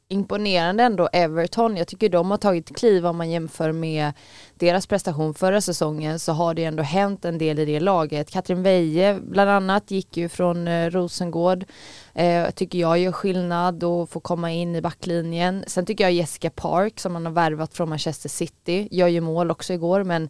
imponerande 0.08 0.84
ändå 0.84 1.10
Everton. 1.14 1.78
Jag 1.78 1.88
tycker 1.88 2.10
de 2.10 2.32
har 2.32 2.38
tagit 2.38 2.76
kliv 2.76 3.06
om 3.06 3.18
man 3.18 3.30
jämför 3.30 3.72
med 3.72 4.14
deras 4.56 4.88
prestation 4.88 5.34
förra 5.34 5.62
säsongen 5.62 6.20
så 6.20 6.32
har 6.32 6.54
det 6.54 6.64
ändå 6.64 6.84
hänt 6.84 7.26
en 7.26 7.38
del 7.38 7.60
i 7.60 7.66
det 7.66 7.80
laget. 7.80 8.32
Katrin 8.32 8.64
Veje 8.64 9.20
bland 9.22 9.50
annat 9.50 9.92
gick 9.92 10.18
ju 10.18 10.30
från 10.30 10.68
eh, 10.68 10.90
Rosengård. 10.90 11.66
Eh, 12.14 12.50
tycker 12.50 12.80
jag 12.80 13.00
gör 13.00 13.12
skillnad 13.12 13.84
och 13.84 14.10
får 14.10 14.20
komma 14.20 14.52
in 14.52 14.76
i 14.76 14.82
backlinjen. 14.82 15.64
Sen 15.68 15.86
tycker 15.86 16.04
jag 16.04 16.14
Jessica 16.14 16.50
Park 16.50 17.00
som 17.00 17.14
man 17.14 17.26
har 17.26 17.34
värvat 17.34 17.74
från 17.74 17.90
Manchester 17.90 18.30
City 18.30 18.88
gör 18.92 19.08
ju 19.08 19.22
mål 19.22 19.52
också 19.52 19.74
igår 19.74 20.04
men 20.04 20.30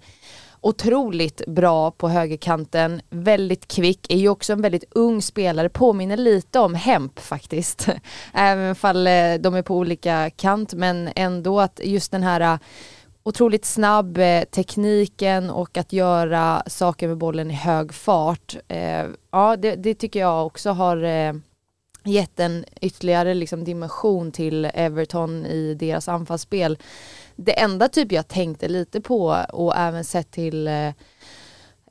otroligt 0.66 1.42
bra 1.48 1.92
på 1.92 2.10
högerkanten, 2.10 3.02
väldigt 3.10 3.68
kvick, 3.68 4.12
är 4.12 4.18
ju 4.18 4.30
också 4.30 4.54
en 4.54 4.62
väldigt 4.62 4.84
ung 4.92 5.22
spelare, 5.22 5.70
påminner 5.70 6.18
lite 6.18 6.60
om 6.60 6.74
Hemp 6.74 7.20
faktiskt. 7.20 7.88
Även 8.34 8.76
fall 8.76 9.08
eh, 9.08 9.34
de 9.40 9.56
är 9.56 9.62
på 9.62 9.76
olika 9.76 10.30
kant, 10.30 10.74
men 10.74 11.10
ändå 11.16 11.60
att 11.60 11.80
just 11.84 12.12
den 12.12 12.24
här 12.24 12.42
eh, 12.42 12.60
otroligt 13.24 13.66
snabb 13.66 14.18
eh, 14.18 14.44
tekniken 14.44 15.50
och 15.50 15.78
att 15.78 15.94
göra 15.94 16.64
saker 16.68 17.08
med 17.08 17.18
bollen 17.18 17.52
i 17.52 17.54
hög 17.54 17.94
fart. 17.94 18.56
Ja, 19.32 19.56
det, 19.56 19.76
det 19.76 19.96
tycker 19.96 20.20
jag 20.20 20.46
också 20.46 20.70
har 20.70 20.98
gett 22.04 22.40
en 22.40 22.66
ytterligare 22.82 23.34
liksom, 23.34 23.64
dimension 23.64 24.32
till 24.32 24.66
Everton 24.74 25.46
i 25.46 25.74
deras 25.74 26.08
anfallsspel. 26.08 26.78
Det 27.36 27.60
enda 27.60 27.88
typ 27.90 28.12
jag 28.12 28.28
tänkte 28.28 28.68
lite 28.68 29.02
på 29.02 29.46
och 29.54 29.76
även 29.76 30.04
sett 30.04 30.32
till 30.32 30.68
eh, 30.68 30.88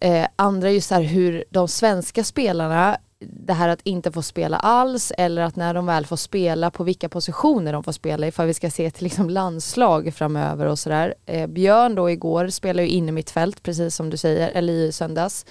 eh 0.00 0.26
andra 0.36 0.70
just 0.70 0.90
här 0.90 1.02
hur 1.02 1.44
de 1.50 1.68
svenska 1.68 2.24
spelarna 2.24 2.98
det 3.30 3.52
här 3.52 3.68
att 3.68 3.80
inte 3.82 4.12
få 4.12 4.22
spela 4.22 4.56
alls 4.56 5.12
eller 5.18 5.42
att 5.42 5.56
när 5.56 5.74
de 5.74 5.86
väl 5.86 6.06
får 6.06 6.16
spela 6.16 6.70
på 6.70 6.84
vilka 6.84 7.08
positioner 7.08 7.72
de 7.72 7.84
får 7.84 7.92
spela 7.92 8.26
ifall 8.26 8.46
vi 8.46 8.54
ska 8.54 8.70
se 8.70 8.90
till 8.90 9.04
liksom 9.04 9.30
landslag 9.30 10.14
framöver 10.14 10.66
och 10.66 10.78
sådär. 10.78 11.14
Eh, 11.26 11.46
Björn 11.46 11.94
då 11.94 12.10
igår 12.10 12.48
spelade 12.48 12.82
ju 12.82 12.88
inne 12.88 13.12
mitt 13.12 13.30
fält 13.30 13.62
precis 13.62 13.94
som 13.94 14.10
du 14.10 14.16
säger, 14.16 14.50
eller 14.50 14.72
i 14.72 14.92
söndags 14.92 15.46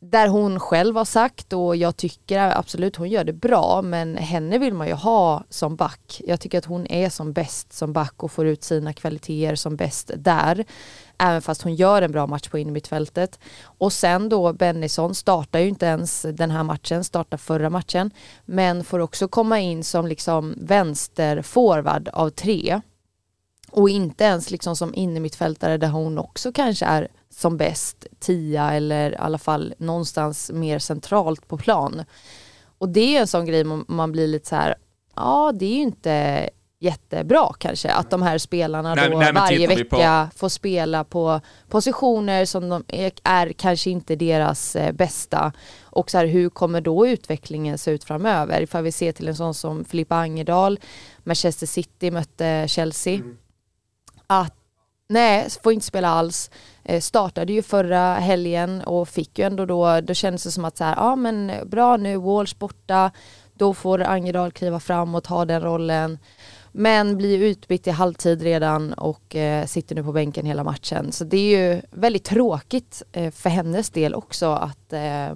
där 0.00 0.28
hon 0.28 0.60
själv 0.60 0.96
har 0.96 1.04
sagt 1.04 1.52
och 1.52 1.76
jag 1.76 1.96
tycker 1.96 2.58
absolut 2.58 2.96
hon 2.96 3.08
gör 3.08 3.24
det 3.24 3.32
bra 3.32 3.82
men 3.82 4.16
henne 4.16 4.58
vill 4.58 4.74
man 4.74 4.86
ju 4.86 4.94
ha 4.94 5.44
som 5.48 5.76
back. 5.76 6.20
Jag 6.26 6.40
tycker 6.40 6.58
att 6.58 6.64
hon 6.64 6.86
är 6.86 7.10
som 7.10 7.32
bäst 7.32 7.72
som 7.72 7.92
back 7.92 8.22
och 8.22 8.32
får 8.32 8.46
ut 8.46 8.64
sina 8.64 8.92
kvaliteter 8.92 9.54
som 9.54 9.76
bäst 9.76 10.10
där. 10.16 10.64
Även 11.18 11.42
fast 11.42 11.62
hon 11.62 11.74
gör 11.74 12.02
en 12.02 12.12
bra 12.12 12.26
match 12.26 12.48
på 12.48 12.58
innermittfältet. 12.58 13.38
Och 13.62 13.92
sen 13.92 14.28
då 14.28 14.52
Bennison 14.52 15.14
startar 15.14 15.58
ju 15.58 15.68
inte 15.68 15.86
ens 15.86 16.26
den 16.32 16.50
här 16.50 16.62
matchen, 16.62 17.04
startar 17.04 17.36
förra 17.36 17.70
matchen. 17.70 18.10
Men 18.44 18.84
får 18.84 18.98
också 18.98 19.28
komma 19.28 19.60
in 19.60 19.84
som 19.84 20.06
liksom 20.06 20.54
vänsterforward 20.56 22.08
av 22.08 22.30
tre. 22.30 22.80
Och 23.70 23.90
inte 23.90 24.24
ens 24.24 24.50
liksom 24.50 24.76
som 24.76 24.94
innermittfältare 24.94 25.76
där 25.76 25.88
hon 25.88 26.18
också 26.18 26.52
kanske 26.52 26.86
är 26.86 27.08
som 27.40 27.56
bäst 27.56 28.06
tia 28.18 28.72
eller 28.72 29.12
i 29.12 29.16
alla 29.16 29.38
fall 29.38 29.74
någonstans 29.78 30.50
mer 30.54 30.78
centralt 30.78 31.48
på 31.48 31.58
plan. 31.58 32.04
Och 32.78 32.88
det 32.88 33.16
är 33.16 33.20
en 33.20 33.26
sån 33.26 33.46
grej 33.46 33.64
man, 33.64 33.84
man 33.88 34.12
blir 34.12 34.26
lite 34.26 34.48
så 34.48 34.56
här, 34.56 34.74
ja 35.16 35.52
det 35.54 35.66
är 35.66 35.74
ju 35.74 35.82
inte 35.82 36.50
jättebra 36.80 37.52
kanske 37.58 37.92
att 37.92 38.10
de 38.10 38.22
här 38.22 38.38
spelarna 38.38 38.94
nej, 38.94 39.10
då 39.10 39.18
nej, 39.18 39.32
varje 39.32 39.66
vecka 39.66 40.28
på... 40.32 40.38
får 40.38 40.48
spela 40.48 41.04
på 41.04 41.40
positioner 41.68 42.44
som 42.44 42.68
de 42.68 42.84
är, 42.88 43.12
är 43.24 43.52
kanske 43.52 43.90
inte 43.90 44.16
deras 44.16 44.76
eh, 44.76 44.92
bästa. 44.92 45.52
Och 45.82 46.10
så 46.10 46.18
här, 46.18 46.26
hur 46.26 46.48
kommer 46.48 46.80
då 46.80 47.06
utvecklingen 47.06 47.78
se 47.78 47.90
ut 47.90 48.04
framöver? 48.04 48.60
Ifall 48.60 48.84
vi 48.84 48.92
ser 48.92 49.12
till 49.12 49.28
en 49.28 49.36
sån 49.36 49.54
som 49.54 49.84
Filippa 49.84 50.16
Angerdal, 50.16 50.80
Manchester 51.18 51.66
City 51.66 52.10
mötte 52.10 52.64
Chelsea. 52.68 53.14
Mm. 53.14 53.36
Att 54.26 54.59
nej, 55.10 55.48
får 55.62 55.72
inte 55.72 55.86
spela 55.86 56.08
alls. 56.08 56.50
Eh, 56.84 57.00
startade 57.00 57.52
ju 57.52 57.62
förra 57.62 58.14
helgen 58.14 58.80
och 58.80 59.08
fick 59.08 59.38
ju 59.38 59.46
ändå 59.46 59.66
då, 59.66 60.00
då 60.00 60.14
kändes 60.14 60.42
det 60.42 60.50
som 60.50 60.64
att 60.64 60.76
så 60.76 60.84
här, 60.84 60.94
ja 60.96 61.16
men 61.16 61.52
bra 61.66 61.96
nu, 61.96 62.16
Walsh 62.16 62.56
borta, 62.58 63.10
då 63.54 63.74
får 63.74 64.00
Angerdal 64.00 64.52
kliva 64.52 64.80
fram 64.80 65.14
och 65.14 65.24
ta 65.24 65.44
den 65.44 65.62
rollen. 65.62 66.18
Men 66.72 67.16
blir 67.16 67.42
utbytt 67.42 67.86
i 67.86 67.90
halvtid 67.90 68.42
redan 68.42 68.92
och 68.92 69.36
eh, 69.36 69.66
sitter 69.66 69.94
nu 69.94 70.04
på 70.04 70.12
bänken 70.12 70.46
hela 70.46 70.64
matchen. 70.64 71.12
Så 71.12 71.24
det 71.24 71.36
är 71.36 71.58
ju 71.58 71.82
väldigt 71.90 72.24
tråkigt 72.24 73.02
eh, 73.12 73.30
för 73.30 73.50
hennes 73.50 73.90
del 73.90 74.14
också 74.14 74.46
att 74.46 74.92
eh, 74.92 75.34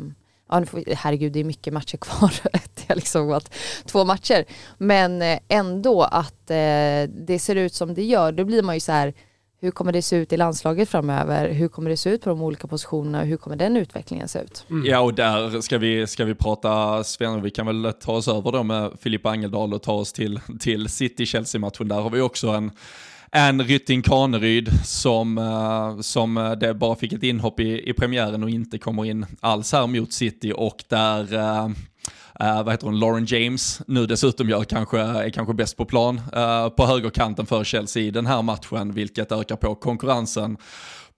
Ja, 0.48 0.64
herregud, 0.96 1.32
det 1.32 1.40
är 1.40 1.44
mycket 1.44 1.72
matcher 1.72 1.96
kvar. 1.96 2.34
det 2.52 2.88
har 2.88 2.94
liksom 2.94 3.28
gått 3.28 3.50
två 3.86 4.04
matcher. 4.04 4.44
Men 4.78 5.22
eh, 5.22 5.38
ändå 5.48 6.02
att 6.02 6.50
eh, 6.50 7.02
det 7.08 7.40
ser 7.40 7.56
ut 7.56 7.74
som 7.74 7.94
det 7.94 8.04
gör, 8.04 8.32
då 8.32 8.44
blir 8.44 8.62
man 8.62 8.76
ju 8.76 8.80
så 8.80 8.92
här, 8.92 9.14
hur 9.64 9.70
kommer 9.70 9.92
det 9.92 10.02
se 10.02 10.16
ut 10.16 10.32
i 10.32 10.36
landslaget 10.36 10.88
framöver? 10.88 11.48
Hur 11.48 11.68
kommer 11.68 11.90
det 11.90 11.96
se 11.96 12.10
ut 12.10 12.22
på 12.22 12.30
de 12.30 12.42
olika 12.42 12.66
positionerna? 12.66 13.22
Hur 13.22 13.36
kommer 13.36 13.56
den 13.56 13.76
utvecklingen 13.76 14.28
se 14.28 14.38
ut? 14.38 14.64
Mm. 14.70 14.86
Ja, 14.86 15.00
och 15.00 15.14
där 15.14 15.60
ska 15.60 15.78
vi, 15.78 16.06
ska 16.06 16.24
vi 16.24 16.34
prata 16.34 17.04
Sven, 17.04 17.42
vi 17.42 17.50
kan 17.50 17.66
väl 17.66 17.92
ta 18.00 18.12
oss 18.12 18.28
över 18.28 18.52
då 18.52 18.62
med 18.62 18.92
Filippa 19.00 19.30
Angeldal 19.30 19.74
och 19.74 19.82
ta 19.82 19.92
oss 19.92 20.12
till, 20.12 20.40
till 20.60 20.88
City-Chelsea-matchen. 20.88 21.88
Där 21.88 22.00
har 22.00 22.10
vi 22.10 22.20
också 22.20 22.48
en 22.48 22.70
en 23.30 23.62
Rytting 23.62 24.02
Kaneryd 24.02 24.70
som, 24.84 25.38
uh, 25.38 26.00
som 26.00 26.56
det 26.60 26.74
bara 26.74 26.96
fick 26.96 27.12
ett 27.12 27.22
inhopp 27.22 27.60
i, 27.60 27.90
i 27.90 27.92
premiären 27.92 28.42
och 28.42 28.50
inte 28.50 28.78
kommer 28.78 29.04
in 29.04 29.26
alls 29.40 29.72
här 29.72 29.86
mot 29.86 30.12
City 30.12 30.52
och 30.56 30.84
där 30.88 31.34
uh, 32.42 32.62
vad 32.62 32.72
heter 32.72 32.86
hon, 32.86 32.98
Lauren 32.98 33.24
James 33.24 33.82
nu 33.86 34.06
dessutom 34.06 34.48
gör 34.48 34.64
kanske, 34.64 35.00
är 35.00 35.30
kanske 35.30 35.54
bäst 35.54 35.76
på 35.76 35.84
plan 35.84 36.20
uh, 36.36 36.68
på 36.68 36.86
högerkanten 36.86 37.46
för 37.46 37.64
Chelsea 37.64 38.02
i 38.02 38.10
den 38.10 38.26
här 38.26 38.42
matchen, 38.42 38.92
vilket 38.94 39.32
ökar 39.32 39.56
på 39.56 39.74
konkurrensen 39.74 40.56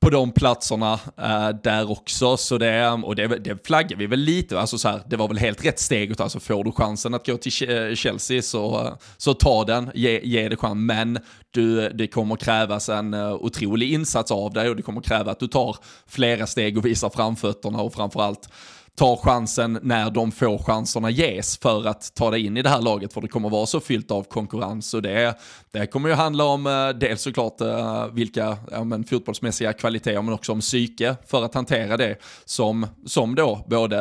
på 0.00 0.10
de 0.10 0.32
platserna 0.32 0.92
uh, 0.94 1.60
där 1.62 1.90
också. 1.90 2.36
Så 2.36 2.58
det, 2.58 2.90
och 2.90 3.16
det, 3.16 3.26
det 3.26 3.66
flaggar 3.66 3.96
vi 3.96 4.06
väl 4.06 4.20
lite, 4.20 4.60
alltså 4.60 4.78
så 4.78 4.88
här, 4.88 5.02
det 5.06 5.16
var 5.16 5.28
väl 5.28 5.38
helt 5.38 5.64
rätt 5.64 5.78
steg, 5.78 6.20
alltså 6.20 6.40
får 6.40 6.64
du 6.64 6.72
chansen 6.72 7.14
att 7.14 7.26
gå 7.26 7.36
till 7.36 7.52
Chelsea 7.96 8.42
så, 8.42 8.92
så 9.16 9.34
ta 9.34 9.64
den, 9.64 9.90
ge, 9.94 10.20
ge 10.24 10.48
det 10.48 10.56
chans. 10.56 10.76
Men 10.76 11.18
du, 11.50 11.88
det 11.88 12.06
kommer 12.06 12.36
krävas 12.36 12.88
en 12.88 13.14
otrolig 13.14 13.92
insats 13.92 14.30
av 14.30 14.52
dig 14.52 14.70
och 14.70 14.76
det 14.76 14.82
kommer 14.82 15.00
kräva 15.00 15.30
att 15.30 15.40
du 15.40 15.46
tar 15.46 15.76
flera 16.06 16.46
steg 16.46 16.78
och 16.78 16.86
visar 16.86 17.10
framfötterna 17.10 17.82
och 17.82 17.94
framförallt 17.94 18.48
tar 18.96 19.16
chansen 19.16 19.78
när 19.82 20.10
de 20.10 20.32
få 20.32 20.58
chanserna 20.58 21.10
ges 21.10 21.58
för 21.58 21.86
att 21.86 22.14
ta 22.14 22.30
dig 22.30 22.46
in 22.46 22.56
i 22.56 22.62
det 22.62 22.68
här 22.68 22.82
laget, 22.82 23.12
för 23.12 23.20
det 23.20 23.28
kommer 23.28 23.50
vara 23.50 23.66
så 23.66 23.80
fyllt 23.80 24.10
av 24.10 24.22
konkurrens. 24.22 24.94
Och 24.94 25.02
det, 25.02 25.34
det 25.70 25.86
kommer 25.86 26.08
ju 26.08 26.14
handla 26.14 26.44
om 26.44 26.66
eh, 26.66 26.88
dels 26.88 27.22
såklart 27.22 27.60
eh, 27.60 28.06
vilka 28.12 28.56
ja, 28.70 28.84
men, 28.84 29.04
fotbollsmässiga 29.04 29.72
kvaliteter, 29.72 30.22
men 30.22 30.34
också 30.34 30.52
om 30.52 30.60
psyke 30.60 31.16
för 31.26 31.44
att 31.44 31.54
hantera 31.54 31.96
det 31.96 32.16
som, 32.44 32.86
som 33.06 33.34
då 33.34 33.64
både 33.66 33.96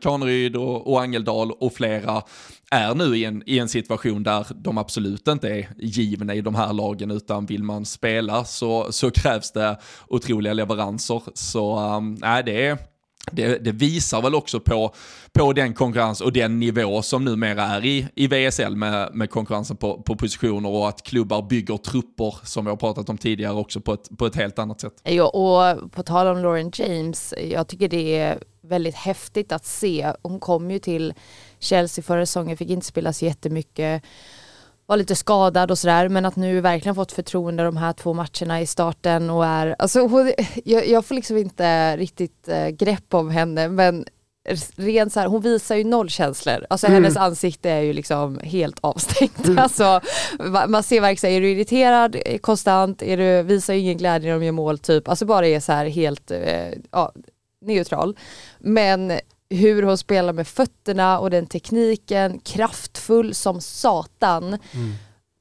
Kaneryd 0.00 0.56
och, 0.56 0.92
och 0.92 1.00
Angeldal 1.00 1.52
och 1.52 1.72
flera 1.72 2.22
är 2.70 2.94
nu 2.94 3.16
i 3.16 3.24
en, 3.24 3.42
i 3.46 3.58
en 3.58 3.68
situation 3.68 4.22
där 4.22 4.46
de 4.54 4.78
absolut 4.78 5.28
inte 5.28 5.48
är 5.48 5.68
givna 5.78 6.34
i 6.34 6.40
de 6.40 6.54
här 6.54 6.72
lagen, 6.72 7.10
utan 7.10 7.46
vill 7.46 7.62
man 7.62 7.84
spela 7.84 8.44
så, 8.44 8.92
så 8.92 9.10
krävs 9.10 9.52
det 9.52 9.78
otroliga 10.08 10.52
leveranser. 10.52 11.22
Så 11.34 11.78
um, 11.78 12.14
nej, 12.14 12.42
det 12.44 12.66
är 12.66 12.78
det, 13.32 13.64
det, 13.64 13.72
visar 13.72 14.22
väl 14.22 14.34
också 14.34 14.60
på, 14.60 14.94
på 15.32 15.52
den 15.52 15.74
konkurrens 15.74 16.20
och 16.20 16.32
den 16.32 16.60
nivå 16.60 17.02
som 17.02 17.24
numera 17.24 17.62
är 17.62 17.84
i, 17.84 18.08
i 18.14 18.26
VSL 18.26 18.76
med, 18.76 19.10
med 19.14 19.30
konkurrensen 19.30 19.76
på, 19.76 20.02
på 20.02 20.16
positioner 20.16 20.68
och 20.68 20.88
att 20.88 21.02
klubbar 21.02 21.42
bygger 21.42 21.76
trupper, 21.76 22.34
som 22.44 22.64
vi 22.64 22.70
har 22.70 22.76
pratat 22.76 23.08
om 23.08 23.18
tidigare, 23.18 23.54
också 23.54 23.80
på 23.80 23.92
ett, 23.92 24.18
på 24.18 24.26
ett 24.26 24.36
helt 24.36 24.58
annat 24.58 24.80
sätt. 24.80 24.92
Ja, 25.02 25.28
och 25.28 25.92
på 25.92 26.02
tal 26.02 26.26
om 26.26 26.38
Lauren 26.38 26.70
James, 26.74 27.34
jag 27.50 27.68
tycker 27.68 27.88
det 27.88 28.18
är 28.18 28.38
väldigt 28.60 28.94
häftigt 28.94 29.52
att 29.52 29.64
se. 29.64 30.12
Hon 30.22 30.40
kom 30.40 30.70
ju 30.70 30.78
till 30.78 31.14
Chelsea 31.58 32.02
förra 32.02 32.26
säsongen, 32.26 32.56
fick 32.56 32.70
inte 32.70 32.86
spela 32.86 33.12
så 33.12 33.24
jättemycket 33.24 34.02
var 34.90 34.96
lite 34.96 35.16
skadad 35.16 35.70
och 35.70 35.78
sådär 35.78 36.08
men 36.08 36.24
att 36.24 36.36
nu 36.36 36.60
verkligen 36.60 36.94
fått 36.94 37.12
förtroende 37.12 37.62
de 37.62 37.76
här 37.76 37.92
två 37.92 38.14
matcherna 38.14 38.60
i 38.60 38.66
starten 38.66 39.30
och 39.30 39.46
är, 39.46 39.76
alltså 39.78 40.00
hon, 40.00 40.32
jag, 40.64 40.88
jag 40.88 41.04
får 41.04 41.14
liksom 41.14 41.36
inte 41.36 41.96
riktigt 41.96 42.48
äh, 42.48 42.68
grepp 42.68 43.14
om 43.14 43.30
henne 43.30 43.68
men 43.68 44.04
rent 44.76 45.12
så 45.12 45.20
här, 45.20 45.26
hon 45.26 45.40
visar 45.40 45.76
ju 45.76 45.84
noll 45.84 46.10
känslor. 46.10 46.66
Alltså 46.70 46.86
mm. 46.86 47.02
hennes 47.02 47.16
ansikte 47.16 47.70
är 47.70 47.80
ju 47.80 47.92
liksom 47.92 48.40
helt 48.42 48.78
avstängt. 48.80 49.46
Mm. 49.46 49.58
Alltså, 49.58 50.00
man 50.68 50.82
ser 50.82 51.00
verkligen, 51.00 51.36
är 51.36 51.40
du 51.40 51.50
irriterad 51.50 52.16
konstant, 52.40 53.02
är 53.02 53.16
du, 53.16 53.42
visar 53.42 53.74
ingen 53.74 53.96
glädje 53.96 54.32
när 54.32 54.38
de 54.38 54.46
gör 54.46 54.52
mål 54.52 54.78
typ. 54.78 55.08
Alltså 55.08 55.26
bara 55.26 55.46
är 55.46 55.60
så 55.60 55.72
här 55.72 55.86
helt 55.86 56.30
eh, 56.30 56.72
ja, 56.90 57.12
neutral. 57.60 58.16
Men 58.58 59.12
hur 59.50 59.82
hon 59.82 59.98
spelar 59.98 60.32
med 60.32 60.48
fötterna 60.48 61.18
och 61.18 61.30
den 61.30 61.46
tekniken, 61.46 62.40
kraftfull 62.40 63.34
som 63.34 63.60
satan. 63.60 64.44
Mm. 64.44 64.92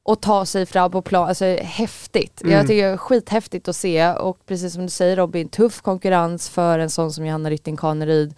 Och 0.04 0.22
ta 0.22 0.46
sig 0.46 0.66
fram 0.66 0.92
på 0.92 1.02
plan, 1.02 1.28
alltså 1.28 1.46
häftigt. 1.62 2.42
Mm. 2.42 2.54
Jag 2.54 2.68
tycker 2.68 2.84
det 2.88 2.94
är 2.94 2.98
skithäftigt 2.98 3.68
att 3.68 3.76
se 3.76 4.10
och 4.10 4.46
precis 4.46 4.74
som 4.74 4.84
du 4.84 4.90
säger 4.90 5.16
Robin, 5.16 5.50
tuff 5.50 5.82
konkurrens 5.82 6.50
för 6.50 6.80
en 6.80 6.90
sån 6.90 7.12
som 7.12 7.26
Johanna 7.26 7.50
Rytting 7.50 7.78
Kaneryd. 7.78 8.34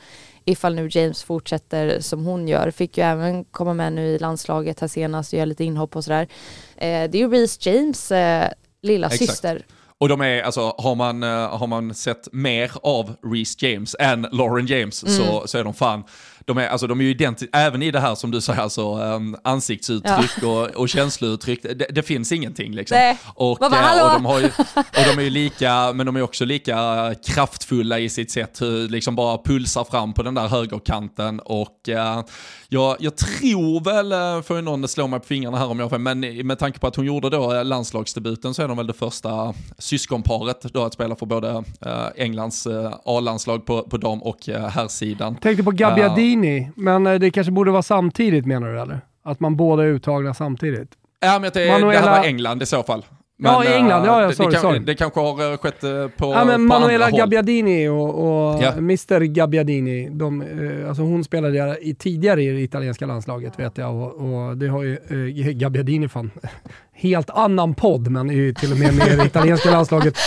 Ifall 0.46 0.76
nu 0.76 0.90
James 0.92 1.24
fortsätter 1.24 2.00
som 2.00 2.26
hon 2.26 2.48
gör. 2.48 2.72
Fick 2.72 2.98
ju 2.98 3.04
även 3.04 3.44
komma 3.44 3.74
med 3.74 3.94
nu 3.94 4.08
i 4.08 4.20
landslaget 4.20 4.80
här 4.80 4.88
senast 4.88 5.34
och 5.34 5.38
göra 5.38 5.46
lite 5.46 5.64
inhopp 5.64 5.96
och 5.96 6.04
sådär. 6.04 6.28
Eh, 6.76 7.10
det 7.10 7.18
är 7.18 7.20
ju 7.20 7.30
Reece 7.30 7.66
James 7.66 8.12
eh, 8.12 8.50
lilla 8.82 9.08
Exakt. 9.08 9.32
syster. 9.32 9.66
Och 10.02 10.10
de 10.10 10.22
är, 10.22 10.42
alltså 10.42 10.76
har 10.78 10.96
man, 10.96 11.24
uh, 11.24 11.58
har 11.58 11.68
man 11.68 11.94
sett 11.94 12.28
mer 12.32 12.72
av 12.84 13.16
Reece 13.24 13.62
James 13.64 13.96
än 14.00 14.28
Lauren 14.32 14.66
James 14.68 15.04
mm. 15.04 15.18
så, 15.18 15.48
så 15.48 15.58
är 15.58 15.64
de 15.64 15.74
fan 15.74 16.04
de 16.46 16.58
är, 16.58 16.68
alltså, 16.68 16.88
de 16.88 17.00
är 17.00 17.04
ju 17.04 17.10
identiska, 17.10 17.58
även 17.58 17.82
i 17.82 17.92
det 17.92 18.00
här 18.00 18.16
som 18.16 18.32
du 18.32 18.42
säger, 18.42 18.62
alltså, 18.62 18.96
um, 18.98 19.38
ansiktsuttryck 19.44 20.32
ja. 20.42 20.48
och, 20.48 20.70
och 20.70 20.90
känslouttryck, 20.90 21.64
det, 21.64 21.88
det, 21.90 22.04
finns 22.04 22.32
ingenting 22.32 22.76
liksom. 22.76 22.98
Nej. 22.98 23.18
Och, 23.36 23.58
bara, 23.60 23.98
äh, 23.98 24.06
och, 24.06 24.12
de 24.14 24.26
har 24.26 24.40
ju, 24.40 24.46
och 24.76 25.16
de 25.16 25.20
är 25.20 25.24
ju 25.24 25.30
lika, 25.30 25.94
men 25.94 26.06
de 26.06 26.16
är 26.16 26.22
också 26.22 26.46
lika 26.46 27.16
kraftfulla 27.28 28.00
i 28.00 28.10
sitt 28.10 28.32
sätt, 28.32 28.62
hur 28.62 28.90
liksom 28.90 29.16
bara 29.16 29.38
pulsar 29.38 29.84
fram 29.84 30.14
på 30.14 30.24
den 30.24 30.34
där 30.34 30.48
högerkanten 30.48 31.40
och 31.40 31.90
uh, 31.90 32.24
jag, 32.70 32.98
jag 33.00 33.18
tror 33.18 33.84
väl, 33.84 34.14
uh, 34.14 34.42
får 34.42 34.56
ju 34.56 34.62
någon 34.62 34.88
slå 34.88 35.08
mig 35.08 35.20
på 35.20 35.26
fingrarna 35.26 35.58
här 35.58 35.68
om 35.68 35.80
jag 35.80 35.90
får, 35.90 35.98
men 35.98 36.48
med 36.48 36.60
tanke 36.60 36.80
på 36.80 36.88
att 36.88 36.96
hon 36.96 37.06
gjorde 37.06 37.30
då 37.30 37.64
landslagsdebuten 37.64 38.54
så 38.54 38.64
är 38.64 38.68
de 38.68 38.78
väl 38.78 38.88
det 38.88 38.94
första 38.94 39.54
syskonparet 39.78 40.62
då 40.62 40.84
att 40.84 40.94
spela 40.94 41.16
för 41.16 41.26
både 41.26 41.52
uh, 41.52 41.64
Englands 42.18 42.68
A-landslag 43.06 43.66
på, 43.66 43.84
på 43.84 43.98
dam 43.98 44.24
och 44.24 44.40
herrsidan. 44.48 45.36
Tänkte 45.36 45.64
på 45.64 45.72
Gabbiadini 45.72 46.31
Maldini, 46.36 46.72
men 46.76 47.08
eh, 47.08 47.20
det 47.20 47.32
kanske 47.32 47.52
borde 47.52 47.72
vara 47.72 47.82
samtidigt 47.82 48.46
menar 48.46 48.74
du 48.74 48.82
eller? 48.82 49.02
Att 49.24 49.40
man 49.40 49.56
båda 49.56 49.84
är 49.84 49.88
uttagna 49.88 50.34
samtidigt? 50.34 50.92
Ja, 51.20 51.40
men 51.40 51.52
det, 51.54 51.68
Manuela... 51.68 52.02
det 52.02 52.08
här 52.08 52.20
var 52.20 52.28
England 52.28 52.62
i 52.62 52.66
så 52.66 52.84
fall. 52.84 53.06
Men, 53.38 53.52
ja, 53.52 53.66
i 53.66 53.74
England. 53.74 54.06
Ja, 54.06 54.22
ja, 54.22 54.28
det, 54.28 54.36
sorry, 54.36 54.52
det, 54.52 54.60
sorry. 54.60 54.80
det 54.80 54.96
kanske 54.96 55.20
har 55.20 55.52
eh, 55.52 55.58
skett 55.58 55.84
eh, 55.84 56.08
på, 56.08 56.34
ja, 56.34 56.46
men 56.46 56.56
på 56.56 56.80
Manuela 56.80 57.06
andra 57.06 57.18
Gabbiadini 57.18 57.88
och, 57.88 58.10
och 58.10 58.64
ja. 58.64 58.72
Mr 58.72 59.20
Gabbiadini, 59.20 60.10
de, 60.10 60.44
alltså 60.88 61.04
hon 61.04 61.24
spelade 61.24 61.78
i, 61.82 61.96
tidigare 61.96 62.44
i 62.44 62.52
det 62.52 62.62
italienska 62.62 63.06
landslaget 63.06 63.60
vet 63.60 63.78
jag 63.78 63.96
och, 63.96 64.14
och 64.14 64.58
det 64.58 64.68
har 64.68 64.84
ju 64.84 64.98
äh, 65.10 65.52
Gabbiadini 65.52 66.08
fan, 66.08 66.32
helt 66.94 67.30
annan 67.30 67.74
podd 67.74 68.08
men 68.08 68.30
är 68.30 68.34
ju 68.34 68.54
till 68.54 68.72
och 68.72 68.78
med 68.78 68.94
med 68.94 69.08
i 69.08 69.16
det 69.16 69.26
italienska 69.26 69.72
landslaget 69.72 70.18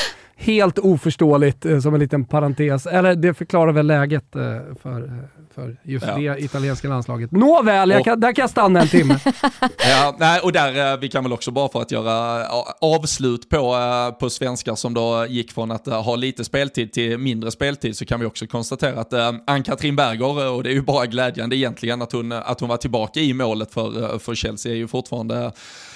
helt 0.44 0.78
oförståeligt 0.78 1.64
eh, 1.64 1.80
som 1.80 1.94
en 1.94 2.00
liten 2.00 2.24
parentes. 2.24 2.86
Eller 2.86 3.14
det 3.14 3.34
förklarar 3.34 3.72
väl 3.72 3.86
läget 3.86 4.36
eh, 4.36 4.42
för, 4.82 5.28
för 5.54 5.76
just 5.82 6.06
ja. 6.06 6.16
det 6.16 6.44
italienska 6.44 6.88
landslaget. 6.88 7.32
Nåväl, 7.32 7.90
jag 7.90 8.04
kan, 8.04 8.20
där 8.20 8.32
kan 8.32 8.42
jag 8.42 8.50
stanna 8.50 8.80
en 8.80 8.88
timme. 8.88 9.18
ja, 9.78 10.16
nej, 10.18 10.40
och 10.40 10.52
där, 10.52 10.96
vi 10.96 11.08
kan 11.08 11.22
väl 11.22 11.32
också 11.32 11.50
bara 11.50 11.68
för 11.68 11.80
att 11.80 11.90
göra 11.90 12.46
avslut 12.80 13.48
på, 13.48 13.76
på 14.20 14.30
svenskar 14.30 14.74
som 14.74 14.94
då 14.94 15.26
gick 15.28 15.52
från 15.52 15.70
att 15.70 15.86
ha 15.86 16.16
lite 16.16 16.44
speltid 16.44 16.92
till 16.92 17.18
mindre 17.18 17.50
speltid 17.50 17.96
så 17.96 18.04
kan 18.04 18.20
vi 18.20 18.26
också 18.26 18.46
konstatera 18.46 19.00
att 19.00 19.12
Ann-Katrin 19.46 19.96
Berger, 19.96 20.50
och 20.50 20.62
det 20.62 20.70
är 20.70 20.74
ju 20.74 20.82
bara 20.82 21.06
glädjande 21.06 21.56
egentligen 21.56 22.02
att 22.02 22.12
hon, 22.12 22.32
att 22.32 22.60
hon 22.60 22.68
var 22.68 22.76
tillbaka 22.76 23.20
i 23.20 23.34
målet 23.34 23.74
för, 23.74 24.18
för 24.18 24.34
Chelsea, 24.34 24.72
är 24.72 24.76
ju 24.76 24.88
fortfarande 24.88 25.52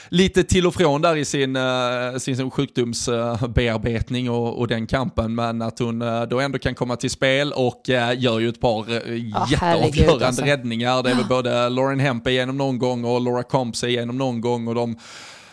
lite 0.09 0.45
till 0.45 0.67
och 0.67 0.75
från 0.75 1.03
där 1.03 1.17
i 1.17 1.25
sin, 1.25 1.57
uh, 1.57 2.17
sin 2.19 2.51
sjukdomsbearbetning 2.51 4.31
och, 4.31 4.59
och 4.59 4.69
den 4.69 4.87
kampen, 4.87 5.35
men 5.35 5.63
att 5.63 5.79
hon 5.79 6.03
uh, 6.03 6.23
då 6.23 6.41
ändå 6.41 6.59
kan 6.59 6.75
komma 6.75 6.97
till 6.97 7.11
spel 7.11 7.53
och 7.53 7.89
uh, 7.89 8.21
gör 8.21 8.39
ju 8.39 8.49
ett 8.49 8.61
par 8.61 8.81
oh, 8.81 9.51
jätteavgörande 9.51 10.27
alltså. 10.27 10.45
räddningar. 10.45 11.03
Det 11.03 11.11
är 11.11 11.15
väl 11.15 11.29
både 11.29 11.69
Lauren 11.69 12.01
Hempe 12.01 12.31
igenom 12.31 12.57
någon 12.57 12.79
gång 12.79 13.05
och 13.05 13.21
Laura 13.21 13.43
Combs 13.43 13.85
igenom 13.85 14.19
någon 14.19 14.41
gång 14.41 14.69
och 14.69 14.75
de 14.75 14.97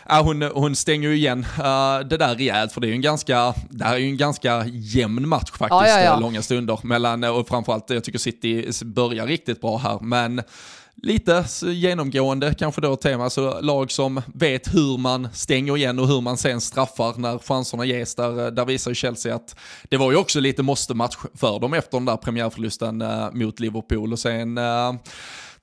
Ja, 0.08 0.22
hon, 0.22 0.42
hon 0.42 0.76
stänger 0.76 1.08
ju 1.08 1.16
igen 1.16 1.38
uh, 1.58 2.08
det 2.08 2.16
där 2.16 2.34
rejält, 2.34 2.72
för 2.72 2.80
det 2.80 2.86
är 2.86 2.88
ju 2.88 2.94
en 2.94 3.00
ganska, 3.00 3.54
det 3.70 3.84
här 3.84 3.94
är 3.94 3.98
ju 3.98 4.08
en 4.08 4.16
ganska 4.16 4.64
jämn 4.66 5.28
match 5.28 5.50
faktiskt, 5.50 5.70
ja, 5.70 5.88
ja, 5.88 6.00
ja. 6.00 6.20
långa 6.20 6.42
stunder. 6.42 6.80
Mellan, 6.82 7.24
och 7.24 7.48
framförallt, 7.48 7.90
jag 7.90 8.04
tycker 8.04 8.18
City 8.18 8.70
börjar 8.84 9.26
riktigt 9.26 9.60
bra 9.60 9.76
här, 9.76 9.98
men 10.00 10.42
lite 11.02 11.44
genomgående 11.62 12.54
kanske 12.54 12.80
då 12.80 12.96
tema, 12.96 13.30
så 13.30 13.60
lag 13.60 13.90
som 13.90 14.22
vet 14.34 14.74
hur 14.74 14.98
man 14.98 15.28
stänger 15.32 15.76
igen 15.76 15.98
och 15.98 16.08
hur 16.08 16.20
man 16.20 16.36
sen 16.36 16.60
straffar 16.60 17.14
när 17.16 17.38
chanserna 17.38 17.84
ges. 17.84 18.14
Där, 18.14 18.44
eh, 18.44 18.52
där 18.52 18.64
visar 18.64 18.90
ju 18.90 18.94
Chelsea 18.94 19.34
att 19.34 19.56
det 19.88 19.96
var 19.96 20.10
ju 20.10 20.16
också 20.16 20.40
lite 20.40 20.62
måste-match 20.62 21.16
för 21.34 21.60
dem 21.60 21.74
efter 21.74 21.96
den 21.96 22.04
där 22.04 22.16
premiärförlusten 22.16 23.02
äh, 23.02 23.30
mot 23.32 23.60
Liverpool 23.60 24.12
och 24.12 24.18
sen 24.18 24.58
äh, 24.58 24.94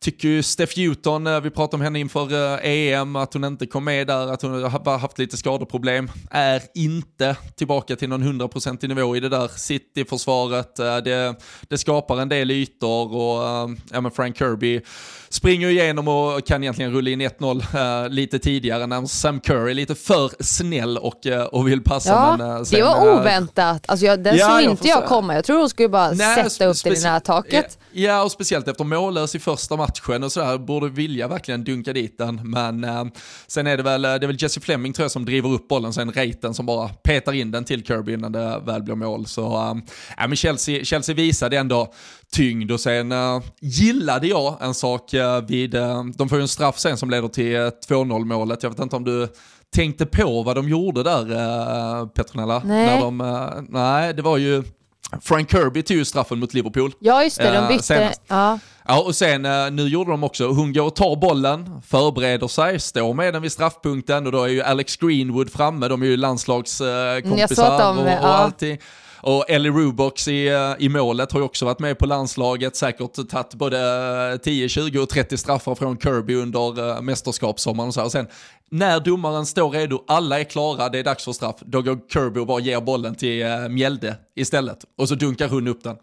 tycker 0.03 0.27
ju 0.27 0.43
Steph 0.43 0.79
Houghton, 0.79 1.27
eh, 1.27 1.41
vi 1.41 1.49
pratade 1.49 1.75
om 1.75 1.81
henne 1.81 1.99
inför 1.99 2.59
EM, 2.63 3.15
att 3.15 3.33
hon 3.33 3.43
inte 3.43 3.65
kom 3.65 3.83
med 3.83 4.07
där, 4.07 4.27
att 4.27 4.41
hon 4.41 4.63
har 4.63 4.97
haft 4.97 5.19
lite 5.19 5.37
skadeproblem, 5.37 6.11
är 6.31 6.61
inte 6.73 7.35
tillbaka 7.55 7.95
till 7.95 8.09
någon 8.09 8.23
100% 8.23 8.87
nivå 8.87 9.15
i 9.15 9.19
det 9.19 9.29
där 9.29 9.47
City-försvaret. 9.47 10.75
Det, 10.75 11.35
det 11.61 11.77
skapar 11.77 12.21
en 12.21 12.29
del 12.29 12.51
ytor 12.51 13.15
och 13.15 13.69
ja, 13.91 14.01
men 14.01 14.11
Frank 14.11 14.37
Kirby 14.37 14.81
springer 15.29 15.69
igenom 15.69 16.07
och 16.07 16.45
kan 16.47 16.63
egentligen 16.63 16.91
rulla 16.91 17.09
in 17.09 17.21
1-0 17.21 18.03
äh, 18.03 18.09
lite 18.09 18.39
tidigare 18.39 18.87
när 18.87 19.05
Sam 19.05 19.39
Curry 19.39 19.71
är 19.71 19.75
lite 19.75 19.95
för 19.95 20.43
snäll 20.43 20.97
och, 20.97 21.27
och 21.51 21.67
vill 21.67 21.83
passa. 21.83 22.09
Ja, 22.09 22.37
men, 22.37 22.65
sen, 22.65 22.79
det 22.79 22.85
var 22.85 23.19
oväntat. 23.19 23.83
Alltså 23.87 24.05
jag, 24.05 24.23
den 24.23 24.37
ja, 24.37 24.49
såg 24.49 24.71
inte 24.71 24.87
jag 24.87 25.05
komma. 25.05 25.35
Jag 25.35 25.45
tror 25.45 25.59
hon 25.59 25.69
skulle 25.69 25.89
bara 25.89 26.11
nej, 26.11 26.49
sätta 26.49 26.65
upp 26.65 26.83
det 26.83 26.89
i 26.89 27.01
det 27.01 27.09
här 27.09 27.19
taket. 27.19 27.77
Ja, 27.91 28.03
ja, 28.03 28.23
och 28.23 28.31
speciellt 28.31 28.67
efter 28.67 28.83
mållös 28.83 29.35
i 29.35 29.39
första 29.39 29.75
matchen 29.75 29.92
och 30.23 30.31
sådär, 30.31 30.57
borde 30.57 30.89
vilja 30.89 31.27
verkligen 31.27 31.63
dunka 31.63 31.93
dit 31.93 32.17
den. 32.17 32.41
Men 32.43 32.83
äh, 32.83 33.05
sen 33.47 33.67
är 33.67 33.77
det 33.77 33.83
väl, 33.83 34.01
det 34.01 34.09
är 34.09 34.27
väl 34.27 34.41
Jesse 34.41 34.61
Fleming 34.61 34.93
tror 34.93 35.03
jag 35.03 35.11
som 35.11 35.25
driver 35.25 35.49
upp 35.49 35.67
bollen, 35.67 35.93
sen 35.93 36.11
Reiten 36.11 36.53
som 36.53 36.65
bara 36.65 36.89
petar 36.89 37.33
in 37.33 37.51
den 37.51 37.63
till 37.63 37.85
Kirby 37.85 38.13
innan 38.13 38.31
det 38.31 38.61
väl 38.65 38.83
blir 38.83 38.95
mål. 38.95 39.25
Så 39.25 39.55
äh, 40.17 40.27
men 40.27 40.35
Chelsea, 40.35 40.83
Chelsea 40.83 41.15
visade 41.15 41.57
ändå 41.57 41.93
tyngd 42.33 42.71
och 42.71 42.79
sen 42.79 43.11
uh, 43.11 43.41
gillade 43.61 44.27
jag 44.27 44.57
en 44.61 44.73
sak 44.73 45.13
uh, 45.13 45.41
vid, 45.47 45.75
uh, 45.75 46.05
de 46.17 46.29
får 46.29 46.37
ju 46.37 46.41
en 46.41 46.47
straff 46.47 46.79
sen 46.79 46.97
som 46.97 47.09
leder 47.09 47.27
till 47.27 47.55
2-0 47.55 48.25
målet. 48.25 48.63
Jag 48.63 48.69
vet 48.69 48.79
inte 48.79 48.95
om 48.95 49.03
du 49.03 49.27
tänkte 49.75 50.05
på 50.05 50.43
vad 50.43 50.55
de 50.55 50.69
gjorde 50.69 51.03
där 51.03 52.05
Petronella? 52.05 52.61
Nej. 52.65 52.85
När 52.85 53.01
de, 53.01 53.67
nej, 53.69 54.13
det 54.13 54.21
var 54.21 54.37
ju 54.37 54.63
Frank 55.21 55.51
Kirby 55.51 55.83
tog 55.83 55.97
ju 55.97 56.05
straffen 56.05 56.39
mot 56.39 56.53
Liverpool. 56.53 56.91
Ja 56.99 57.23
just 57.23 57.37
det, 57.37 57.51
de 57.51 57.75
bytte. 57.75 58.13
Ja. 58.27 58.59
Ja, 58.87 59.01
och 59.01 59.15
sen 59.15 59.41
nu 59.75 59.87
gjorde 59.87 60.11
de 60.11 60.23
också, 60.23 60.47
hon 60.47 60.73
går 60.73 60.83
och 60.83 60.95
tar 60.95 61.15
bollen, 61.15 61.81
förbereder 61.87 62.47
sig, 62.47 62.79
står 62.79 63.13
med 63.13 63.33
den 63.33 63.41
vid 63.41 63.51
straffpunkten 63.51 64.25
och 64.25 64.31
då 64.31 64.43
är 64.43 64.47
ju 64.47 64.61
Alex 64.61 64.97
Greenwood 64.97 65.51
framme, 65.51 65.87
de 65.87 66.01
är 66.01 66.05
ju 66.05 66.17
landslagskompisar 66.17 67.91
mm, 67.91 67.97
och, 67.97 68.03
och 68.03 68.09
ja. 68.09 68.33
allting. 68.33 68.77
Och 69.23 69.49
Ellie 69.49 69.71
Rubox 69.71 70.27
i, 70.27 70.47
eh, 70.47 70.73
i 70.79 70.89
målet 70.89 71.31
har 71.31 71.39
ju 71.39 71.45
också 71.45 71.65
varit 71.65 71.79
med 71.79 71.97
på 71.97 72.05
landslaget, 72.05 72.75
säkert 72.75 73.29
tagit 73.29 73.53
både 73.53 74.39
10, 74.43 74.69
20 74.69 74.99
och 74.99 75.09
30 75.09 75.37
straffar 75.37 75.75
från 75.75 75.97
Kirby 75.97 76.35
under 76.35 76.79
uh, 76.79 77.01
mästerskapssommaren 77.01 77.87
och 77.87 77.93
så 77.93 77.99
här. 77.99 78.05
Och 78.05 78.11
sen 78.11 78.27
när 78.71 78.99
domaren 78.99 79.45
står 79.45 79.69
redo, 79.69 80.03
alla 80.07 80.39
är 80.39 80.43
klara, 80.43 80.89
det 80.89 80.99
är 80.99 81.03
dags 81.03 81.25
för 81.25 81.31
straff, 81.31 81.55
då 81.59 81.81
går 81.81 81.99
Kirby 82.13 82.39
och 82.39 82.47
bara 82.47 82.59
ger 82.59 82.81
bollen 82.81 83.15
till 83.15 83.43
uh, 83.43 83.69
Mjelde 83.69 84.15
istället. 84.35 84.85
Och 84.97 85.09
så 85.09 85.15
dunkar 85.15 85.49
hon 85.49 85.67
upp 85.67 85.83
den. 85.83 85.95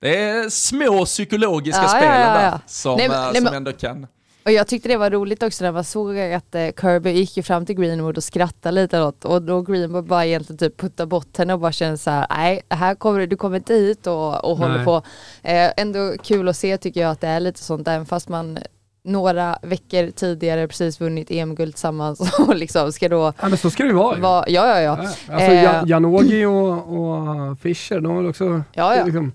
Det 0.00 0.22
är 0.22 0.48
små 0.48 1.04
psykologiska 1.04 1.82
ja, 1.82 1.88
spelen 1.88 2.20
ja, 2.20 2.42
ja, 2.42 2.50
där 2.50 2.60
som, 2.66 2.96
nej, 2.96 3.36
som 3.36 3.46
ändå 3.54 3.72
kan... 3.72 4.06
Och 4.44 4.52
jag 4.52 4.66
tyckte 4.66 4.88
det 4.88 4.96
var 4.96 5.10
roligt 5.10 5.42
också 5.42 5.64
när 5.64 5.72
man 5.72 5.84
såg 5.84 6.18
att 6.18 6.54
eh, 6.54 6.68
Kirby 6.80 7.10
gick 7.10 7.36
ju 7.36 7.42
fram 7.42 7.66
till 7.66 7.76
Greenwood 7.76 8.16
och 8.16 8.24
skrattade 8.24 8.74
lite 8.74 9.02
åt 9.02 9.24
och 9.24 9.42
då 9.42 9.62
Greenwood 9.62 10.04
bara 10.04 10.26
egentligen 10.26 10.58
typ 10.58 10.80
putta 10.80 11.06
bort 11.06 11.38
henne 11.38 11.54
och 11.54 11.60
bara 11.60 11.72
kände 11.72 11.98
så 11.98 12.10
här, 12.10 12.26
nej, 12.30 12.62
här 12.68 12.94
kommer 12.94 13.26
du 13.26 13.36
kommer 13.36 13.56
inte 13.56 13.74
hit 13.74 14.06
och, 14.06 14.44
och 14.44 14.56
håller 14.56 14.84
på. 14.84 14.96
Eh, 15.42 15.70
ändå 15.76 16.14
kul 16.22 16.48
att 16.48 16.56
se 16.56 16.78
tycker 16.78 17.00
jag 17.00 17.10
att 17.10 17.20
det 17.20 17.28
är 17.28 17.40
lite 17.40 17.62
sånt, 17.62 17.88
även 17.88 18.06
fast 18.06 18.28
man 18.28 18.58
några 19.04 19.58
veckor 19.62 20.10
tidigare 20.10 20.68
precis 20.68 21.00
vunnit 21.00 21.30
EM-guld 21.30 21.74
tillsammans 21.74 22.38
och 22.48 22.56
liksom 22.56 22.92
ska 22.92 23.08
då... 23.08 23.32
Ja 23.40 23.48
men 23.48 23.58
så 23.58 23.70
ska 23.70 23.82
det 23.82 23.88
ju 23.88 23.94
vara. 23.94 24.18
Va, 24.18 24.44
ja 24.48 24.66
ja 24.66 24.80
ja. 24.80 24.98
ja 25.28 25.34
alltså 25.34 25.50
eh, 25.50 25.82
Janogy 25.86 26.44
och, 26.44 26.72
och 26.72 27.58
Fischer, 27.58 28.00
de 28.00 28.16
har 28.16 28.28
också... 28.28 28.62
Ja 28.72 28.96
ja. 28.96 29.04
Liksom, 29.04 29.32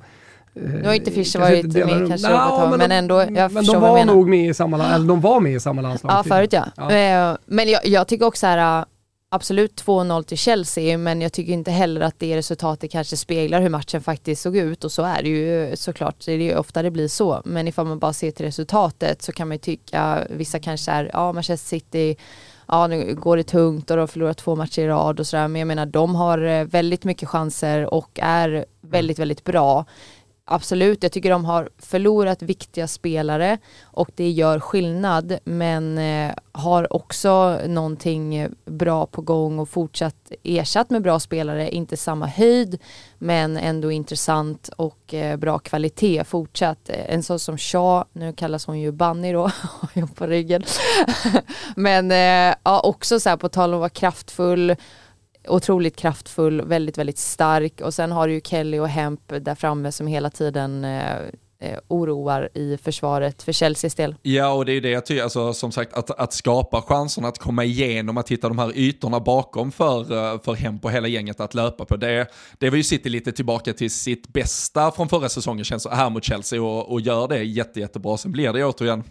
nu 0.62 0.84
har 0.86 0.94
inte 0.94 1.12
Fischer 1.12 1.40
varit 1.40 1.66
med 1.66 2.08
kanske 2.08 2.30
något 2.30 2.50
tag, 2.50 2.70
men, 2.70 2.80
men 2.80 2.92
ändå, 2.92 3.22
jag 3.22 3.52
Men 3.52 3.66
de 3.66 3.82
var 3.82 4.06
nog 4.06 4.30
med 4.30 4.50
i 4.50 4.54
samma, 4.54 4.96
eller 4.96 5.08
de 5.08 5.22
var 5.22 5.40
med 5.40 5.54
i 5.54 5.60
samma 5.60 5.82
landslag. 5.82 6.12
Ja, 6.12 6.24
förut 6.24 6.54
ja. 6.54 6.66
ja. 6.78 6.92
Eh, 6.92 7.38
men 7.46 7.70
jag, 7.70 7.86
jag 7.86 8.08
tycker 8.08 8.26
också 8.26 8.48
här, 8.48 8.86
absolut 9.30 9.84
2-0 9.84 10.24
till 10.24 10.38
Chelsea, 10.38 10.98
men 10.98 11.22
jag 11.22 11.34
tycker 11.34 11.54
inte 11.54 11.72
heller 11.72 12.02
att 12.02 12.20
det 12.20 12.38
resultatet 12.38 12.92
kanske 12.92 13.18
speglar 13.18 13.62
hur 13.62 13.70
matchen 13.70 14.02
faktiskt 14.02 14.42
såg 14.42 14.58
ut 14.58 14.84
och 14.84 14.92
så 14.92 15.04
är 15.04 15.24
det 15.24 15.30
ju 15.30 15.76
såklart, 15.76 16.26
det 16.26 16.32
är 16.32 16.38
ju 16.38 16.58
ofta 16.58 16.82
det 16.82 16.92
blir 16.92 17.08
så. 17.08 17.42
Men 17.46 17.68
ifall 17.68 17.86
man 17.86 18.00
bara 18.00 18.14
ser 18.14 18.32
till 18.32 18.46
resultatet 18.46 19.22
så 19.22 19.32
kan 19.32 19.48
man 19.48 19.56
ju 19.56 19.60
tycka, 19.60 20.28
vissa 20.30 20.60
kanske 20.60 20.92
är, 20.92 21.10
ja 21.14 21.34
Manchester 21.34 21.68
City 21.68 22.18
ja 22.68 22.88
nu 22.88 23.16
går 23.16 23.38
det 23.38 23.44
tungt 23.44 23.92
och 23.92 23.98
de 23.98 24.00
har 24.00 24.08
förlorat 24.08 24.38
två 24.38 24.56
matcher 24.56 24.82
i 24.82 24.88
rad 24.88 25.20
och 25.20 25.28
sådär 25.28 25.48
men 25.48 25.60
jag 25.60 25.68
menar 25.68 25.86
de 25.86 26.16
har 26.16 26.44
eh, 26.44 26.64
väldigt 26.64 27.04
mycket 27.04 27.30
chanser 27.30 27.94
och 27.94 28.20
är 28.22 28.66
väldigt 28.82 29.20
väldigt 29.20 29.44
bra 29.44 29.86
absolut, 30.48 31.04
jag 31.04 31.12
tycker 31.12 31.30
de 31.30 31.46
har 31.46 31.70
förlorat 31.78 32.42
viktiga 32.42 32.88
spelare 32.88 33.58
och 33.84 34.10
det 34.16 34.30
gör 34.30 34.60
skillnad 34.60 35.38
men 35.44 35.98
eh, 35.98 36.34
har 36.52 36.94
också 36.94 37.60
någonting 37.68 38.48
bra 38.66 39.06
på 39.06 39.22
gång 39.22 39.60
och 39.60 39.70
fortsatt 39.70 40.32
ersatt 40.44 40.90
med 40.90 41.02
bra 41.02 41.20
spelare, 41.20 41.70
inte 41.70 41.98
samma 41.98 42.28
höjd 42.28 42.80
men 43.18 43.58
ändå 43.58 43.92
intressant 43.92 44.70
och 44.76 45.14
eh, 45.14 45.38
bra 45.38 45.60
kvalitet 45.60 46.24
fortsatt. 46.24 46.90
En 46.90 47.24
sån 47.24 47.40
som 47.40 47.58
Shaw, 47.58 48.04
nu 48.14 48.34
kallas 48.34 48.66
hon 48.66 48.80
ju 48.80 48.92
Bunny 48.92 49.34
då, 49.34 49.42
har 49.64 50.08
på 50.08 50.28
ryggen. 50.28 50.64
men 51.76 52.12
eh, 52.12 52.56
ja, 52.64 52.80
också 52.80 53.20
så 53.20 53.30
här 53.30 53.38
på 53.38 53.50
tal 53.50 53.70
om 53.70 53.76
att 53.76 53.80
vara 53.80 53.90
kraftfull 53.90 54.76
otroligt 55.50 55.96
kraftfull, 55.96 56.62
väldigt, 56.62 56.98
väldigt 56.98 57.18
stark 57.18 57.82
och 57.82 57.94
sen 57.94 58.12
har 58.12 58.28
du 58.28 58.34
ju 58.34 58.42
Kelly 58.42 58.80
och 58.80 58.88
Hemp 58.88 59.22
där 59.28 59.56
framme 59.56 59.92
som 59.92 60.08
hela 60.08 60.30
tiden 60.30 60.86
eh, 60.86 61.16
eh 61.60 61.80
oroar 61.88 62.50
i 62.54 62.78
försvaret 62.78 63.44
för 63.44 63.54
Chelseas 63.54 63.96
del. 63.96 64.16
Ja, 64.22 64.54
och 64.54 64.66
det 64.66 64.72
är 64.72 64.82
det 64.82 64.90
jag 64.90 65.06
tycker, 65.06 65.24
alltså, 65.24 65.54
som 65.54 65.72
sagt, 65.72 65.94
att, 65.94 66.12
att 66.12 66.34
skapa 66.34 66.82
chanserna 66.82 67.28
att 67.28 67.38
komma 67.38 67.64
igenom, 67.64 68.18
att 68.18 68.32
hitta 68.32 68.48
de 68.48 68.60
här 68.60 68.78
ytorna 68.78 69.20
bakom 69.20 69.72
för, 69.72 70.00
eh, 70.02 70.42
för 70.42 70.54
Hemp 70.54 70.86
och 70.86 70.92
hela 70.92 71.08
gänget 71.08 71.40
att 71.40 71.54
löpa 71.54 71.86
på. 71.86 71.98
Det, 71.98 72.28
det 72.58 72.70
var 72.70 72.78
ju 72.78 72.84
City 72.84 73.10
lite 73.10 73.32
tillbaka 73.32 73.74
till 73.74 73.92
sitt 73.92 74.28
bästa 74.28 74.92
från 74.92 75.10
förra 75.10 75.30
säsongen, 75.30 75.66
känns 75.66 75.88
här 75.88 76.10
mot 76.10 76.24
Chelsea 76.24 76.62
och, 76.62 76.92
och 76.92 77.02
gör 77.02 77.28
det 77.28 77.44
jätte, 77.44 77.80
jättebra. 77.80 78.18
Sen 78.18 78.32
blir 78.32 78.54
det 78.54 78.66
återigen 78.66 79.04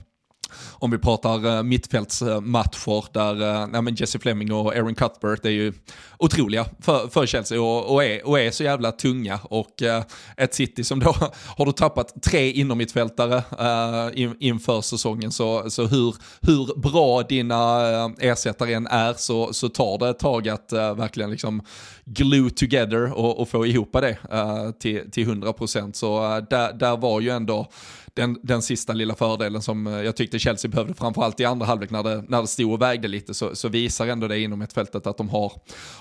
om 0.72 0.90
vi 0.90 0.99
pratar 0.99 1.47
uh, 1.47 1.62
mittfältsmatcher 1.62 3.12
där 3.12 3.64
uh, 3.74 3.82
men 3.82 3.94
Jesse 3.94 4.18
Fleming 4.18 4.53
och 4.53 4.74
Aaron 4.74 4.94
Cuthbert 4.94 5.44
är 5.44 5.51
ju 5.51 5.72
otroliga 6.18 6.66
för, 6.80 7.09
för 7.09 7.26
Chelsea 7.26 7.61
och, 7.61 7.94
och, 7.94 8.05
är, 8.05 8.26
och 8.26 8.40
är 8.40 8.51
så 8.51 8.64
jävla 8.64 8.92
tunga. 8.92 9.40
Och 9.42 9.82
uh, 9.82 10.03
ett 10.36 10.55
City 10.55 10.84
som 10.84 11.01
då 11.01 11.14
har 11.57 11.66
du 11.66 11.72
tappat 11.72 12.22
tre 12.22 12.51
innermittfältare 12.51 13.36
uh, 13.36 14.20
in, 14.20 14.36
inför 14.40 14.80
säsongen 14.80 15.32
så, 15.32 15.70
så 15.70 15.86
hur, 15.86 16.14
hur 16.40 16.80
bra 16.80 17.22
dina 17.22 17.80
uh, 18.07 18.12
ersättare 18.18 18.74
än 18.74 18.86
är 18.86 19.12
så, 19.12 19.53
så 19.53 19.68
tar 19.68 19.99
det 19.99 20.09
ett 20.09 20.18
tag 20.18 20.49
att 20.49 20.72
uh, 20.72 20.94
verkligen 20.94 21.30
liksom 21.30 21.62
glue 22.05 22.51
together 22.51 23.12
och, 23.12 23.40
och 23.40 23.49
få 23.49 23.66
ihop 23.66 23.92
det 23.92 24.18
uh, 24.32 24.70
till, 24.70 25.11
till 25.11 25.28
100%. 25.28 25.92
Så 25.92 26.40
där, 26.51 26.72
där 26.72 26.97
var 26.97 27.20
ju 27.20 27.30
ändå 27.30 27.70
den, 28.16 28.38
den 28.42 28.62
sista 28.62 28.92
lilla 28.92 29.14
fördelen 29.14 29.62
som 29.62 29.86
jag 29.86 30.16
tyckte 30.16 30.38
Chelsea 30.38 30.70
behövde, 30.70 30.94
framförallt 30.94 31.40
i 31.40 31.44
andra 31.44 31.66
halvlek 31.66 31.90
när 31.90 32.02
det, 32.02 32.24
när 32.28 32.40
det 32.40 32.46
stod 32.46 32.72
och 32.72 32.82
vägde 32.82 33.08
lite, 33.08 33.34
så, 33.34 33.56
så 33.56 33.68
visar 33.68 34.06
ändå 34.06 34.28
det 34.28 34.40
inom 34.40 34.62
ett 34.62 34.72
fältet 34.72 35.06
att 35.06 35.16
de 35.16 35.28
har, 35.28 35.52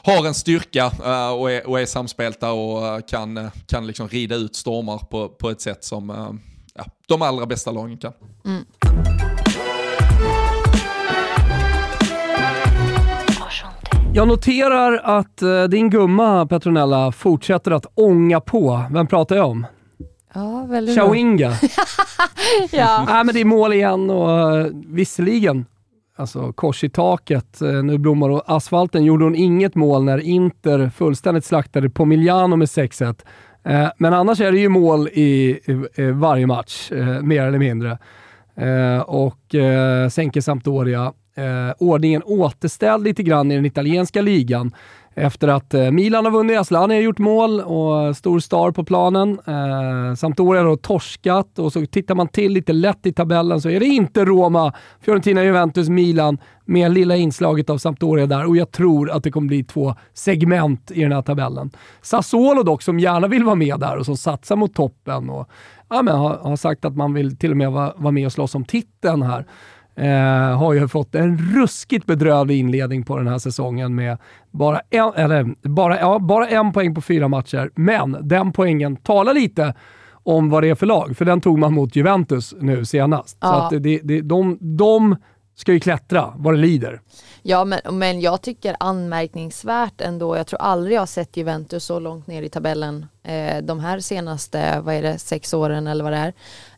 har 0.03 0.27
en 0.27 0.33
styrka 0.33 0.87
och, 1.39 1.51
är, 1.51 1.67
och 1.67 1.79
är 1.79 1.85
samspelta 1.85 2.51
och 2.51 3.07
kan, 3.07 3.49
kan 3.67 3.87
liksom 3.87 4.07
rida 4.07 4.35
ut 4.35 4.55
stormar 4.55 4.97
på, 4.97 5.29
på 5.29 5.49
ett 5.49 5.61
sätt 5.61 5.83
som 5.83 6.39
ja, 6.75 6.85
de 7.07 7.21
allra 7.21 7.45
bästa 7.45 7.71
lagen 7.71 7.97
kan. 7.97 8.13
Mm. 8.45 8.65
Jag 14.13 14.27
noterar 14.27 15.01
att 15.03 15.69
din 15.69 15.89
gumma 15.89 16.45
Petronella 16.45 17.11
fortsätter 17.11 17.71
att 17.71 17.85
ånga 17.95 18.41
på. 18.41 18.83
Vem 18.91 19.07
pratar 19.07 19.35
jag 19.35 19.49
om? 19.49 19.65
Ja, 20.35 20.65
väldigt 20.69 20.95
Chawinga. 20.95 21.51
ja. 22.71 23.05
Nej, 23.07 23.23
men 23.23 23.35
det 23.35 23.41
är 23.41 23.45
mål 23.45 23.73
igen 23.73 24.09
och 24.09 24.55
uh, 24.57 24.67
visserligen, 24.87 25.65
alltså 26.15 26.53
kors 26.53 26.83
i 26.83 26.89
taket, 26.89 27.61
uh, 27.61 27.83
nu 27.83 27.97
blommar 27.97 28.41
asfalten, 28.45 29.03
gjorde 29.03 29.23
hon 29.23 29.35
inget 29.35 29.75
mål 29.75 30.03
när 30.03 30.17
Inter 30.17 30.89
fullständigt 30.89 31.45
slaktade 31.45 31.89
på 31.89 32.05
Milano 32.05 32.55
med 32.55 32.67
6-1. 32.67 33.05
Uh, 33.69 33.89
men 33.97 34.13
annars 34.13 34.41
är 34.41 34.51
det 34.51 34.59
ju 34.59 34.69
mål 34.69 35.07
i, 35.07 35.59
varje 36.13 36.47
match, 36.47 36.91
mer 37.21 37.41
eller 37.41 37.59
mindre. 37.59 37.97
och 39.05 39.55
sänker 40.11 40.41
Sampdoria 40.41 41.13
eh, 41.35 41.73
ordningen 41.77 42.21
återställd 42.25 43.03
lite 43.03 43.23
grann 43.23 43.51
i 43.51 43.55
den 43.55 43.65
italienska 43.65 44.21
ligan. 44.21 44.71
Efter 45.17 45.47
att 45.47 45.73
eh, 45.73 45.91
Milan 45.91 46.25
har 46.25 46.31
vunnit, 46.31 46.59
Asllani 46.59 46.95
har 46.95 47.01
gjort 47.01 47.17
mål 47.17 47.61
och 47.61 48.17
stor 48.17 48.39
star 48.39 48.71
på 48.71 48.83
planen. 48.83 49.39
Eh, 49.47 50.15
Sampdoria 50.15 50.63
har 50.63 50.75
torskat 50.75 51.59
och 51.59 51.73
så 51.73 51.85
tittar 51.85 52.15
man 52.15 52.27
till 52.27 52.51
lite 52.51 52.73
lätt 52.73 53.05
i 53.05 53.13
tabellen 53.13 53.61
så 53.61 53.69
är 53.69 53.79
det 53.79 53.85
inte 53.85 54.25
Roma, 54.25 54.73
Fiorentina, 55.01 55.43
Juventus, 55.43 55.89
Milan 55.89 56.37
med 56.65 56.91
lilla 56.91 57.15
inslaget 57.15 57.69
av 57.69 57.77
Sampdoria 57.77 58.25
där 58.25 58.45
och 58.45 58.57
jag 58.57 58.71
tror 58.71 59.11
att 59.11 59.23
det 59.23 59.31
kommer 59.31 59.47
bli 59.47 59.63
två 59.63 59.95
segment 60.13 60.91
i 60.91 61.01
den 61.01 61.11
här 61.11 61.21
tabellen. 61.21 61.71
Sassuolo 62.01 62.63
dock, 62.63 62.81
som 62.81 62.99
gärna 62.99 63.27
vill 63.27 63.43
vara 63.43 63.55
med 63.55 63.79
där 63.79 63.97
och 63.97 64.05
som 64.05 64.17
satsar 64.17 64.55
mot 64.55 64.73
toppen 64.73 65.29
och 65.29 65.49
ja, 65.89 66.01
men 66.01 66.15
har, 66.15 66.37
har 66.37 66.55
sagt 66.55 66.85
att 66.85 66.95
man 66.95 67.13
vill 67.13 67.37
till 67.37 67.51
och 67.51 67.57
med 67.57 67.71
vara, 67.71 67.93
vara 67.97 68.11
med 68.11 68.25
och 68.25 68.31
slåss 68.31 68.55
om 68.55 68.65
titeln 68.65 69.21
här. 69.21 69.45
Eh, 69.95 70.57
har 70.57 70.73
ju 70.73 70.87
fått 70.87 71.15
en 71.15 71.37
ruskigt 71.37 72.05
bedrövlig 72.05 72.59
inledning 72.59 73.03
på 73.03 73.17
den 73.17 73.27
här 73.27 73.37
säsongen 73.37 73.95
med 73.95 74.17
bara 74.51 74.81
en, 74.89 75.13
eller, 75.15 75.67
bara, 75.69 75.99
ja, 75.99 76.19
bara 76.19 76.47
en 76.47 76.73
poäng 76.73 76.95
på 76.95 77.01
fyra 77.01 77.27
matcher. 77.27 77.69
Men 77.75 78.17
den 78.21 78.51
poängen 78.51 78.95
talar 78.95 79.33
lite 79.33 79.73
om 80.11 80.49
vad 80.49 80.63
det 80.63 80.69
är 80.69 80.75
för 80.75 80.85
lag, 80.85 81.17
för 81.17 81.25
den 81.25 81.41
tog 81.41 81.59
man 81.59 81.73
mot 81.73 81.95
Juventus 81.95 82.55
nu 82.59 82.85
senast. 82.85 83.37
Ja. 83.41 83.47
Så 83.69 83.75
att 83.75 83.83
det, 83.83 83.99
det, 84.03 84.21
de, 84.21 84.57
de 84.61 85.15
ska 85.55 85.73
ju 85.73 85.79
klättra 85.79 86.33
vad 86.35 86.53
det 86.53 86.57
lider. 86.57 87.01
Ja, 87.47 87.65
men, 87.65 87.79
men 87.91 88.21
jag 88.21 88.41
tycker 88.41 88.75
anmärkningsvärt 88.79 90.01
ändå. 90.01 90.37
Jag 90.37 90.47
tror 90.47 90.61
aldrig 90.61 90.97
jag 90.97 91.09
sett 91.09 91.37
Juventus 91.37 91.85
så 91.85 91.99
långt 91.99 92.27
ner 92.27 92.41
i 92.41 92.49
tabellen 92.49 93.05
eh, 93.23 93.57
de 93.63 93.79
här 93.79 93.99
senaste, 93.99 94.79
vad 94.79 94.95
är 94.95 95.01
det, 95.01 95.19
sex 95.19 95.53
åren 95.53 95.87
eller 95.87 96.03
vad 96.03 96.13
det 96.13 96.17
är. 96.17 96.33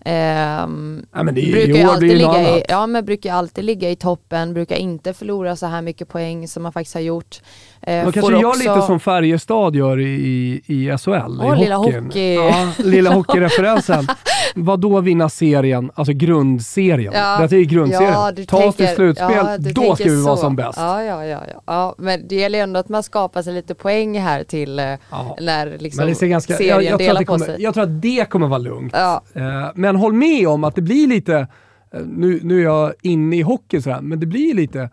Eh, 0.06 0.68
ja, 1.12 1.24
men 1.24 1.36
det 1.36 1.42
är, 1.42 1.52
brukar 1.52 1.88
år 1.88 1.94
alltid 1.94 2.18
ligga 2.18 2.58
i, 2.58 2.64
Ja, 2.70 2.88
men 2.88 3.06
brukar 3.06 3.34
alltid 3.34 3.64
ligga 3.64 3.90
i 3.90 3.96
toppen, 3.96 4.54
brukar 4.54 4.76
inte 4.76 5.14
förlora 5.14 5.56
så 5.56 5.66
här 5.66 5.82
mycket 5.82 6.08
poäng 6.08 6.48
som 6.48 6.64
man 6.64 6.74
faktiskt 6.74 6.94
har 6.94 7.02
gjort. 7.02 7.42
Eh, 7.82 8.04
Man 8.04 8.14
kanske 8.14 8.32
gör 8.32 8.46
också... 8.46 8.60
lite 8.60 8.82
som 8.82 9.00
Färjestad 9.00 9.76
gör 9.76 10.00
i, 10.00 10.62
i, 10.66 10.98
SHL, 10.98 11.12
oh, 11.12 11.58
i 11.58 11.64
lilla 11.64 11.76
hockey. 11.76 12.34
Ja, 12.34 12.72
lilla 12.78 13.14
hockeyreferensen. 13.14 14.08
Vad 14.56 14.80
då 14.80 15.02
vinna 15.02 15.30
serien, 15.30 15.92
alltså 15.96 16.14
grundserien? 16.14 17.14
Ja. 17.16 17.48
Det 17.50 17.58
är 17.58 17.64
grundserien. 17.64 18.14
Ja, 18.14 18.32
Ta 18.48 18.66
oss 18.66 18.76
till 18.76 18.88
slutspel, 18.88 19.32
ja, 19.32 19.58
då 19.58 19.96
ska 19.96 20.04
vi 20.04 20.10
så. 20.10 20.26
vara 20.26 20.38
som 20.38 20.56
bäst. 20.56 20.78
Ja, 20.78 21.04
ja, 21.04 21.26
ja, 21.26 21.42
ja. 21.66 21.96
Men 21.98 22.28
det 22.28 22.36
gäller 22.36 22.60
ändå 22.64 22.80
att 22.80 22.90
man 22.90 23.04
skapar 23.04 23.42
sig 23.42 23.54
lite 23.54 23.76
poäng 23.76 24.20
här 24.20 24.44
till 24.44 24.80
eh, 24.80 24.86
ja. 25.12 25.38
när 25.42 25.78
liksom 25.80 26.30
ganska, 26.30 26.54
serien 26.54 26.76
jag, 26.76 26.84
jag 26.84 27.00
delar 27.00 27.22
på 27.22 27.26
kommer, 27.26 27.46
sig. 27.46 27.62
Jag 27.62 27.74
tror 27.74 27.84
att 27.84 28.02
det 28.02 28.30
kommer 28.30 28.48
vara 28.48 28.58
lugnt. 28.60 28.96
Uh, 28.96 29.72
men 29.76 29.96
håll 29.96 30.14
med 30.14 30.48
om 30.48 30.64
att 30.64 30.76
det 30.76 30.82
blir 30.82 31.08
lite, 31.08 31.48
uh, 31.96 32.02
nu, 32.06 32.40
nu 32.44 32.60
är 32.60 32.64
jag 32.64 32.94
inne 33.02 33.36
i 33.36 33.42
hockey 33.42 33.82
sådär, 33.82 34.02
men 34.02 34.20
det 34.20 34.26
blir 34.26 34.54
lite 34.54 34.90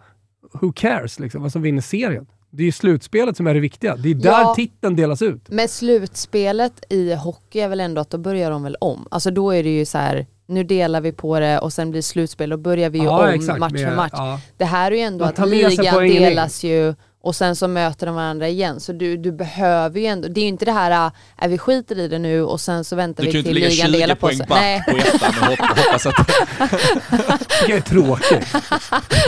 who 0.61 0.72
cares 0.72 1.20
liksom, 1.20 1.43
vad 1.43 1.53
som 1.53 1.62
vinner 1.62 1.80
serien. 1.80 2.26
Det 2.57 2.68
är 2.68 2.72
slutspelet 2.72 3.36
som 3.36 3.46
är 3.46 3.55
det 3.55 3.61
viktiga. 3.61 3.96
Det 3.96 4.11
är 4.11 4.14
där 4.14 4.30
ja, 4.30 4.55
titeln 4.57 4.96
delas 4.96 5.22
ut. 5.22 5.48
Men 5.48 5.68
slutspelet 5.68 6.84
i 6.90 7.14
hockey 7.14 7.61
är 7.61 7.68
väl 7.68 7.80
ändå 7.80 8.00
att 8.00 8.11
då 8.11 8.18
börjar 8.18 8.50
de 8.50 8.62
väl 8.62 8.76
om. 8.80 9.09
Alltså 9.11 9.30
då 9.30 9.50
är 9.50 9.62
det 9.62 9.78
ju 9.78 9.84
så 9.84 9.98
här, 9.98 10.26
nu 10.46 10.64
delar 10.64 11.00
vi 11.00 11.12
på 11.12 11.40
det 11.40 11.59
och 11.59 11.72
sen 11.72 11.90
blir 11.90 11.98
det 11.98 12.02
slutspel. 12.02 12.50
Då 12.50 12.57
börjar 12.57 12.90
vi 12.90 12.98
ju 12.98 13.05
ja, 13.05 13.28
om 13.28 13.34
exakt, 13.34 13.59
match 13.59 13.72
för 13.72 13.96
match. 13.96 14.12
Ja. 14.12 14.40
Det 14.57 14.64
här 14.64 14.90
är 14.90 14.96
ju 14.96 15.02
ändå 15.02 15.24
att 15.24 15.48
ligan 15.48 16.09
delas 16.09 16.64
ju 16.64 16.94
och 17.25 17.37
sen 17.37 17.57
så 17.57 17.68
möter 17.68 18.07
de 18.07 18.14
varandra 18.14 18.49
igen. 18.49 18.81
Så 18.81 18.93
du, 18.93 19.16
du 19.16 19.33
behöver 19.33 20.01
ju 20.01 20.07
ändå, 20.07 20.29
det 20.29 20.41
är 20.41 20.43
ju 20.43 20.49
inte 20.49 20.64
det 20.64 20.72
här, 20.72 21.07
äh, 21.07 21.12
är 21.37 21.49
vi 21.49 21.59
skiter 21.59 21.99
i 21.99 22.09
det 22.09 22.18
nu 22.18 22.43
och 22.43 22.61
sen 22.61 22.85
så 22.85 22.97
väntar 22.97 23.25
vi 23.25 23.43
till 23.43 23.55
ligan 23.55 23.93
delar 23.93 24.14
på 24.14 24.29
sig. 24.29 24.37
Du 24.37 24.45
kan 24.47 24.70
ju 24.70 24.77
inte 24.77 24.87
ligga 24.87 25.05
20 25.05 25.07
poäng 25.07 25.09
back 25.09 25.12
på 25.12 25.16
ettan 25.16 25.51
och 25.51 25.77
hoppas 25.77 26.07
att... 26.07 26.27
det 27.66 27.72
är 27.72 27.81
tråkigt. 27.81 28.47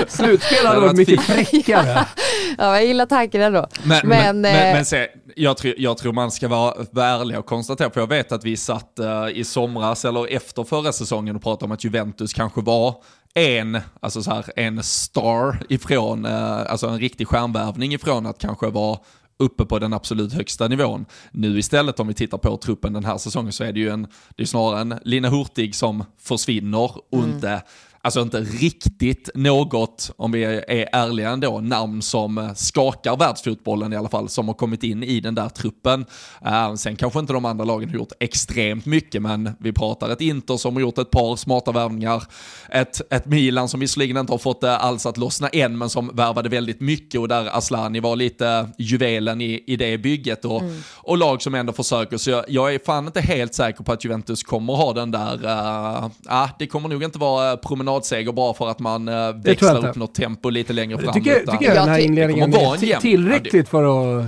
Slutspel 0.09 0.67
hade 0.67 0.81
varit 0.81 0.97
mycket 0.97 1.21
fräckare. 1.23 2.07
ja, 2.59 2.75
jag 2.75 2.87
gillar 2.87 3.07
tanken 3.07 3.43
ändå. 3.43 3.67
Men, 3.83 4.09
men, 4.09 4.41
men, 4.41 4.41
men, 4.41 4.73
men 4.73 4.85
se, 4.85 5.09
jag, 5.37 5.57
tror, 5.57 5.75
jag 5.79 5.99
tror 5.99 6.13
man 6.13 6.31
ska 6.31 6.49
vara, 6.49 6.75
vara 6.91 7.07
ärlig 7.07 7.39
och 7.39 7.47
konstatera, 7.47 7.91
för 7.91 8.01
jag 8.01 8.09
vet 8.09 8.33
att 8.33 8.45
vi 8.45 8.57
satt 8.57 8.99
uh, 9.01 9.39
i 9.39 9.45
somras 9.45 10.05
eller 10.05 10.37
efter 10.37 10.65
förra 10.65 10.93
säsongen 10.93 11.37
och 11.37 11.43
pratade 11.43 11.65
om 11.65 11.73
att 11.73 11.85
Juventus 11.85 12.33
kanske 12.33 12.61
var 12.61 12.95
en, 13.37 13.79
alltså 14.01 14.23
så 14.23 14.31
här, 14.31 14.45
en 14.57 14.83
star 14.83 15.63
ifrån, 15.69 16.25
eh, 16.25 16.71
alltså 16.71 16.89
en 16.89 16.99
riktig 16.99 17.29
skärmvärvning 17.29 17.95
ifrån 17.95 18.27
att 18.27 18.39
kanske 18.39 18.71
vara 18.71 18.99
uppe 19.39 19.65
på 19.65 19.79
den 19.79 19.93
absolut 19.93 20.33
högsta 20.33 20.69
nivån. 20.69 21.07
Nu 21.33 21.59
istället 21.59 22.01
om 22.01 22.09
vi 22.09 22.15
tittar 22.15 22.39
på 22.39 22.57
truppen 22.57 22.93
den 22.93 23.05
här 23.05 23.19
säsongen 23.19 23.53
så 23.53 23.65
är 23.65 23.73
det 23.73 23.81
ju 23.81 23.89
en, 23.89 24.07
det 24.37 24.43
är 24.43 24.47
snarare 24.47 24.81
en 24.81 24.95
Lina 25.05 25.29
Hurtig 25.29 25.75
som 25.75 26.05
försvinner 26.19 26.91
och 27.11 27.19
mm. 27.19 27.31
inte 27.31 27.63
alltså 28.07 28.21
inte 28.21 28.41
riktigt 28.41 29.31
något, 29.35 30.11
om 30.17 30.33
vi 30.33 30.45
är 30.45 30.89
ärliga 30.93 31.31
ändå, 31.31 31.61
namn 31.61 32.03
som 32.03 32.53
skakar 32.57 33.17
världsfotbollen 33.17 33.93
i 33.93 33.97
alla 33.97 34.09
fall, 34.09 34.29
som 34.29 34.49
har 34.49 34.55
kommit 34.55 34.83
in 34.83 35.03
i 35.03 35.21
den 35.21 35.35
där 35.35 35.49
truppen. 35.49 36.07
Uh, 36.47 36.75
sen 36.75 36.97
kanske 36.97 37.19
inte 37.19 37.33
de 37.33 37.45
andra 37.45 37.65
lagen 37.65 37.89
har 37.89 37.97
gjort 37.97 38.13
extremt 38.21 38.87
mycket, 38.87 39.23
men 39.23 39.51
vi 39.59 39.73
pratar 39.73 40.11
ett 40.11 40.21
Inter 40.21 40.57
som 40.57 40.75
har 40.75 40.81
gjort 40.81 40.99
ett 40.99 41.11
par 41.11 41.37
smarta 41.37 41.73
värvningar, 41.73 42.23
ett, 42.71 43.13
ett 43.13 43.27
Milan 43.27 43.69
som 43.69 43.81
visserligen 43.81 44.17
inte 44.17 44.33
har 44.33 44.39
fått 44.39 44.61
det 44.61 44.77
alls 44.77 45.07
att 45.07 45.17
lossna 45.17 45.49
än, 45.49 45.79
men 45.79 45.91
som 45.91 46.11
värvade 46.15 46.49
väldigt 46.49 46.81
mycket 46.81 47.21
och 47.21 47.29
där 47.29 47.57
Aslani 47.57 48.01
var 48.01 48.17
lite 48.17 48.69
juvelen 48.79 49.41
i, 49.41 49.65
i 49.67 49.77
det 49.77 49.99
bygget 49.99 50.45
och, 50.45 50.61
mm. 50.61 50.83
och 50.95 51.19
lag 51.19 51.43
som 51.43 51.55
ändå 51.55 51.73
försöker. 51.73 52.17
Så 52.17 52.31
jag, 52.31 52.45
jag, 52.49 52.75
är 52.75 52.81
fan 52.87 53.07
inte 53.07 53.21
helt 53.21 53.55
säker 53.55 53.85
på 53.85 53.93
att 53.93 54.05
Juventus 54.05 54.43
kommer 54.43 54.75
ha 54.75 54.93
den 54.93 55.11
där, 55.11 55.45
uh, 55.45 56.05
uh, 56.31 56.49
det 56.59 56.67
kommer 56.67 56.89
nog 56.89 57.03
inte 57.03 57.19
vara 57.19 57.57
promenad 57.57 57.96
promenadseger 57.97 58.33
bara 58.33 58.55
för 58.55 58.69
att 58.69 58.79
man 58.79 59.09
uh, 59.09 59.37
växlar 59.37 59.89
upp 59.89 59.97
något 59.97 60.15
tempo 60.15 60.51
lite 60.51 60.73
längre 60.73 60.99
fram. 60.99 61.13
Tycker, 61.13 61.47
tycker 61.47 61.65
jag 61.65 61.75
den 61.75 61.89
här 61.89 61.99
inledningen 61.99 62.55
är 62.55 63.01
tillräckligt 63.01 63.69
för 63.69 64.19
att 64.19 64.27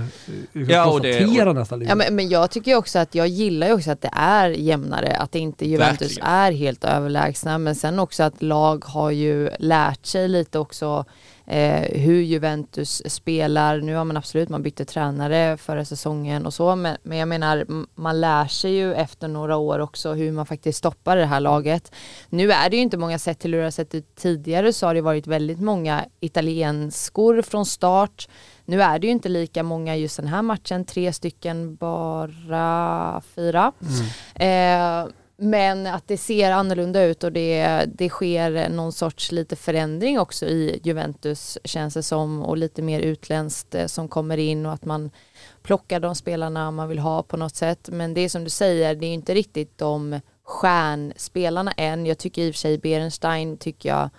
liksom, 0.53 0.75
ja, 0.75 0.83
konstatera 0.83 1.53
nästan. 1.53 1.81
Ja, 1.81 1.95
men, 1.95 2.15
men 2.15 2.29
jag 2.29 2.51
tycker 2.51 2.75
också 2.75 2.99
att 2.99 3.15
jag 3.15 3.27
gillar 3.27 3.67
ju 3.67 3.73
också 3.73 3.91
att 3.91 4.01
det 4.01 4.11
är 4.13 4.49
jämnare, 4.49 5.17
att 5.17 5.35
inte 5.35 5.69
Juventus 5.69 6.01
Verkligen. 6.01 6.27
är 6.29 6.51
helt 6.51 6.83
överlägsna, 6.83 7.57
men 7.57 7.75
sen 7.75 7.99
också 7.99 8.23
att 8.23 8.41
lag 8.41 8.85
har 8.85 9.11
ju 9.11 9.49
lärt 9.59 10.05
sig 10.05 10.27
lite 10.27 10.59
också 10.59 10.85
eh, 10.85 11.38
hur 11.91 12.21
Juventus 12.21 13.01
spelar. 13.05 13.81
Nu 13.81 13.95
har 13.95 14.05
man 14.05 14.17
absolut, 14.17 14.49
man 14.49 14.63
bytte 14.63 14.85
tränare 14.85 15.57
förra 15.57 15.85
säsongen 15.85 16.45
och 16.45 16.53
så, 16.53 16.75
men, 16.75 16.97
men 17.03 17.17
jag 17.17 17.27
menar, 17.27 17.65
man 17.95 18.21
lär 18.21 18.45
sig 18.45 18.71
ju 18.71 18.93
efter 18.93 19.27
några 19.27 19.57
år 19.57 19.79
också 19.79 20.13
hur 20.13 20.31
man 20.31 20.45
faktiskt 20.45 20.77
stoppar 20.77 21.15
det 21.15 21.25
här 21.25 21.39
laget. 21.39 21.91
Nu 22.29 22.51
är 22.51 22.69
det 22.69 22.75
ju 22.75 22.81
inte 22.81 22.97
många 22.97 23.19
sätt 23.19 23.39
till 23.39 23.53
hur 23.53 23.59
det 23.59 23.65
har 23.65 23.71
sett 23.71 23.95
ut 23.95 24.15
tidigare 24.15 24.73
så 24.73 24.87
har 24.87 24.93
det 24.93 25.01
varit 25.01 25.27
väldigt 25.27 25.59
många 25.59 26.05
italienskor 26.19 27.41
från 27.41 27.65
start. 27.65 28.29
Nu 28.65 28.81
är 28.81 28.99
det 28.99 29.07
ju 29.07 29.13
inte 29.13 29.29
lika 29.29 29.63
många 29.63 29.95
just 29.95 30.17
den 30.17 30.27
här 30.27 30.41
matchen, 30.41 30.85
tre 30.85 31.13
stycken 31.13 31.75
bara 31.75 33.21
fyra. 33.35 33.71
Mm. 34.35 35.05
Eh, 35.05 35.11
men 35.39 35.87
att 35.87 36.07
det 36.07 36.17
ser 36.17 36.51
annorlunda 36.51 37.03
ut 37.03 37.23
och 37.23 37.31
det, 37.31 37.85
det 37.85 38.09
sker 38.09 38.69
någon 38.69 38.93
sorts 38.93 39.31
lite 39.31 39.55
förändring 39.55 40.19
också 40.19 40.45
i 40.45 40.79
Juventus 40.83 41.57
känns 41.63 41.93
det 41.93 42.03
som 42.03 42.41
och 42.41 42.57
lite 42.57 42.81
mer 42.81 42.99
utländskt 42.99 43.75
eh, 43.75 43.85
som 43.85 44.07
kommer 44.07 44.37
in 44.37 44.65
och 44.65 44.73
att 44.73 44.85
man 44.85 45.11
plockar 45.61 45.99
de 45.99 46.15
spelarna 46.15 46.71
man 46.71 46.89
vill 46.89 46.99
ha 46.99 47.23
på 47.23 47.37
något 47.37 47.55
sätt. 47.55 47.89
Men 47.91 48.13
det 48.13 48.21
är 48.21 48.29
som 48.29 48.43
du 48.43 48.49
säger, 48.49 48.95
det 48.95 49.05
är 49.05 49.13
inte 49.13 49.33
riktigt 49.33 49.77
de 49.77 50.19
stjärnspelarna 50.43 51.71
än. 51.71 52.05
Jag 52.05 52.17
tycker 52.17 52.41
i 52.41 52.51
och 52.51 52.55
för 52.55 52.59
sig 52.59 52.77
Berenstein 52.77 53.57
tycker 53.57 53.89
jag 53.89 54.09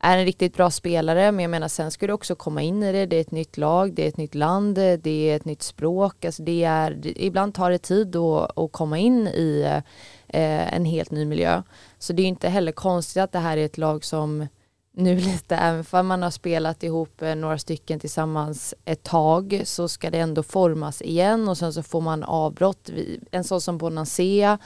är 0.00 0.18
en 0.18 0.24
riktigt 0.24 0.56
bra 0.56 0.70
spelare 0.70 1.32
men 1.32 1.42
jag 1.42 1.50
menar 1.50 1.68
sen 1.68 1.90
ska 1.90 2.06
du 2.06 2.12
också 2.12 2.34
komma 2.34 2.62
in 2.62 2.82
i 2.82 2.92
det, 2.92 3.06
det 3.06 3.16
är 3.16 3.20
ett 3.20 3.30
nytt 3.30 3.56
lag, 3.56 3.94
det 3.94 4.04
är 4.04 4.08
ett 4.08 4.16
nytt 4.16 4.34
land, 4.34 4.74
det 4.74 5.30
är 5.30 5.36
ett 5.36 5.44
nytt 5.44 5.62
språk, 5.62 6.24
alltså 6.24 6.42
det 6.42 6.64
är, 6.64 7.00
ibland 7.04 7.54
tar 7.54 7.70
det 7.70 7.78
tid 7.78 8.16
att, 8.16 8.58
att 8.58 8.72
komma 8.72 8.98
in 8.98 9.26
i 9.26 9.80
eh, 10.28 10.74
en 10.74 10.84
helt 10.84 11.10
ny 11.10 11.24
miljö. 11.24 11.62
Så 11.98 12.12
det 12.12 12.22
är 12.22 12.26
inte 12.26 12.48
heller 12.48 12.72
konstigt 12.72 13.22
att 13.22 13.32
det 13.32 13.38
här 13.38 13.56
är 13.56 13.64
ett 13.64 13.78
lag 13.78 14.04
som 14.04 14.46
nu 14.92 15.16
lite, 15.20 15.56
även 15.56 15.84
om 15.90 16.06
man 16.06 16.22
har 16.22 16.30
spelat 16.30 16.82
ihop 16.82 17.22
eh, 17.22 17.34
några 17.34 17.58
stycken 17.58 18.00
tillsammans 18.00 18.74
ett 18.84 19.02
tag 19.02 19.62
så 19.64 19.88
ska 19.88 20.10
det 20.10 20.18
ändå 20.18 20.42
formas 20.42 21.02
igen 21.02 21.48
och 21.48 21.58
sen 21.58 21.72
så 21.72 21.82
får 21.82 22.00
man 22.00 22.24
avbrott. 22.24 22.90
En 23.30 23.44
sån 23.44 23.60
som 23.60 23.78
Bonansea 23.78 24.58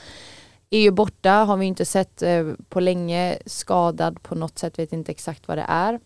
är 0.69 0.79
ju 0.79 0.91
borta, 0.91 1.31
har 1.31 1.57
vi 1.57 1.65
inte 1.65 1.85
sett 1.85 2.21
eh, 2.21 2.43
på 2.69 2.79
länge, 2.79 3.37
skadad 3.45 4.23
på 4.23 4.35
något 4.35 4.59
sätt, 4.59 4.79
vet 4.79 4.93
inte 4.93 5.11
exakt 5.11 5.47
vad 5.47 5.57
det 5.57 5.65
är. 5.67 5.99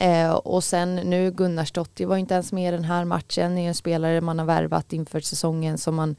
Eh, 0.00 0.30
och 0.30 0.64
sen 0.64 0.96
nu 0.96 1.30
Gunnarsdottir 1.30 2.06
var 2.06 2.16
inte 2.16 2.34
ens 2.34 2.52
med 2.52 2.68
i 2.68 2.76
den 2.76 2.84
här 2.84 3.04
matchen, 3.04 3.58
är 3.58 3.68
en 3.68 3.74
spelare 3.74 4.20
man 4.20 4.38
har 4.38 4.46
värvat 4.46 4.92
inför 4.92 5.20
säsongen 5.20 5.78
som 5.78 5.94
man 5.94 6.16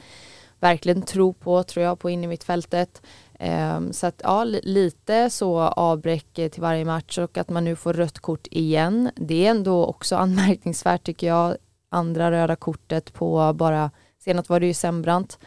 verkligen 0.61 1.01
tror 1.01 1.33
på, 1.33 1.63
tror 1.63 1.85
jag, 1.85 1.99
på 1.99 2.09
in 2.09 2.23
i 2.23 2.27
mittfältet. 2.27 3.01
Ehm, 3.39 3.93
så 3.93 4.07
att 4.07 4.21
ja, 4.23 4.43
lite 4.43 5.29
så 5.29 5.59
avbräck 5.59 6.37
eh, 6.39 6.49
till 6.49 6.61
varje 6.61 6.85
match 6.85 7.17
och 7.17 7.37
att 7.37 7.49
man 7.49 7.63
nu 7.63 7.75
får 7.75 7.93
rött 7.93 8.19
kort 8.19 8.47
igen. 8.51 9.11
Det 9.15 9.45
är 9.45 9.51
ändå 9.51 9.85
också 9.85 10.15
anmärkningsvärt 10.25 11.03
tycker 11.03 11.27
jag. 11.27 11.57
Andra 11.89 12.31
röda 12.31 12.55
kortet 12.55 13.13
på 13.13 13.53
bara, 13.53 13.91
senast 14.19 14.49
var 14.49 14.59
det 14.59 14.65
ju 14.65 14.73
Sembrant. 14.73 15.39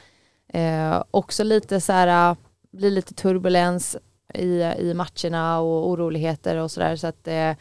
Ehm, 0.49 1.03
också 1.11 1.45
lite 1.45 1.81
så 1.81 1.93
här, 1.93 2.37
blir 2.73 2.91
lite 2.91 3.15
turbulens 3.15 3.97
i, 4.35 4.75
i 4.79 4.95
matcherna 4.95 5.61
och 5.61 5.89
oroligheter 5.89 6.57
och 6.57 6.71
sådär. 6.71 6.97
Så 6.97 7.07
att 7.07 7.29
eh, 7.29 7.53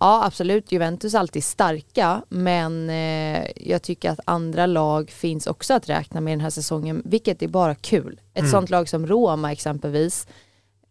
ja, 0.00 0.24
absolut, 0.24 0.72
Juventus 0.72 1.14
är 1.14 1.18
alltid 1.18 1.44
starka, 1.44 2.22
men 2.28 2.90
eh, 2.90 3.46
jag 3.56 3.82
tycker 3.82 4.10
att 4.10 4.20
andra 4.24 4.66
lag 4.66 5.10
finns 5.10 5.46
också 5.46 5.74
att 5.74 5.88
räkna 5.88 6.20
med 6.20 6.32
den 6.32 6.40
här 6.40 6.50
säsongen, 6.50 7.02
vilket 7.04 7.42
är 7.42 7.48
bara 7.48 7.74
kul. 7.74 8.20
Ett 8.32 8.38
mm. 8.38 8.50
sånt 8.50 8.70
lag 8.70 8.88
som 8.88 9.06
Roma 9.06 9.52
exempelvis 9.52 10.26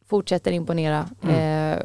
fortsätter 0.10 0.52
imponera. 0.52 1.10
Mm. 1.24 1.36
Eh, 1.36 1.80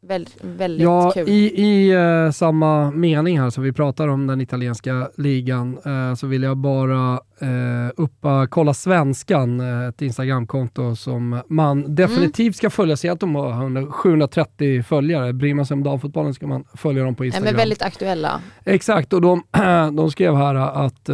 Väldigt, 0.00 0.36
väldigt 0.40 0.82
ja, 0.82 1.10
kul. 1.10 1.28
I, 1.28 1.62
i 1.62 1.96
uh, 1.96 2.30
samma 2.30 2.90
mening 2.90 3.40
här 3.40 3.50
som 3.50 3.62
vi 3.64 3.72
pratar 3.72 4.08
om 4.08 4.26
den 4.26 4.40
italienska 4.40 5.10
ligan 5.16 5.78
uh, 5.86 6.14
så 6.14 6.26
vill 6.26 6.42
jag 6.42 6.56
bara 6.56 7.12
uh, 7.12 7.90
uppa 7.96 8.46
Kolla 8.46 8.74
Svenskan, 8.74 9.60
ett 9.60 10.02
Instagramkonto 10.02 10.96
som 10.96 11.42
man 11.48 11.94
definitivt 11.94 12.56
ska 12.56 12.70
följa. 12.70 12.96
Se 12.96 13.08
att 13.08 13.20
de 13.20 13.34
har 13.34 13.90
730 13.90 14.82
följare. 14.82 15.32
Bryr 15.32 15.54
man 15.54 15.66
sig 15.66 15.74
om 15.74 15.82
damfotbollen 15.82 16.34
ska 16.34 16.46
man 16.46 16.64
följa 16.74 17.04
dem 17.04 17.14
på 17.14 17.24
Instagram. 17.24 17.46
Ja, 17.46 17.52
men 17.52 17.58
väldigt 17.58 17.82
aktuella. 17.82 18.40
Exakt, 18.64 19.12
och 19.12 19.20
de, 19.20 19.42
de 19.96 20.10
skrev 20.10 20.34
här 20.34 20.54
att 20.54 21.08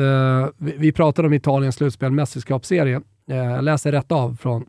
vi, 0.57 0.75
vi 0.79 0.93
pratade 0.93 1.29
om 1.29 1.35
Italiens 1.35 1.75
slutspel, 1.75 2.13
mästerskapsserie. 2.13 3.01
Jag 3.27 3.65
läser 3.65 3.93
rätt 3.93 4.13
av 4.13 4.37
från 4.41 4.65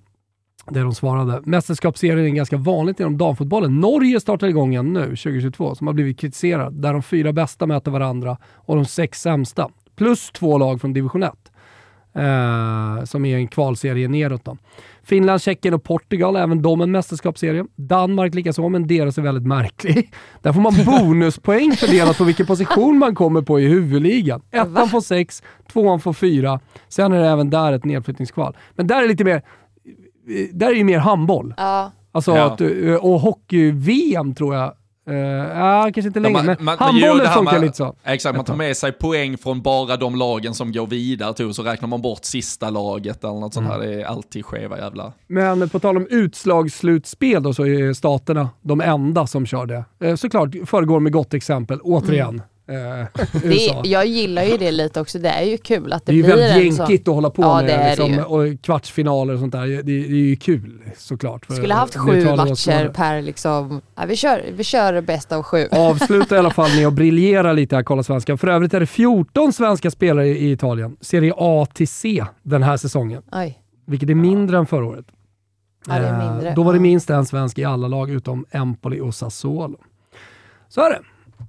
det 0.71 0.79
de 0.79 0.95
svarade. 0.95 1.41
Mästerskapsserien 1.43 2.25
är 2.25 2.29
ganska 2.29 2.57
vanligt 2.57 2.99
inom 2.99 3.17
damfotbollen. 3.17 3.79
Norge 3.79 4.19
startar 4.19 4.47
igång 4.47 4.71
igen 4.71 4.93
nu, 4.93 5.05
2022, 5.05 5.75
som 5.75 5.87
har 5.87 5.93
blivit 5.93 6.19
kritiserad. 6.19 6.73
Där 6.73 6.93
de 6.93 7.03
fyra 7.03 7.33
bästa 7.33 7.65
möter 7.65 7.91
varandra 7.91 8.37
och 8.55 8.75
de 8.75 8.85
sex 8.85 9.21
sämsta. 9.21 9.69
Plus 9.95 10.31
två 10.31 10.57
lag 10.57 10.81
från 10.81 10.93
division 10.93 11.23
1. 11.23 11.31
Eh, 12.15 13.03
som 13.03 13.25
är 13.25 13.37
en 13.37 13.47
kvalserie 13.47 14.07
neråt. 14.07 14.45
Då. 14.45 14.57
Finland, 15.03 15.41
Tjeckien 15.41 15.73
och 15.73 15.83
Portugal, 15.83 16.35
även 16.35 16.61
de 16.61 16.81
en 16.81 16.91
mästerskapsserie. 16.91 17.65
Danmark 17.75 18.33
likaså, 18.33 18.69
men 18.69 18.87
deras 18.87 19.17
är 19.17 19.21
väldigt 19.21 19.47
märklig. 19.47 20.11
Där 20.41 20.53
får 20.53 20.61
man 20.61 20.73
bonuspoäng 20.85 21.71
fördelat 21.71 22.17
på 22.17 22.23
vilken 22.23 22.45
position 22.45 22.97
man 22.97 23.15
kommer 23.15 23.41
på 23.41 23.59
i 23.59 23.67
huvudligan. 23.67 24.41
Ettan 24.51 24.89
får 24.89 25.01
sex, 25.01 25.43
tvåan 25.71 25.99
får 25.99 26.13
fyra. 26.13 26.59
Sen 26.87 27.13
är 27.13 27.19
det 27.21 27.27
även 27.27 27.49
där 27.49 27.73
ett 27.73 27.85
nedflyttningskval. 27.85 28.57
Men 28.75 28.87
där 28.87 28.97
är 28.97 29.01
det 29.01 29.07
lite 29.07 29.23
mer 29.23 29.41
där 30.53 30.67
är 30.67 30.75
ju 30.75 30.83
mer 30.83 30.99
handboll. 30.99 31.53
Ja. 31.57 31.91
Alltså, 32.11 32.35
ja. 32.35 32.43
Att, 32.43 32.61
eh, 32.61 32.95
och 32.95 33.19
hockey-VM 33.19 34.35
tror 34.35 34.55
jag 34.55 34.73
Uh, 35.09 35.15
ja, 35.15 35.81
kanske 35.83 36.07
inte 36.07 36.19
längre, 36.19 36.43
men 36.43 36.57
man, 36.59 36.77
handbollen 36.77 37.31
funkar 37.31 37.53
med, 37.53 37.61
lite 37.61 37.77
så. 37.77 37.95
Exakt, 38.03 38.35
man 38.35 38.45
tar 38.45 38.55
med 38.55 38.77
sig 38.77 38.91
poäng 38.91 39.37
från 39.37 39.61
bara 39.61 39.97
de 39.97 40.15
lagen 40.15 40.53
som 40.53 40.71
går 40.71 40.87
vidare, 40.87 41.33
tror, 41.33 41.51
så 41.51 41.63
räknar 41.63 41.87
man 41.87 42.01
bort 42.01 42.25
sista 42.25 42.69
laget 42.69 43.23
eller 43.23 43.33
något 43.33 43.53
sånt 43.53 43.67
mm. 43.67 43.81
här. 43.81 43.87
Det 43.87 44.01
är 44.01 44.05
alltid 44.05 44.45
skeva 44.45 44.77
jävla... 44.77 45.13
Men 45.27 45.69
på 45.69 45.79
tal 45.79 45.97
om 45.97 46.07
utslagsslutspel 46.09 47.43
då, 47.43 47.53
så 47.53 47.65
är 47.65 47.93
staterna 47.93 48.49
de 48.61 48.81
enda 48.81 49.27
som 49.27 49.45
kör 49.45 49.65
det. 49.65 49.85
Uh, 50.03 50.15
såklart 50.15 50.49
föregår 50.65 50.99
med 50.99 51.11
gott 51.11 51.33
exempel, 51.33 51.79
återigen. 51.81 52.29
Mm. 52.29 52.41
Eh, 52.67 53.07
det, 53.43 53.87
jag 53.89 54.05
gillar 54.05 54.43
ju 54.43 54.57
det 54.57 54.71
lite 54.71 55.01
också, 55.01 55.19
det 55.19 55.29
är 55.29 55.43
ju 55.43 55.57
kul 55.57 55.93
att 55.93 56.05
det, 56.05 56.11
det 56.11 56.23
blir 56.23 56.35
Det 56.35 56.41
är 56.41 56.47
ju 56.47 56.53
väldigt 56.53 56.79
jänkigt 56.79 57.07
att 57.07 57.13
hålla 57.13 57.29
på 57.29 57.41
ja, 57.41 57.61
med 57.61 57.99
liksom, 57.99 58.25
och 58.25 58.61
kvartsfinaler 58.61 59.33
och 59.33 59.39
sånt 59.39 59.51
där. 59.51 59.67
Det, 59.67 59.81
det 59.81 59.91
är 59.91 60.09
ju 60.09 60.35
kul 60.35 60.81
såklart. 60.97 61.45
Skulle 61.49 61.73
haft 61.73 61.95
sju 61.95 62.25
matcher 62.35 62.89
per 62.89 63.21
liksom, 63.21 63.81
ja, 63.95 64.05
vi, 64.05 64.15
kör, 64.15 64.45
vi 64.55 64.63
kör 64.63 65.01
bäst 65.01 65.31
av 65.31 65.43
sju. 65.43 65.67
Avsluta 65.71 66.35
i 66.35 66.39
alla 66.39 66.51
fall 66.51 66.69
med 66.75 66.87
att 66.87 66.93
briljera 67.03 67.53
lite 67.53 67.75
här, 67.75 67.83
kolla 67.83 68.03
svenska. 68.03 68.37
För 68.37 68.47
övrigt 68.47 68.73
är 68.73 68.79
det 68.79 68.85
14 68.85 69.53
svenska 69.53 69.91
spelare 69.91 70.27
i 70.27 70.51
Italien, 70.51 70.97
Serie 71.01 71.33
A 71.37 71.67
till 71.73 71.87
C 71.87 72.25
den 72.43 72.63
här 72.63 72.77
säsongen. 72.77 73.21
Oj. 73.31 73.59
Vilket 73.87 74.09
är 74.09 74.15
mindre 74.15 74.57
än 74.57 74.65
förra 74.65 74.85
året. 74.85 75.05
Ja, 75.87 75.99
det 75.99 76.07
är 76.07 76.31
mindre. 76.31 76.49
Eh, 76.49 76.55
då 76.55 76.63
var 76.63 76.73
det 76.73 76.79
minst 76.79 77.09
en 77.09 77.25
svensk 77.25 77.59
i 77.59 77.63
alla 77.63 77.87
lag 77.87 78.09
utom 78.09 78.45
Empoli 78.51 78.99
och 78.99 79.15
Sassuolo. 79.15 79.77
Så 80.67 80.81
är 80.81 80.89
det. 80.89 80.99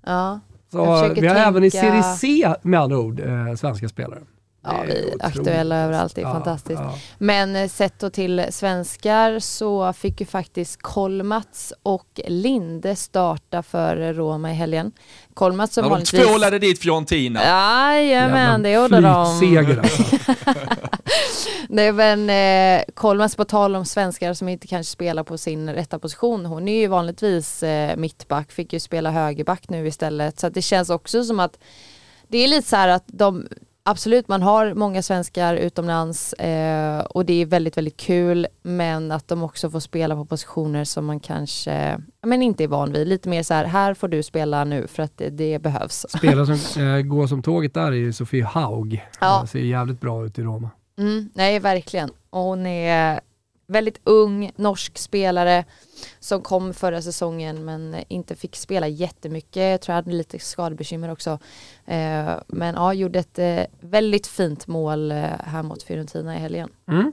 Ja. 0.06 0.40
Så 0.72 0.78
vi 0.78 0.86
har 0.86 1.14
tänka... 1.14 1.34
även 1.34 1.64
i 1.64 1.70
Serie 1.70 2.02
C 2.02 2.54
med 2.62 2.80
andra 2.80 2.98
ord 2.98 3.20
eh, 3.20 3.54
svenska 3.54 3.88
spelare. 3.88 4.20
Ja, 4.66 4.84
vi 4.86 4.92
är 4.92 5.26
aktuella 5.26 5.76
överallt, 5.76 6.14
det 6.14 6.20
är 6.20 6.26
ja, 6.26 6.32
fantastiskt. 6.32 6.80
Ja. 6.80 6.98
Men 7.18 7.56
eh, 7.56 7.68
sett 7.68 7.98
då 7.98 8.10
till 8.10 8.46
svenskar 8.50 9.38
så 9.38 9.92
fick 9.92 10.20
ju 10.20 10.26
faktiskt 10.26 10.82
Kolmats 10.82 11.72
och 11.82 12.20
Linde 12.26 12.96
starta 12.96 13.62
för 13.62 14.12
Roma 14.12 14.50
i 14.50 14.54
helgen. 14.54 14.92
Kolmats 15.34 15.74
som 15.74 15.84
ja, 15.84 15.90
vanligtvis... 15.90 16.20
De 16.20 16.26
tvålade 16.26 16.58
dit 16.58 16.78
Fiorentina. 16.78 17.44
Jajamän, 17.44 18.62
det 18.62 18.70
gjorde 18.70 19.00
de. 19.00 19.06
alltså. 19.06 19.44
Nej 21.68 21.92
men 21.92 22.30
eh, 22.30 22.84
Kolmats 22.94 23.36
på 23.36 23.44
tal 23.44 23.76
om 23.76 23.84
svenskar 23.84 24.34
som 24.34 24.48
inte 24.48 24.66
kanske 24.66 24.92
spelar 24.92 25.24
på 25.24 25.38
sin 25.38 25.70
rätta 25.70 25.98
position. 25.98 26.46
Hon 26.46 26.68
är 26.68 26.80
ju 26.80 26.86
vanligtvis 26.86 27.62
eh, 27.62 27.96
mittback, 27.96 28.52
fick 28.52 28.72
ju 28.72 28.80
spela 28.80 29.10
högerback 29.10 29.68
nu 29.68 29.86
istället. 29.86 30.40
Så 30.40 30.48
det 30.48 30.62
känns 30.62 30.90
också 30.90 31.24
som 31.24 31.40
att 31.40 31.58
det 32.28 32.38
är 32.38 32.48
lite 32.48 32.68
så 32.68 32.76
här 32.76 32.88
att 32.88 33.04
de 33.06 33.46
Absolut, 33.88 34.28
man 34.28 34.42
har 34.42 34.74
många 34.74 35.02
svenskar 35.02 35.54
utomlands 35.54 36.32
eh, 36.32 37.00
och 37.00 37.24
det 37.24 37.42
är 37.42 37.46
väldigt, 37.46 37.76
väldigt 37.76 37.96
kul. 37.96 38.46
Men 38.62 39.12
att 39.12 39.28
de 39.28 39.42
också 39.42 39.70
får 39.70 39.80
spela 39.80 40.16
på 40.16 40.24
positioner 40.24 40.84
som 40.84 41.06
man 41.06 41.20
kanske 41.20 41.98
men 42.22 42.42
inte 42.42 42.64
är 42.64 42.68
van 42.68 42.92
vid. 42.92 43.08
Lite 43.08 43.28
mer 43.28 43.42
så 43.42 43.54
här, 43.54 43.64
här 43.64 43.94
får 43.94 44.08
du 44.08 44.22
spela 44.22 44.64
nu 44.64 44.86
för 44.86 45.02
att 45.02 45.12
det, 45.16 45.30
det 45.30 45.58
behövs. 45.58 46.06
Spelare 46.08 46.56
som 46.56 46.82
eh, 46.86 47.02
går 47.02 47.26
som 47.26 47.42
tåget 47.42 47.74
där 47.74 47.92
är 47.92 48.12
Sofie 48.12 48.44
Haug. 48.44 49.04
Ja. 49.20 49.46
ser 49.48 49.58
jävligt 49.58 50.00
bra 50.00 50.26
ut 50.26 50.38
i 50.38 50.42
Roma. 50.42 50.70
Mm, 50.98 51.30
nej, 51.34 51.58
verkligen. 51.58 52.10
Och 52.30 52.40
hon 52.40 52.66
är 52.66 53.20
väldigt 53.66 54.00
ung 54.04 54.52
norsk 54.56 54.98
spelare 54.98 55.64
som 56.20 56.42
kom 56.42 56.74
förra 56.74 57.02
säsongen 57.02 57.64
men 57.64 57.96
inte 58.08 58.36
fick 58.36 58.56
spela 58.56 58.88
jättemycket. 58.88 59.56
Jag 59.62 59.80
tror 59.80 59.92
jag 59.92 60.02
hade 60.02 60.16
lite 60.16 60.38
skadebekymmer 60.38 61.12
också. 61.12 61.38
Eh, 61.84 62.30
men 62.46 62.74
ja, 62.74 62.94
gjorde 62.94 63.18
ett 63.18 63.38
eh, 63.38 63.62
väldigt 63.80 64.26
fint 64.26 64.66
mål 64.66 65.12
eh, 65.12 65.16
här 65.44 65.62
mot 65.62 65.82
Fiorentina 65.82 66.36
i 66.36 66.38
helgen. 66.38 66.68
Mm. 66.88 67.12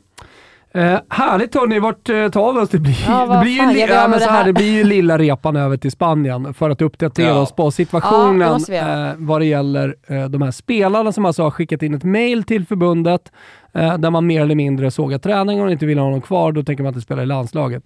Eh, 0.75 0.99
härligt 1.09 1.55
hörni, 1.55 1.79
vart 1.79 2.09
eh, 2.09 2.29
tar 2.29 2.53
vi 2.53 2.59
oss? 2.59 2.69
Det 2.69 2.79
blir, 2.79 3.05
ja, 3.07 3.25
det, 3.25 3.39
blir 3.41 3.71
ju, 3.71 3.79
ja, 3.79 4.07
men 4.07 4.19
så 4.19 4.29
här, 4.29 4.45
det 4.45 4.53
blir 4.53 4.71
ju 4.71 4.83
lilla 4.83 5.17
repan 5.17 5.55
över 5.55 5.77
till 5.77 5.91
Spanien 5.91 6.53
för 6.53 6.69
att 6.69 6.81
uppdatera 6.81 7.27
ja. 7.27 7.41
oss 7.41 7.51
på 7.51 7.71
situationen 7.71 8.59
ja, 8.67 8.75
eh, 8.75 9.13
vad 9.17 9.41
det 9.41 9.45
gäller 9.45 9.95
eh, 10.07 10.25
de 10.25 10.41
här 10.41 10.51
spelarna 10.51 11.11
som 11.11 11.25
alltså 11.25 11.43
har 11.43 11.51
skickat 11.51 11.83
in 11.83 11.93
ett 11.93 12.03
mail 12.03 12.43
till 12.43 12.65
förbundet 12.65 13.31
eh, 13.73 13.97
där 13.97 14.09
man 14.09 14.27
mer 14.27 14.41
eller 14.41 14.55
mindre 14.55 14.91
sågar 14.91 15.17
träningen 15.17 15.65
och 15.65 15.71
inte 15.71 15.85
vill 15.85 15.97
ha 15.97 16.05
honom 16.05 16.21
kvar. 16.21 16.51
Då 16.51 16.63
tänker 16.63 16.83
man 16.83 16.89
inte 16.89 17.01
spela 17.01 17.23
i 17.23 17.25
landslaget. 17.25 17.83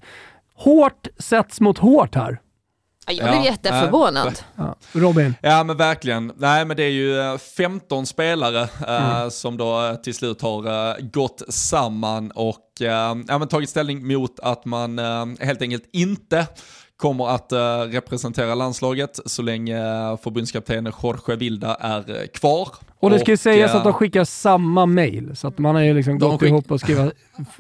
Hårt 0.56 1.08
sätts 1.20 1.62
mot 1.62 1.78
hårt 1.78 2.16
här. 2.16 2.40
Jag 3.08 3.30
blev 3.30 3.36
ja, 3.36 3.46
jätteförvånad. 3.46 4.40
Ja. 4.56 4.76
Robin? 4.92 5.36
Ja 5.42 5.64
men 5.64 5.78
verkligen. 5.78 6.34
Nej 6.38 6.66
men 6.66 6.78
det 6.78 6.84
är 6.84 6.90
ju 6.90 7.38
15 7.38 8.00
eh, 8.00 8.04
spelare 8.04 8.62
äh, 8.88 9.18
mm. 9.18 9.32
som 9.32 9.58
då 9.58 9.86
eh, 9.86 9.96
till 9.96 10.14
slut 10.14 10.42
har 10.42 10.90
äh, 10.90 10.96
gått 11.00 11.42
samman 11.50 12.32
och 12.32 12.82
äh, 12.82 12.88
ja, 13.28 13.38
men 13.38 13.48
tagit 13.48 13.70
ställning 13.70 14.08
mot 14.08 14.40
att 14.40 14.66
man 14.66 14.98
helt 15.40 15.62
enkelt 15.62 15.90
inte 15.94 16.48
kommer 16.98 17.28
att 17.30 17.52
representera 17.94 18.56
landslaget 18.56 19.20
så 19.26 19.42
länge 19.42 19.78
förbundskaptenen 20.24 20.94
Jorge 21.04 21.36
Vilda 21.36 21.76
är 21.76 22.28
kvar. 22.28 22.70
Och 23.00 23.10
det 23.10 23.20
ska 23.20 23.32
ju 23.32 23.38
sägas 23.38 23.76
att 23.76 23.84
de 23.84 23.94
skickar 23.94 24.24
samma 24.24 24.86
mail, 24.86 25.36
så 25.36 25.48
att 25.48 25.58
man 25.58 25.76
har 25.76 25.82
ju 25.82 25.94
liksom 25.94 26.20
gått 26.20 26.40
skick... 26.40 26.50
ihop 26.50 26.72
och 26.72 26.80
skrivit, 26.80 27.14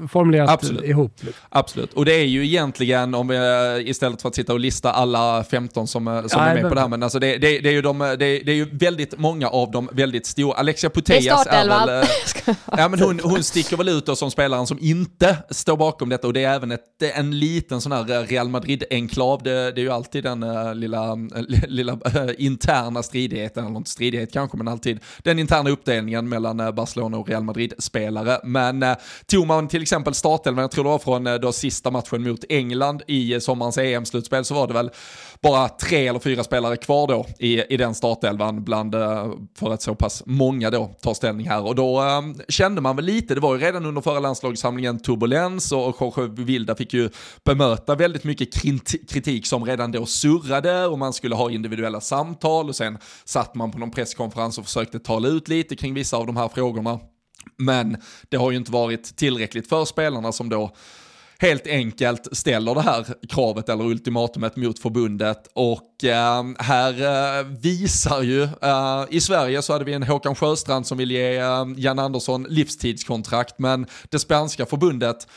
formulerat 0.10 0.50
Absolut. 0.50 0.84
ihop. 0.84 1.12
Liksom. 1.16 1.44
Absolut, 1.50 1.94
och 1.94 2.06
det 2.06 2.14
är 2.14 2.26
ju 2.26 2.46
egentligen, 2.46 3.16
om 3.16 3.28
vi, 3.28 3.38
istället 3.86 4.22
för 4.22 4.30
att 4.30 4.36
sitta 4.36 4.54
och 4.54 4.60
lista 4.60 4.92
alla 4.92 5.44
15 5.44 5.88
som, 5.88 6.06
som 6.06 6.06
ja, 6.32 6.40
är 6.40 6.54
med 6.54 6.64
men... 6.64 6.70
på 6.70 6.76
det 6.76 6.82
här, 6.82 6.88
men 6.88 7.04
alltså 7.04 7.20
det, 7.20 7.38
det, 7.38 7.60
det 7.60 7.70
är 7.70 7.74
ju 7.74 7.82
de, 7.82 8.00
det, 8.00 8.16
det, 8.16 8.52
är 8.52 8.56
ju 8.56 8.70
väldigt 8.72 9.20
många 9.20 9.50
av 9.50 9.72
dem 9.72 9.90
väldigt 9.92 10.26
stora. 10.26 10.58
Alexia 10.58 10.90
Putellas 10.90 11.48
är, 11.48 11.70
är 11.70 11.88
väl... 11.88 12.08
ja, 12.78 12.88
men 12.88 13.00
hon, 13.00 13.20
hon 13.24 13.44
sticker 13.44 13.78
väl 13.78 13.90
ut 13.90 14.18
som 14.18 14.32
spelaren 14.32 14.68
som 14.68 14.78
inte 14.82 15.38
står 15.50 15.78
bakom 15.78 16.10
detta 16.10 16.28
och 16.28 16.34
det 16.34 16.44
är 16.44 16.56
även 16.56 16.72
ett, 16.72 16.82
en 17.16 17.40
liten 17.40 17.82
sån 17.82 17.92
här 17.92 18.28
Real 18.28 18.50
Madrid-enklav. 18.50 19.44
Det, 19.44 19.72
det, 19.72 19.82
är 19.82 19.84
ju 19.84 19.92
alltid 19.92 20.24
den 20.24 20.46
lilla, 20.80 21.16
lilla 21.68 22.00
interna 22.38 23.04
stridigheten, 23.04 23.66
eller 23.66 23.78
inte 23.78 23.90
stridighet 23.90 24.34
kanske, 24.34 24.58
men 24.58 24.68
alltid 24.68 25.00
den 25.28 25.40
interna 25.40 25.70
uppdelningen 25.70 26.30
mellan 26.30 26.60
eh, 26.60 26.72
Barcelona 26.72 27.18
och 27.18 27.30
Real 27.30 27.44
Madrid-spelare. 27.44 28.40
Men 28.44 28.84
eh, 28.84 28.96
tog 29.26 29.48
man 29.48 29.68
till 29.68 29.82
exempel 29.82 30.14
startelvan, 30.14 30.62
jag 30.62 30.72
tror 30.72 30.84
det 30.84 30.90
var 30.90 31.00
från 31.00 31.28
eh, 31.28 31.36
då 31.36 31.52
sista 31.52 31.92
matchen 31.92 32.24
mot 32.24 32.44
England 32.50 33.04
i 33.08 33.34
eh, 33.34 33.40
sommarens 33.40 33.78
EM-slutspel, 33.78 34.46
så 34.46 34.54
var 34.54 34.68
det 34.68 34.74
väl 34.74 34.92
bara 35.42 35.70
tre 35.70 36.08
eller 36.08 36.20
fyra 36.20 36.44
spelare 36.44 36.78
kvar 36.78 37.08
då 37.08 37.26
i, 37.40 37.74
i 37.74 37.78
den 37.78 37.96
startelvan 37.96 38.64
bland, 38.64 38.96
eh, 38.96 39.32
för 39.56 39.74
att 39.74 39.82
så 39.82 39.96
pass 39.96 40.24
många 40.26 40.70
då 40.70 40.96
tar 41.02 41.14
ställning 41.14 41.50
här. 41.50 41.66
Och 41.66 41.76
då 41.76 42.02
äh, 42.02 42.22
kände 42.48 42.82
man 42.82 42.96
väl 42.96 43.06
lite, 43.06 43.36
det 43.36 43.42
var 43.42 43.56
ju 43.56 43.62
redan 43.62 43.86
under 43.86 44.02
förra 44.02 44.20
landslagssamlingen 44.20 45.00
turbulens 45.00 45.72
och 45.72 45.98
Jorge 46.00 46.28
Vilda 46.28 46.76
fick 46.76 46.94
ju 46.94 47.10
bemöta 47.44 47.96
väldigt 47.96 48.24
mycket 48.24 48.50
kritik 49.10 49.46
som 49.46 49.66
redan 49.66 49.92
då 49.92 50.06
surrade 50.06 50.86
och 50.86 51.00
man 51.00 51.14
skulle 51.14 51.36
ha 51.36 51.52
individuella 51.52 52.02
samtal 52.02 52.70
och 52.70 52.76
sen 52.76 52.98
satt 53.26 53.56
man 53.56 53.72
på 53.72 53.80
någon 53.80 53.92
presskonferens 53.92 54.58
och 54.58 54.66
försökte 54.66 55.00
tala 55.00 55.28
ut 55.28 55.48
lite 55.48 55.76
kring 55.76 55.94
vissa 55.94 56.18
av 56.18 56.26
de 56.26 56.38
här 56.38 56.48
frågorna. 56.48 57.00
Men 57.58 57.98
det 58.30 58.38
har 58.38 58.52
ju 58.52 58.58
inte 58.58 58.72
varit 58.72 59.18
tillräckligt 59.18 59.70
för 59.70 59.86
spelarna 59.86 60.32
som 60.32 60.50
då 60.50 60.72
helt 61.40 61.68
enkelt 61.68 62.38
ställer 62.38 62.76
det 62.76 62.82
här 62.82 63.06
kravet 63.30 63.70
eller 63.70 63.84
ultimatumet 63.84 64.56
mot 64.56 64.80
förbundet. 64.80 65.48
Och 65.54 66.04
eh, 66.04 66.44
här 66.60 66.94
eh, 67.40 67.46
visar 67.46 68.22
ju, 68.22 68.44
eh, 68.44 69.06
i 69.10 69.22
Sverige 69.22 69.62
så 69.62 69.74
hade 69.74 69.86
vi 69.86 69.94
en 69.94 70.04
Håkan 70.04 70.36
Sjöstrand 70.36 70.88
som 70.88 70.98
vill 70.98 71.12
ge 71.12 71.38
eh, 71.38 71.66
Jan 71.78 72.00
Andersson 72.00 72.44
livstidskontrakt. 72.50 73.60
Men 73.60 73.86
det 74.10 74.20
spanska 74.20 74.66
förbundet 74.66 75.28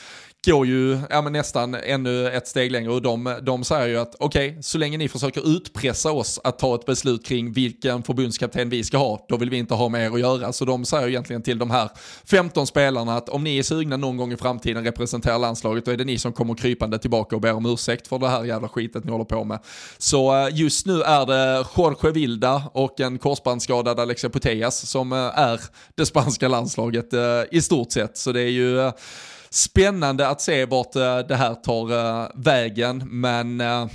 går 0.46 0.66
ju 0.66 0.98
ja, 1.10 1.22
men 1.22 1.32
nästan 1.32 1.74
ännu 1.74 2.28
ett 2.28 2.48
steg 2.48 2.72
längre 2.72 2.92
och 2.92 3.02
de, 3.02 3.38
de 3.42 3.64
säger 3.64 3.88
ju 3.88 3.96
att 3.96 4.14
okej, 4.18 4.50
okay, 4.50 4.62
så 4.62 4.78
länge 4.78 4.98
ni 4.98 5.08
försöker 5.08 5.56
utpressa 5.56 6.12
oss 6.12 6.40
att 6.44 6.58
ta 6.58 6.74
ett 6.74 6.86
beslut 6.86 7.26
kring 7.26 7.52
vilken 7.52 8.02
förbundskapten 8.02 8.70
vi 8.70 8.84
ska 8.84 8.98
ha, 8.98 9.26
då 9.28 9.36
vill 9.36 9.50
vi 9.50 9.56
inte 9.56 9.74
ha 9.74 9.88
med 9.88 10.06
er 10.06 10.10
att 10.10 10.20
göra. 10.20 10.52
Så 10.52 10.64
de 10.64 10.84
säger 10.84 11.08
egentligen 11.08 11.42
till 11.42 11.58
de 11.58 11.70
här 11.70 11.90
15 12.24 12.66
spelarna 12.66 13.16
att 13.16 13.28
om 13.28 13.44
ni 13.44 13.58
är 13.58 13.62
sugna 13.62 13.96
någon 13.96 14.16
gång 14.16 14.32
i 14.32 14.36
framtiden 14.36 14.84
representera 14.84 15.38
landslaget, 15.38 15.84
då 15.84 15.90
är 15.90 15.96
det 15.96 16.04
ni 16.04 16.18
som 16.18 16.32
kommer 16.32 16.54
krypande 16.54 16.98
tillbaka 16.98 17.36
och 17.36 17.42
ber 17.42 17.52
om 17.52 17.66
ursäkt 17.66 18.08
för 18.08 18.18
det 18.18 18.28
här 18.28 18.44
jävla 18.44 18.68
skitet 18.68 19.04
ni 19.04 19.12
håller 19.12 19.24
på 19.24 19.44
med. 19.44 19.58
Så 19.98 20.46
eh, 20.46 20.48
just 20.52 20.86
nu 20.86 21.02
är 21.02 21.26
det 21.26 21.64
Jorge 21.76 22.12
Vilda 22.12 22.62
och 22.72 23.00
en 23.00 23.18
korsbandsskadad 23.18 24.00
Alexia 24.00 24.30
Putellas 24.30 24.86
som 24.86 25.12
eh, 25.12 25.18
är 25.18 25.60
det 25.94 26.06
spanska 26.06 26.48
landslaget 26.48 27.12
eh, 27.12 27.20
i 27.50 27.60
stort 27.62 27.92
sett. 27.92 28.16
Så 28.16 28.32
det 28.32 28.40
är 28.40 28.50
ju 28.50 28.90
spännande 29.52 30.28
att 30.28 30.40
se 30.40 30.64
vart 30.64 30.96
eh, 30.96 31.18
det 31.18 31.36
här 31.36 31.54
tar 31.54 31.92
eh, 31.92 32.28
vägen, 32.34 33.02
men 33.06 33.60
eh, 33.60 33.86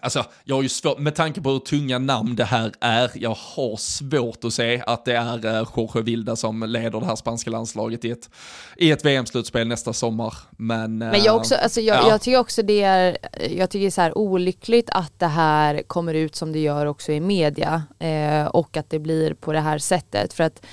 Alltså, 0.00 0.24
jag 0.44 0.54
har 0.54 0.62
ju 0.62 0.68
svårt, 0.68 0.98
med 0.98 1.14
tanke 1.14 1.40
på 1.40 1.50
hur 1.50 1.58
tunga 1.58 1.98
namn 1.98 2.36
det 2.36 2.44
här 2.44 2.72
är, 2.80 3.10
jag 3.14 3.36
har 3.38 3.76
svårt 3.76 4.44
att 4.44 4.52
se 4.52 4.82
att 4.86 5.04
det 5.04 5.16
är 5.16 5.66
Jorge 5.76 6.02
Vilda 6.02 6.36
som 6.36 6.62
leder 6.62 7.00
det 7.00 7.06
här 7.06 7.16
spanska 7.16 7.50
landslaget 7.50 8.04
i 8.04 8.10
ett, 8.10 8.30
i 8.76 8.90
ett 8.90 9.04
VM-slutspel 9.04 9.68
nästa 9.68 9.92
sommar. 9.92 10.34
Men, 10.50 10.98
Men 10.98 11.22
jag, 11.22 11.36
också, 11.36 11.54
alltså 11.54 11.80
jag, 11.80 11.96
ja. 11.96 12.08
jag 12.08 12.20
tycker 12.20 12.38
också 12.38 12.62
det 12.62 12.82
är, 12.82 13.18
jag 13.50 13.70
tycker 13.70 13.80
det 13.80 13.86
är 13.86 13.90
så 13.90 14.00
här 14.00 14.18
olyckligt 14.18 14.90
att 14.90 15.18
det 15.18 15.26
här 15.26 15.82
kommer 15.82 16.14
ut 16.14 16.36
som 16.36 16.52
det 16.52 16.58
gör 16.58 16.86
också 16.86 17.12
i 17.12 17.20
media 17.20 17.82
eh, 17.98 18.46
och 18.46 18.76
att 18.76 18.90
det 18.90 18.98
blir 18.98 19.34
på 19.34 19.52
det 19.52 19.60
här 19.60 19.78
sättet. 19.78 20.32
För 20.32 20.44
att 20.44 20.66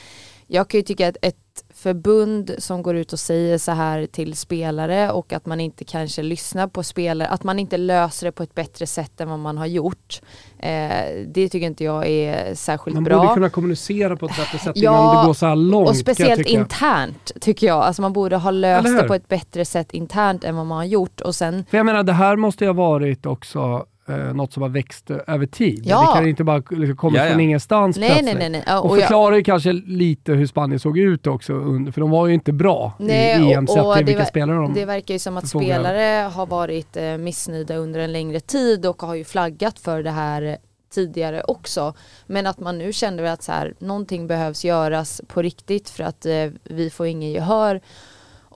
jag 0.52 0.68
kan 0.68 0.78
ju 0.78 0.84
tycka 0.84 1.08
att 1.08 1.18
ett 1.22 1.36
förbund 1.74 2.56
som 2.58 2.84
går 2.84 2.96
ut 2.96 3.14
och 3.14 3.20
säger 3.20 3.58
så 3.58 3.72
här 3.72 4.06
till 4.06 4.36
spelare 4.36 5.12
och 5.12 5.34
att 5.34 5.46
man 5.46 5.60
inte 5.60 5.84
kanske 5.84 6.22
lyssnar 6.22 6.68
på 6.68 6.84
spelare, 6.84 7.28
att 7.28 7.44
man 7.44 7.60
inte 7.60 7.78
löser 7.78 8.26
det 8.26 8.32
på 8.32 8.44
ett 8.44 8.56
bättre 8.56 8.88
sätt 8.88 9.22
än 9.22 9.30
vad 9.30 9.40
man 9.40 9.58
har 9.58 9.66
gjort. 9.66 10.22
Eh, 10.60 10.92
det 11.28 11.50
tycker 11.50 11.68
inte 11.68 11.84
jag 11.84 12.08
är 12.08 12.56
särskilt 12.56 12.94
man 12.96 13.04
bra. 13.04 13.18
Man 13.18 13.26
borde 13.26 13.34
kunna 13.34 13.50
kommunicera 13.50 14.16
på 14.16 14.26
ett 14.26 14.38
bättre 14.38 14.58
sätt 14.60 14.72
ja, 14.76 14.92
innan 14.92 15.18
det 15.18 15.28
går 15.28 15.34
så 15.34 15.46
här 15.46 15.56
långt. 15.56 15.90
Och 15.90 15.98
speciellt 15.98 16.48
internt 16.48 17.32
tycker 17.42 17.68
jag. 17.68 17.84
Alltså 17.84 18.02
man 18.02 18.14
borde 18.14 18.36
ha 18.36 18.52
löst 18.52 18.98
det 18.98 19.04
på 19.04 19.14
ett 19.14 19.28
bättre 19.28 19.66
sätt 19.66 19.92
internt 19.92 20.44
än 20.44 20.56
vad 20.56 20.66
man 20.66 20.78
har 20.78 20.86
gjort. 20.86 21.22
Och 21.22 21.36
sen... 21.36 21.66
För 21.70 21.78
jag 21.78 21.86
menar 21.86 22.04
det 22.04 22.14
här 22.14 22.36
måste 22.36 22.64
ju 22.64 22.70
ha 22.70 22.74
varit 22.74 23.26
också 23.26 23.86
eh, 24.10 24.34
något 24.34 24.54
som 24.54 24.64
har 24.64 24.70
växt 24.70 25.12
över 25.12 25.46
tid. 25.46 25.82
Ja. 25.86 26.02
Det 26.02 26.20
kan 26.20 26.28
inte 26.28 26.44
bara 26.44 26.58
liksom, 26.70 26.98
komma 26.98 27.18
ja, 27.18 27.24
ja. 27.24 27.30
från 27.30 27.40
ingenstans 27.40 27.98
nej, 27.98 28.10
plötsligt. 28.10 28.40
Nej, 28.40 28.50
nej, 28.50 28.64
nej. 28.68 28.78
Och, 28.78 28.86
och 28.86 28.98
förklarar 28.98 29.36
ju 29.36 29.44
kanske 29.44 29.74
lite 29.74 30.34
hur 30.34 30.48
Spanien 30.48 30.80
såg 30.80 30.98
ut 30.98 31.28
också, 31.28 31.54
under, 31.54 31.92
för 31.92 32.02
de 32.02 32.10
var 32.10 32.28
ju 32.28 32.34
inte 32.34 32.54
bra 32.54 32.94
nej, 33.00 33.50
i 33.50 33.54
EM 33.54 33.68
sett 33.68 33.96
till 33.96 34.06
vilka 34.06 34.26
spelare 34.26 34.58
de 34.58 34.74
Det 34.74 34.86
verkar 34.86 35.14
ju 35.14 35.20
som 35.20 35.38
att 35.38 35.48
spelare 35.48 36.30
har 36.30 36.46
varit 36.46 36.98
eh, 36.98 37.18
missnöjda 37.18 37.76
under 37.76 38.00
en 38.00 38.12
längre 38.12 38.40
tid 38.40 38.86
och 38.86 39.02
har 39.02 39.16
ju 39.16 39.24
flaggat 39.24 39.80
för 39.80 40.04
det 40.04 40.12
här 40.12 40.58
tidigare 40.90 41.42
också. 41.48 41.94
Men 42.28 42.48
att 42.48 42.60
man 42.60 42.78
nu 42.78 42.94
kände 42.94 43.32
att 43.32 43.44
så 43.44 43.52
här, 43.52 43.74
någonting 43.80 44.28
behövs 44.28 44.66
göras 44.66 45.22
på 45.28 45.42
riktigt 45.42 45.90
för 45.90 46.04
att 46.04 46.26
eh, 46.26 46.48
vi 46.64 46.90
får 46.90 47.08
ingen 47.08 47.32
gehör. 47.32 47.82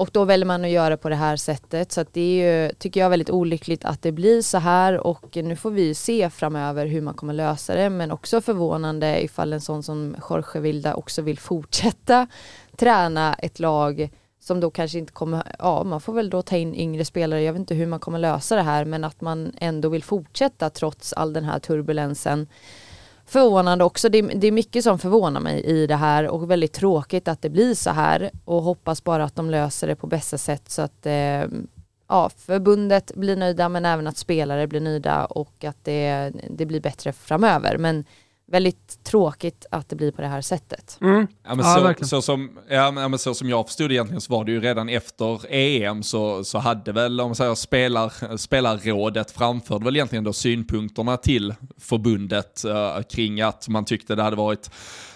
Och 0.04 0.10
då 0.12 0.26
väljer 0.26 0.46
man 0.46 0.66
att 0.66 0.72
göra 0.72 0.98
på 0.98 1.10
det 1.10 1.16
här 1.16 1.38
sättet. 1.38 1.92
Så 1.92 2.06
det 2.12 2.22
är 2.22 2.64
ju, 2.64 2.74
tycker 2.74 3.00
jag, 3.00 3.10
väldigt 3.10 3.30
olyckligt 3.30 3.86
att 3.86 4.02
det 4.02 4.12
blir 4.12 4.42
så 4.42 4.58
här 4.58 5.08
och 5.08 5.36
nu 5.36 5.56
får 5.56 5.72
vi 5.72 5.96
se 5.96 6.30
framöver 6.30 6.86
hur 6.86 7.02
man 7.02 7.14
kommer 7.14 7.34
lösa 7.34 7.76
det. 7.76 7.90
Men 7.90 8.12
också 8.12 8.42
förvånande 8.42 9.24
ifall 9.24 9.54
en 9.54 9.62
sån 9.62 9.84
som 9.84 10.16
Jorge 10.30 10.62
Vilda 10.62 10.96
också 10.96 11.22
vill 11.22 11.40
fortsätta 11.40 12.28
träna 12.78 13.34
ett 13.34 13.60
lag 13.60 14.10
som 14.40 14.60
då 14.60 14.72
kanske 14.72 14.98
inte 14.98 15.14
kommer, 15.14 15.56
ja 15.60 15.84
man 15.84 16.02
får 16.02 16.14
väl 16.14 16.30
då 16.30 16.42
ta 16.42 16.58
in 16.58 16.76
yngre 16.76 17.06
spelare, 17.06 17.42
jag 17.42 17.54
vet 17.54 17.60
inte 17.60 17.76
hur 17.76 17.88
man 17.88 18.00
kommer 18.00 18.20
lösa 18.20 18.56
det 18.56 18.62
här 18.62 18.86
men 18.86 19.04
att 19.04 19.22
man 19.22 19.52
ändå 19.58 19.90
vill 19.90 20.04
fortsätta 20.04 20.70
trots 20.70 21.14
all 21.14 21.34
den 21.34 21.44
här 21.44 21.60
turbulensen 21.60 22.48
förvånande 23.26 23.84
också. 23.84 24.10
Det, 24.10 24.22
det, 24.22 24.48
är 24.48 24.52
mycket 24.52 24.84
som 24.84 25.00
förvånar 25.00 25.42
mig 25.42 25.64
i 25.64 25.88
det 25.88 25.96
här 25.96 26.28
och 26.28 26.52
väldigt 26.52 26.74
tråkigt 26.74 27.28
att 27.28 27.42
det 27.42 27.50
blir 27.50 27.76
så 27.76 27.90
här 27.90 28.32
och 28.46 28.64
hoppas 28.64 29.04
bara 29.04 29.24
att 29.24 29.36
de 29.36 29.50
löser 29.50 29.88
det 29.88 29.96
på 29.96 30.08
bästa 30.08 30.38
sätt 30.38 30.70
så 30.70 30.82
att 30.82 31.06
eh, 31.06 31.44
ja, 32.08 32.30
förbundet 32.38 33.12
blir 33.16 33.36
nöjda 33.36 33.70
men 33.70 33.86
även 33.86 34.08
att 34.08 34.18
spelare 34.18 34.68
blir 34.68 34.82
nöjda 34.82 35.26
och 35.26 35.64
att 35.64 35.78
det, 35.84 36.32
det 36.50 36.66
blir 36.66 36.80
bättre 36.80 37.14
framöver. 37.14 37.78
Men 37.78 38.06
väldigt 38.46 39.04
tråkigt 39.04 39.66
att 39.72 39.90
det 39.90 39.96
blir 39.96 40.12
på 40.12 40.22
det 40.22 40.28
här 40.28 40.42
sättet. 40.42 40.98
Mm. 41.02 41.28
Ja, 41.44 41.56
men 41.56 41.66
så, 41.66 41.96
ja, 42.00 42.06
så, 42.06 42.22
som, 42.22 42.60
ja, 42.70 42.92
men 42.92 43.20
så 43.20 43.34
som 43.34 43.50
jag 43.50 43.68
förstod 43.68 43.92
egentligen 43.92 44.22
så 44.22 44.34
var 44.34 44.46
det 44.46 44.52
ju 44.52 44.60
redan 44.62 44.90
efter 44.90 45.54
EM 45.54 46.04
så, 46.04 46.44
så 46.44 46.58
hade 46.58 46.92
väl, 46.92 47.22
om 47.22 47.28
man 47.28 47.36
säger 47.36 47.56
spelar, 47.56 48.38
spelarrådet 48.38 49.32
framförde 49.32 49.86
väl 49.86 49.96
egentligen 49.96 50.24
då 50.24 50.34
synpunkterna 50.34 51.18
till 51.18 51.56
förbundet 51.78 52.64
uh, 52.68 53.02
kring 53.02 53.42
att 53.42 53.68
man 53.68 53.86
tyckte 53.86 54.16
det 54.16 54.24
hade 54.24 54.36
varit 54.36 54.72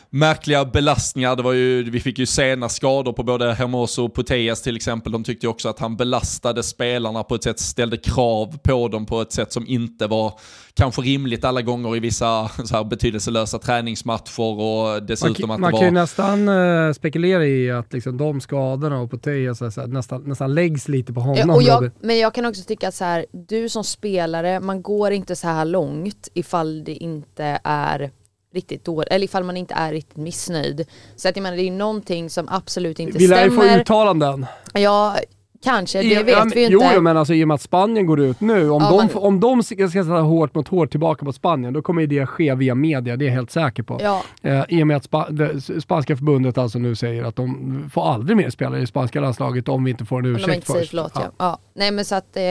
märkliga 0.10 0.66
belastningar. 0.66 1.36
Det 1.36 1.44
var 1.44 1.54
ju, 1.54 1.84
vi 1.84 2.00
fick 2.00 2.20
ju 2.20 2.26
sena 2.26 2.70
skador 2.70 3.14
på 3.14 3.24
både 3.24 3.54
Hermoso 3.54 4.06
och 4.06 4.16
Putellas 4.16 4.62
till 4.62 4.76
exempel. 4.76 5.12
De 5.12 5.24
tyckte 5.24 5.46
ju 5.46 5.50
också 5.50 5.70
att 5.70 5.80
han 5.80 5.98
belastade 5.98 6.64
spelarna 6.64 7.24
på 7.24 7.36
ett 7.36 7.44
sätt, 7.44 7.60
ställde 7.60 7.98
krav 7.98 8.58
på 8.58 8.88
dem 8.88 9.06
på 9.06 9.22
ett 9.22 9.32
sätt 9.32 9.54
som 9.54 9.68
inte 9.68 10.08
var 10.08 10.40
kanske 10.74 11.02
rimligt 11.02 11.46
alla 11.46 11.62
gånger 11.62 11.96
i 11.96 12.00
vissa 12.00 12.48
så 12.66 12.76
här 12.76 12.84
betydelselösa 12.84 13.60
träningsmatcher 13.60 14.62
och 14.62 15.04
dessutom 15.04 15.48
man, 15.48 15.56
att 15.56 15.62
man 15.62 15.72
det 15.72 15.76
var... 15.76 15.80
kan 15.80 15.88
ju 15.88 16.00
nästan 16.00 16.50
uh, 16.50 16.94
spekulera 16.94 17.46
i 17.46 17.72
att 17.72 17.94
liksom, 17.94 18.18
de 18.18 18.42
skadorna 18.42 19.00
och 19.00 19.12
här, 19.26 19.88
nästan, 19.88 20.24
nästan 20.24 20.54
läggs 20.54 20.88
lite 20.88 21.14
på 21.14 21.20
honom. 21.20 21.50
och 21.50 21.64
jag, 21.64 21.92
men 22.00 22.20
jag 22.20 22.34
kan 22.34 22.46
också 22.46 22.64
tycka 22.64 22.88
att 22.88 22.96
så 22.96 23.04
här, 23.04 23.26
du 23.32 23.70
som 23.70 23.84
spelare, 23.84 24.60
man 24.60 24.82
går 24.82 25.12
inte 25.12 25.36
så 25.36 25.48
här 25.48 25.66
långt 25.66 26.28
ifall 26.34 26.84
det 26.84 26.94
inte 26.94 27.60
är 27.64 28.12
riktigt 28.58 28.86
dåligt, 28.86 29.08
eller 29.12 29.26
ifall 29.26 29.44
man 29.44 29.58
inte 29.58 29.74
är 29.74 29.92
riktigt 29.92 30.18
missnöjd. 30.18 30.86
Så 31.16 31.30
att 31.30 31.36
jag 31.36 31.44
menar 31.44 31.58
det 31.58 31.68
är 31.68 31.72
någonting 31.72 32.30
som 32.30 32.48
absolut 32.50 33.00
inte 33.00 33.20
stämmer. 33.20 33.28
Vi 33.28 33.50
lär 33.50 33.64
ju 33.64 33.72
få 33.72 33.80
uttalanden. 33.82 34.46
Ja, 34.74 35.18
Kanske, 35.64 36.02
det 36.02 36.24
vet 36.24 36.38
ja, 36.38 36.46
vi 36.54 36.60
ju 36.60 36.66
inte. 36.66 36.94
Jo, 36.96 37.02
men 37.02 37.18
alltså 37.18 37.34
i 37.34 37.44
och 37.44 37.48
med 37.48 37.56
att 37.56 37.62
Spanien 37.62 38.06
går 38.06 38.20
ut 38.20 38.42
nu, 38.42 38.70
om, 38.70 38.84
ja, 38.84 38.90
de, 38.90 38.98
men... 38.98 39.24
om 39.24 39.40
de 39.40 39.64
ska 39.64 39.90
sätta 39.90 40.10
hårt 40.10 40.56
mot 40.56 40.68
hårt 40.68 40.92
tillbaka 40.92 41.26
på 41.26 41.34
Spanien, 41.34 41.74
då 41.74 41.82
kommer 41.82 42.08
det 42.08 42.26
ske 42.26 42.56
via 42.56 42.76
media, 42.76 43.18
det 43.18 43.26
är 43.26 43.28
jag 43.28 43.36
helt 43.36 43.52
säker 43.52 43.84
på. 43.84 44.00
Ja. 44.02 44.24
Eh, 44.42 44.64
I 44.70 44.84
och 44.84 44.88
med 44.88 44.98
att 44.98 45.04
spa, 45.04 45.30
det, 45.30 45.82
spanska 45.82 46.16
förbundet 46.16 46.58
alltså 46.58 46.80
nu 46.80 46.96
säger 46.96 47.24
att 47.24 47.36
de 47.36 47.90
får 47.94 48.12
aldrig 48.12 48.38
mer 48.38 48.50
spela 48.50 48.80
i 48.80 48.88
spanska 48.88 49.20
landslaget 49.20 49.70
om 49.70 49.84
vi 49.84 49.92
inte 49.92 50.06
får 50.06 50.20
en 50.20 50.26
ursäkt 50.36 50.68
först. 50.68 50.90
Förlåt, 50.90 51.12
ja. 51.16 51.32
ja. 51.38 51.60
Nej 51.74 51.92
men 51.92 52.06
så 52.06 52.16
att 52.16 52.38
eh, 52.38 52.44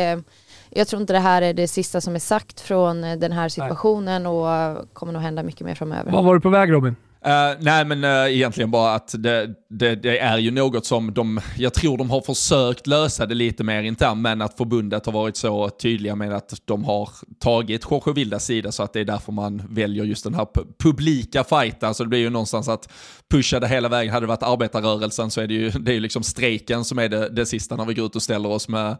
jag 0.76 0.88
tror 0.88 1.00
inte 1.00 1.12
det 1.12 1.18
här 1.18 1.42
är 1.42 1.54
det 1.54 1.68
sista 1.68 2.00
som 2.00 2.14
är 2.14 2.18
sagt 2.18 2.60
från 2.60 3.04
eh, 3.04 3.16
den 3.16 3.32
här 3.32 3.48
situationen 3.48 4.26
och 4.26 4.50
eh, 4.50 4.78
kommer 4.92 5.12
nog 5.12 5.22
hända 5.22 5.42
mycket 5.42 5.66
mer 5.66 5.74
framöver. 5.74 6.12
Vad 6.12 6.24
var 6.24 6.34
du 6.34 6.40
på 6.40 6.48
väg 6.48 6.72
Robin? 6.72 6.96
Uh, 7.26 7.56
nej 7.60 7.84
men 7.84 8.04
uh, 8.04 8.34
egentligen 8.34 8.70
bara 8.70 8.94
att 8.94 9.14
det, 9.18 9.54
det, 9.70 9.94
det, 9.94 10.18
är 10.18 10.38
ju 10.38 10.50
något 10.50 10.86
som 10.86 11.14
de, 11.14 11.40
jag 11.56 11.74
tror 11.74 11.98
de 11.98 12.10
har 12.10 12.20
försökt 12.20 12.86
lösa 12.86 13.26
det 13.26 13.34
lite 13.34 13.64
mer 13.64 13.82
internt, 13.82 14.20
men 14.20 14.42
att 14.42 14.56
förbundet 14.56 15.06
har 15.06 15.12
varit 15.12 15.36
så 15.36 15.68
tydliga 15.68 16.16
med 16.16 16.32
att 16.32 16.54
de 16.64 16.84
har 16.84 17.08
tagit 17.40 17.86
Jorge 17.90 18.12
Vildas 18.12 18.44
sida 18.44 18.72
så 18.72 18.82
att 18.82 18.92
det 18.92 19.00
är 19.00 19.04
därför 19.04 19.32
man 19.32 19.62
väljer 19.70 20.04
just 20.04 20.24
den 20.24 20.34
här 20.34 20.46
publika 20.78 21.44
fighten. 21.44 21.94
Så 21.94 22.02
det 22.02 22.08
blir 22.08 22.18
ju 22.18 22.30
någonstans 22.30 22.68
att 22.68 22.88
pusha 23.30 23.60
det 23.60 23.68
hela 23.68 23.88
vägen. 23.88 24.12
Hade 24.12 24.26
det 24.26 24.28
varit 24.28 24.42
arbetarrörelsen 24.42 25.30
så 25.30 25.40
är 25.40 25.46
det 25.46 25.54
ju, 25.54 25.70
det 25.70 25.90
är 25.90 25.94
ju 25.94 26.00
liksom 26.00 26.22
strejken 26.22 26.84
som 26.84 26.98
är 26.98 27.08
det, 27.08 27.28
det 27.28 27.46
sista 27.46 27.76
när 27.76 27.84
vi 27.84 27.94
går 27.94 28.06
ut 28.06 28.16
och 28.16 28.22
ställer 28.22 28.48
oss 28.48 28.68
med 28.68 28.96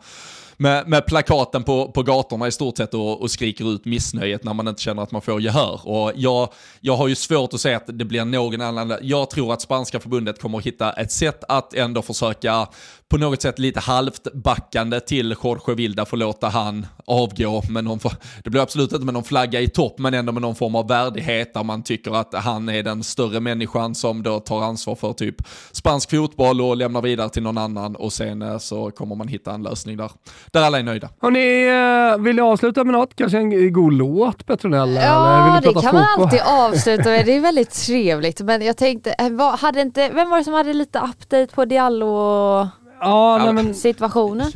med, 0.56 0.88
med 0.88 1.06
plakaten 1.06 1.64
på, 1.64 1.92
på 1.92 2.02
gatorna 2.02 2.46
i 2.46 2.52
stort 2.52 2.76
sett 2.76 2.94
och, 2.94 3.22
och, 3.22 3.30
skriker 3.30 3.74
ut 3.74 3.84
missnöjet 3.84 4.44
när 4.44 4.54
man 4.54 4.68
inte 4.68 4.82
känner 4.82 5.02
att 5.02 5.12
man 5.12 5.22
får 5.22 5.40
gehör. 5.40 5.80
Och 5.88 6.12
jag, 6.14 6.48
jag 6.80 6.96
har 6.96 7.08
ju 7.08 7.14
svårt 7.14 7.54
att 7.54 7.60
säga 7.60 7.76
att 7.76 7.98
det 7.98 8.04
blir 8.04 8.24
någon 8.24 8.60
annan. 8.60 8.98
Jag 9.02 9.30
tror 9.30 9.52
att 9.52 9.62
spanska 9.62 10.00
förbundet 10.00 10.40
kommer 10.40 10.58
att 10.58 10.66
hitta 10.66 10.92
ett 10.92 11.12
sätt 11.12 11.44
att 11.48 11.74
ändå 11.74 12.02
försöka 12.02 12.68
på 13.08 13.18
något 13.18 13.42
sätt 13.42 13.58
lite 13.58 13.80
halvt 13.80 14.32
backande 14.32 15.00
till 15.00 15.36
Jorge 15.44 15.74
Vilda 15.74 16.04
får 16.04 16.16
låta 16.16 16.48
han 16.48 16.86
avgå. 17.04 17.62
Men 17.68 17.84
någon, 17.84 17.98
det 18.44 18.50
blir 18.50 18.62
absolut 18.62 18.92
inte 18.92 19.04
med 19.04 19.14
någon 19.14 19.24
flagga 19.24 19.60
i 19.60 19.68
topp, 19.68 19.98
men 19.98 20.14
ändå 20.14 20.32
med 20.32 20.42
någon 20.42 20.54
form 20.54 20.74
av 20.74 20.88
värdighet 20.88 21.54
där 21.54 21.64
man 21.64 21.82
tycker 21.82 22.16
att 22.16 22.34
han 22.34 22.68
är 22.68 22.82
den 22.82 23.04
större 23.04 23.40
människan 23.40 23.94
som 23.94 24.22
då 24.22 24.40
tar 24.40 24.62
ansvar 24.62 24.94
för 24.94 25.12
typ 25.12 25.36
spansk 25.72 26.10
fotboll 26.10 26.60
och 26.60 26.76
lämnar 26.76 27.02
vidare 27.02 27.28
till 27.28 27.42
någon 27.42 27.58
annan 27.58 27.96
och 27.96 28.12
sen 28.12 28.42
eh, 28.42 28.58
så 28.58 28.90
kommer 28.90 29.14
man 29.14 29.28
hitta 29.28 29.54
en 29.54 29.62
lösning 29.62 29.96
där, 29.96 30.10
där 30.52 30.62
alla 30.62 30.78
är 30.78 30.82
nöjda. 30.82 31.08
Hörrni, 31.22 31.68
eh, 32.16 32.18
vill 32.24 32.36
ni 32.36 32.42
avsluta 32.42 32.84
med 32.84 32.92
något? 32.92 33.16
Kanske 33.16 33.38
en 33.38 33.72
god 33.72 33.92
låt 33.92 34.46
Petronella? 34.46 35.02
Ja, 35.02 35.60
det 35.62 35.72
kan 35.72 35.74
fotboll? 35.74 35.94
man 35.94 36.06
alltid 36.18 36.40
avsluta 36.46 37.10
med. 37.10 37.26
Det 37.26 37.36
är 37.36 37.40
väldigt 37.40 37.70
trevligt. 37.70 38.40
Men 38.40 38.62
jag 38.62 38.76
tänkte, 38.76 39.10
eh, 39.12 39.56
hade 39.56 39.80
inte, 39.80 40.08
vem 40.08 40.30
var 40.30 40.38
det 40.38 40.44
som 40.44 40.54
hade 40.54 40.72
lite 40.72 40.98
update 40.98 41.54
på 41.54 41.64
Diallo? 41.64 42.68
Ja, 43.00 43.54
situationen. 43.74 44.52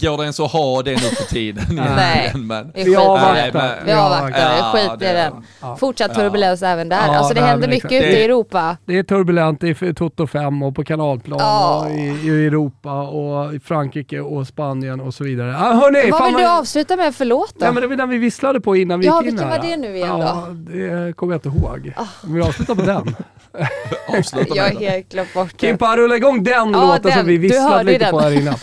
Går 0.00 0.16
det 0.16 0.22
ens 0.22 0.40
att 0.40 0.52
ha 0.52 0.82
det 0.82 0.90
nu 0.90 0.96
för 0.98 1.24
tiden? 1.24 1.64
nej, 1.70 2.32
men, 2.34 2.72
vi 2.74 2.96
avvaktar. 2.96 3.78
Vi 3.84 3.92
avvaktar, 3.92 4.56
ja, 4.56 4.72
skit 4.74 5.02
i 5.02 5.12
den. 5.12 5.32
Ja. 5.60 5.76
Fortsatt 5.76 6.14
turbulens 6.14 6.62
ja. 6.62 6.68
även 6.68 6.88
där. 6.88 7.06
Ja, 7.06 7.16
alltså 7.18 7.34
det, 7.34 7.40
händer 7.40 7.68
mycket 7.68 7.92
ute 7.92 8.20
i 8.20 8.24
Europa. 8.24 8.76
Det 8.84 8.98
är 8.98 9.02
turbulent 9.02 9.64
i 9.64 9.94
Toto 9.94 10.26
5 10.26 10.62
och 10.62 10.74
på 10.74 10.84
kanalplan 10.84 11.38
ja. 11.40 11.84
och 11.84 11.90
i, 11.90 12.28
i, 12.28 12.46
Europa 12.46 13.02
och 13.02 13.54
i 13.54 13.60
Frankrike 13.60 14.20
och 14.20 14.46
Spanien 14.46 15.00
och 15.00 15.14
så 15.14 15.24
vidare. 15.24 15.56
Ah, 15.56 15.72
hörni, 15.72 16.10
Vad 16.10 16.24
vill 16.24 16.32
man... 16.32 16.42
du 16.42 16.48
avsluta 16.48 16.96
med 16.96 17.14
för 17.14 17.24
låt 17.24 17.54
då? 17.58 17.66
Ja, 17.66 17.72
men 17.72 17.82
det 17.82 17.88
var 17.88 17.96
den 17.96 18.08
vi 18.08 18.18
visslade 18.18 18.60
på 18.60 18.76
innan 18.76 19.00
vi 19.00 19.06
ja, 19.06 19.22
gick 19.22 19.32
in 19.32 19.38
här. 19.38 19.46
Ja, 19.46 19.62
vilken 19.62 19.80
var 19.80 19.84
det 19.84 19.88
nu 19.88 19.96
igen 19.96 20.18
då? 20.18 20.26
Ja, 20.26 20.46
det 20.50 21.16
kommer 21.16 21.32
jag 21.32 21.38
inte 21.38 21.48
ihåg. 21.48 21.92
Oh. 21.98 22.34
Vi 22.34 22.42
avslutar 22.42 22.74
på 22.74 22.82
den. 22.82 23.16
jag 24.54 24.62
har 24.62 24.80
helt 24.80 25.08
glömt 25.08 25.34
bort 25.34 25.50
det. 25.58 25.66
Kimpa, 25.66 25.96
rulla 25.96 26.16
igång 26.16 26.44
den 26.44 26.72
ja, 26.72 26.86
låten 26.86 27.02
den. 27.02 27.12
som 27.12 27.26
vi 27.26 27.36
visslade 27.36 27.84
lite 27.84 28.04
den. 28.04 28.10
på 28.10 28.20
här 28.20 28.30
innan. 28.30 28.54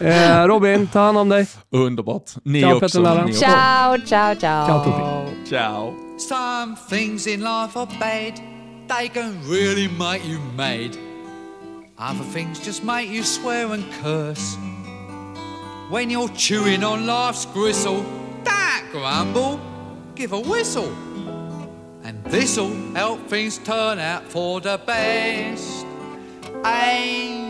Robin, 0.60 0.86
ta 0.86 1.00
hand 1.00 1.18
om 1.18 1.28
dig. 1.28 1.46
Underbart. 1.70 2.36
Ni 2.44 2.60
ciao, 2.60 2.76
också. 2.76 3.24
Ni 3.24 3.32
ciao, 3.32 3.96
ciao, 3.98 4.34
ciao. 4.34 4.66
Ciao, 4.66 4.84
Tutti. 4.84 5.50
Ciao. 5.50 5.94
Some 6.18 6.76
things 6.88 7.26
in 7.26 7.40
life 7.40 7.78
are 7.78 7.86
bad. 7.98 8.40
They 8.88 9.08
can 9.08 9.40
really 9.48 9.88
make 9.88 10.22
you 10.28 10.38
mad. 10.56 10.98
Other 11.98 12.24
things 12.32 12.60
just 12.66 12.84
make 12.84 13.08
you 13.08 13.22
swear 13.22 13.72
and 13.72 13.84
curse. 14.02 14.58
When 15.90 16.10
you're 16.10 16.32
chewing 16.36 16.84
on 16.84 17.06
life's 17.06 17.46
gristle, 17.46 18.04
that 18.44 18.82
grumble, 18.92 19.58
give 20.14 20.34
a 20.34 20.40
whistle. 20.40 20.92
And 22.04 22.22
this'll 22.24 22.74
help 22.94 23.26
things 23.28 23.58
turn 23.58 23.98
out 23.98 24.24
for 24.24 24.60
the 24.60 24.78
best. 24.86 25.86
And 26.64 27.49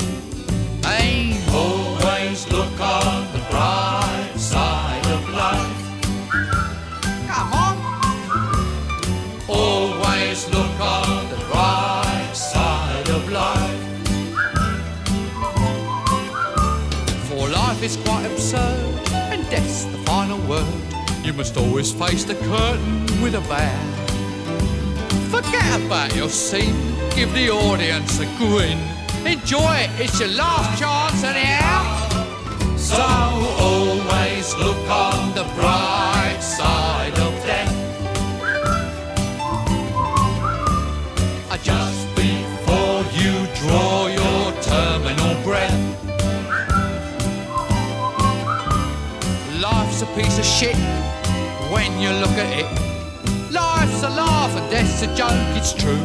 Hey, 2.31 2.37
always 2.37 2.53
look 2.53 2.79
on 2.79 3.33
the 3.33 3.39
bright 3.49 4.31
side 4.37 5.05
of 5.07 5.29
life. 5.31 6.01
Come 7.27 7.51
on. 7.51 7.75
Always 9.49 10.47
look 10.47 10.79
on 10.79 11.29
the 11.29 11.35
bright 11.51 12.31
side 12.33 13.09
of 13.09 13.29
life. 13.29 13.79
For 17.27 17.49
life 17.49 17.83
is 17.83 17.97
quite 17.97 18.25
absurd, 18.27 19.11
and 19.11 19.43
death's 19.49 19.83
the 19.83 19.97
final 20.05 20.39
word. 20.47 20.65
You 21.25 21.33
must 21.33 21.57
always 21.57 21.91
face 21.91 22.23
the 22.23 22.35
curtain 22.35 23.21
with 23.21 23.35
a 23.35 23.41
bow. 23.41 23.77
Forget 25.29 25.81
about 25.81 26.15
your 26.15 26.29
scene, 26.29 26.95
give 27.13 27.33
the 27.33 27.49
audience 27.49 28.21
a 28.21 28.25
grin. 28.37 28.79
Enjoy 29.25 29.75
it, 29.75 29.89
it's 29.99 30.17
your 30.17 30.29
last 30.29 30.79
chance 30.79 31.23
anyhow. 31.25 31.90
So 32.91 33.03
always 33.03 34.53
look 34.55 34.89
on 34.89 35.33
the 35.33 35.45
bright 35.55 36.39
side 36.41 37.17
of 37.19 37.33
death. 37.45 37.73
Uh, 41.49 41.57
just 41.63 42.05
before 42.17 42.99
you 43.15 43.47
draw 43.61 44.07
your 44.07 44.51
terminal 44.61 45.41
breath. 45.41 45.79
Life's 49.61 50.01
a 50.01 50.07
piece 50.07 50.37
of 50.37 50.45
shit 50.45 50.75
when 51.71 51.97
you 51.97 52.09
look 52.09 52.35
at 52.45 52.51
it. 52.59 52.69
Life's 53.53 54.03
a 54.03 54.09
laugh 54.09 54.53
and 54.57 54.69
death's 54.69 55.01
a 55.01 55.15
joke, 55.15 55.55
it's 55.55 55.73
true. 55.73 56.03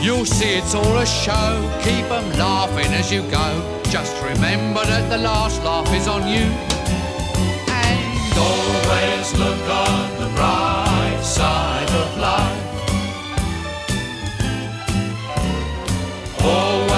You'll 0.00 0.24
see 0.24 0.54
it's 0.54 0.76
all 0.76 0.98
a 0.98 1.06
show, 1.06 1.50
keep 1.82 2.06
'em 2.10 2.26
laughing 2.38 2.92
as 2.94 3.10
you 3.10 3.22
go. 3.22 3.81
Just 3.92 4.16
remember 4.22 4.82
that 4.86 5.10
the 5.10 5.18
last 5.18 5.62
laugh 5.62 5.92
is 5.92 6.08
on 6.08 6.26
you. 6.26 6.48
And 7.68 8.32
always 8.38 9.34
look 9.34 9.68
on 9.68 10.08
the 10.18 10.30
bright 10.34 11.20
side 11.22 11.90
of 11.90 12.16
life. 12.16 12.62
Always 16.42 16.91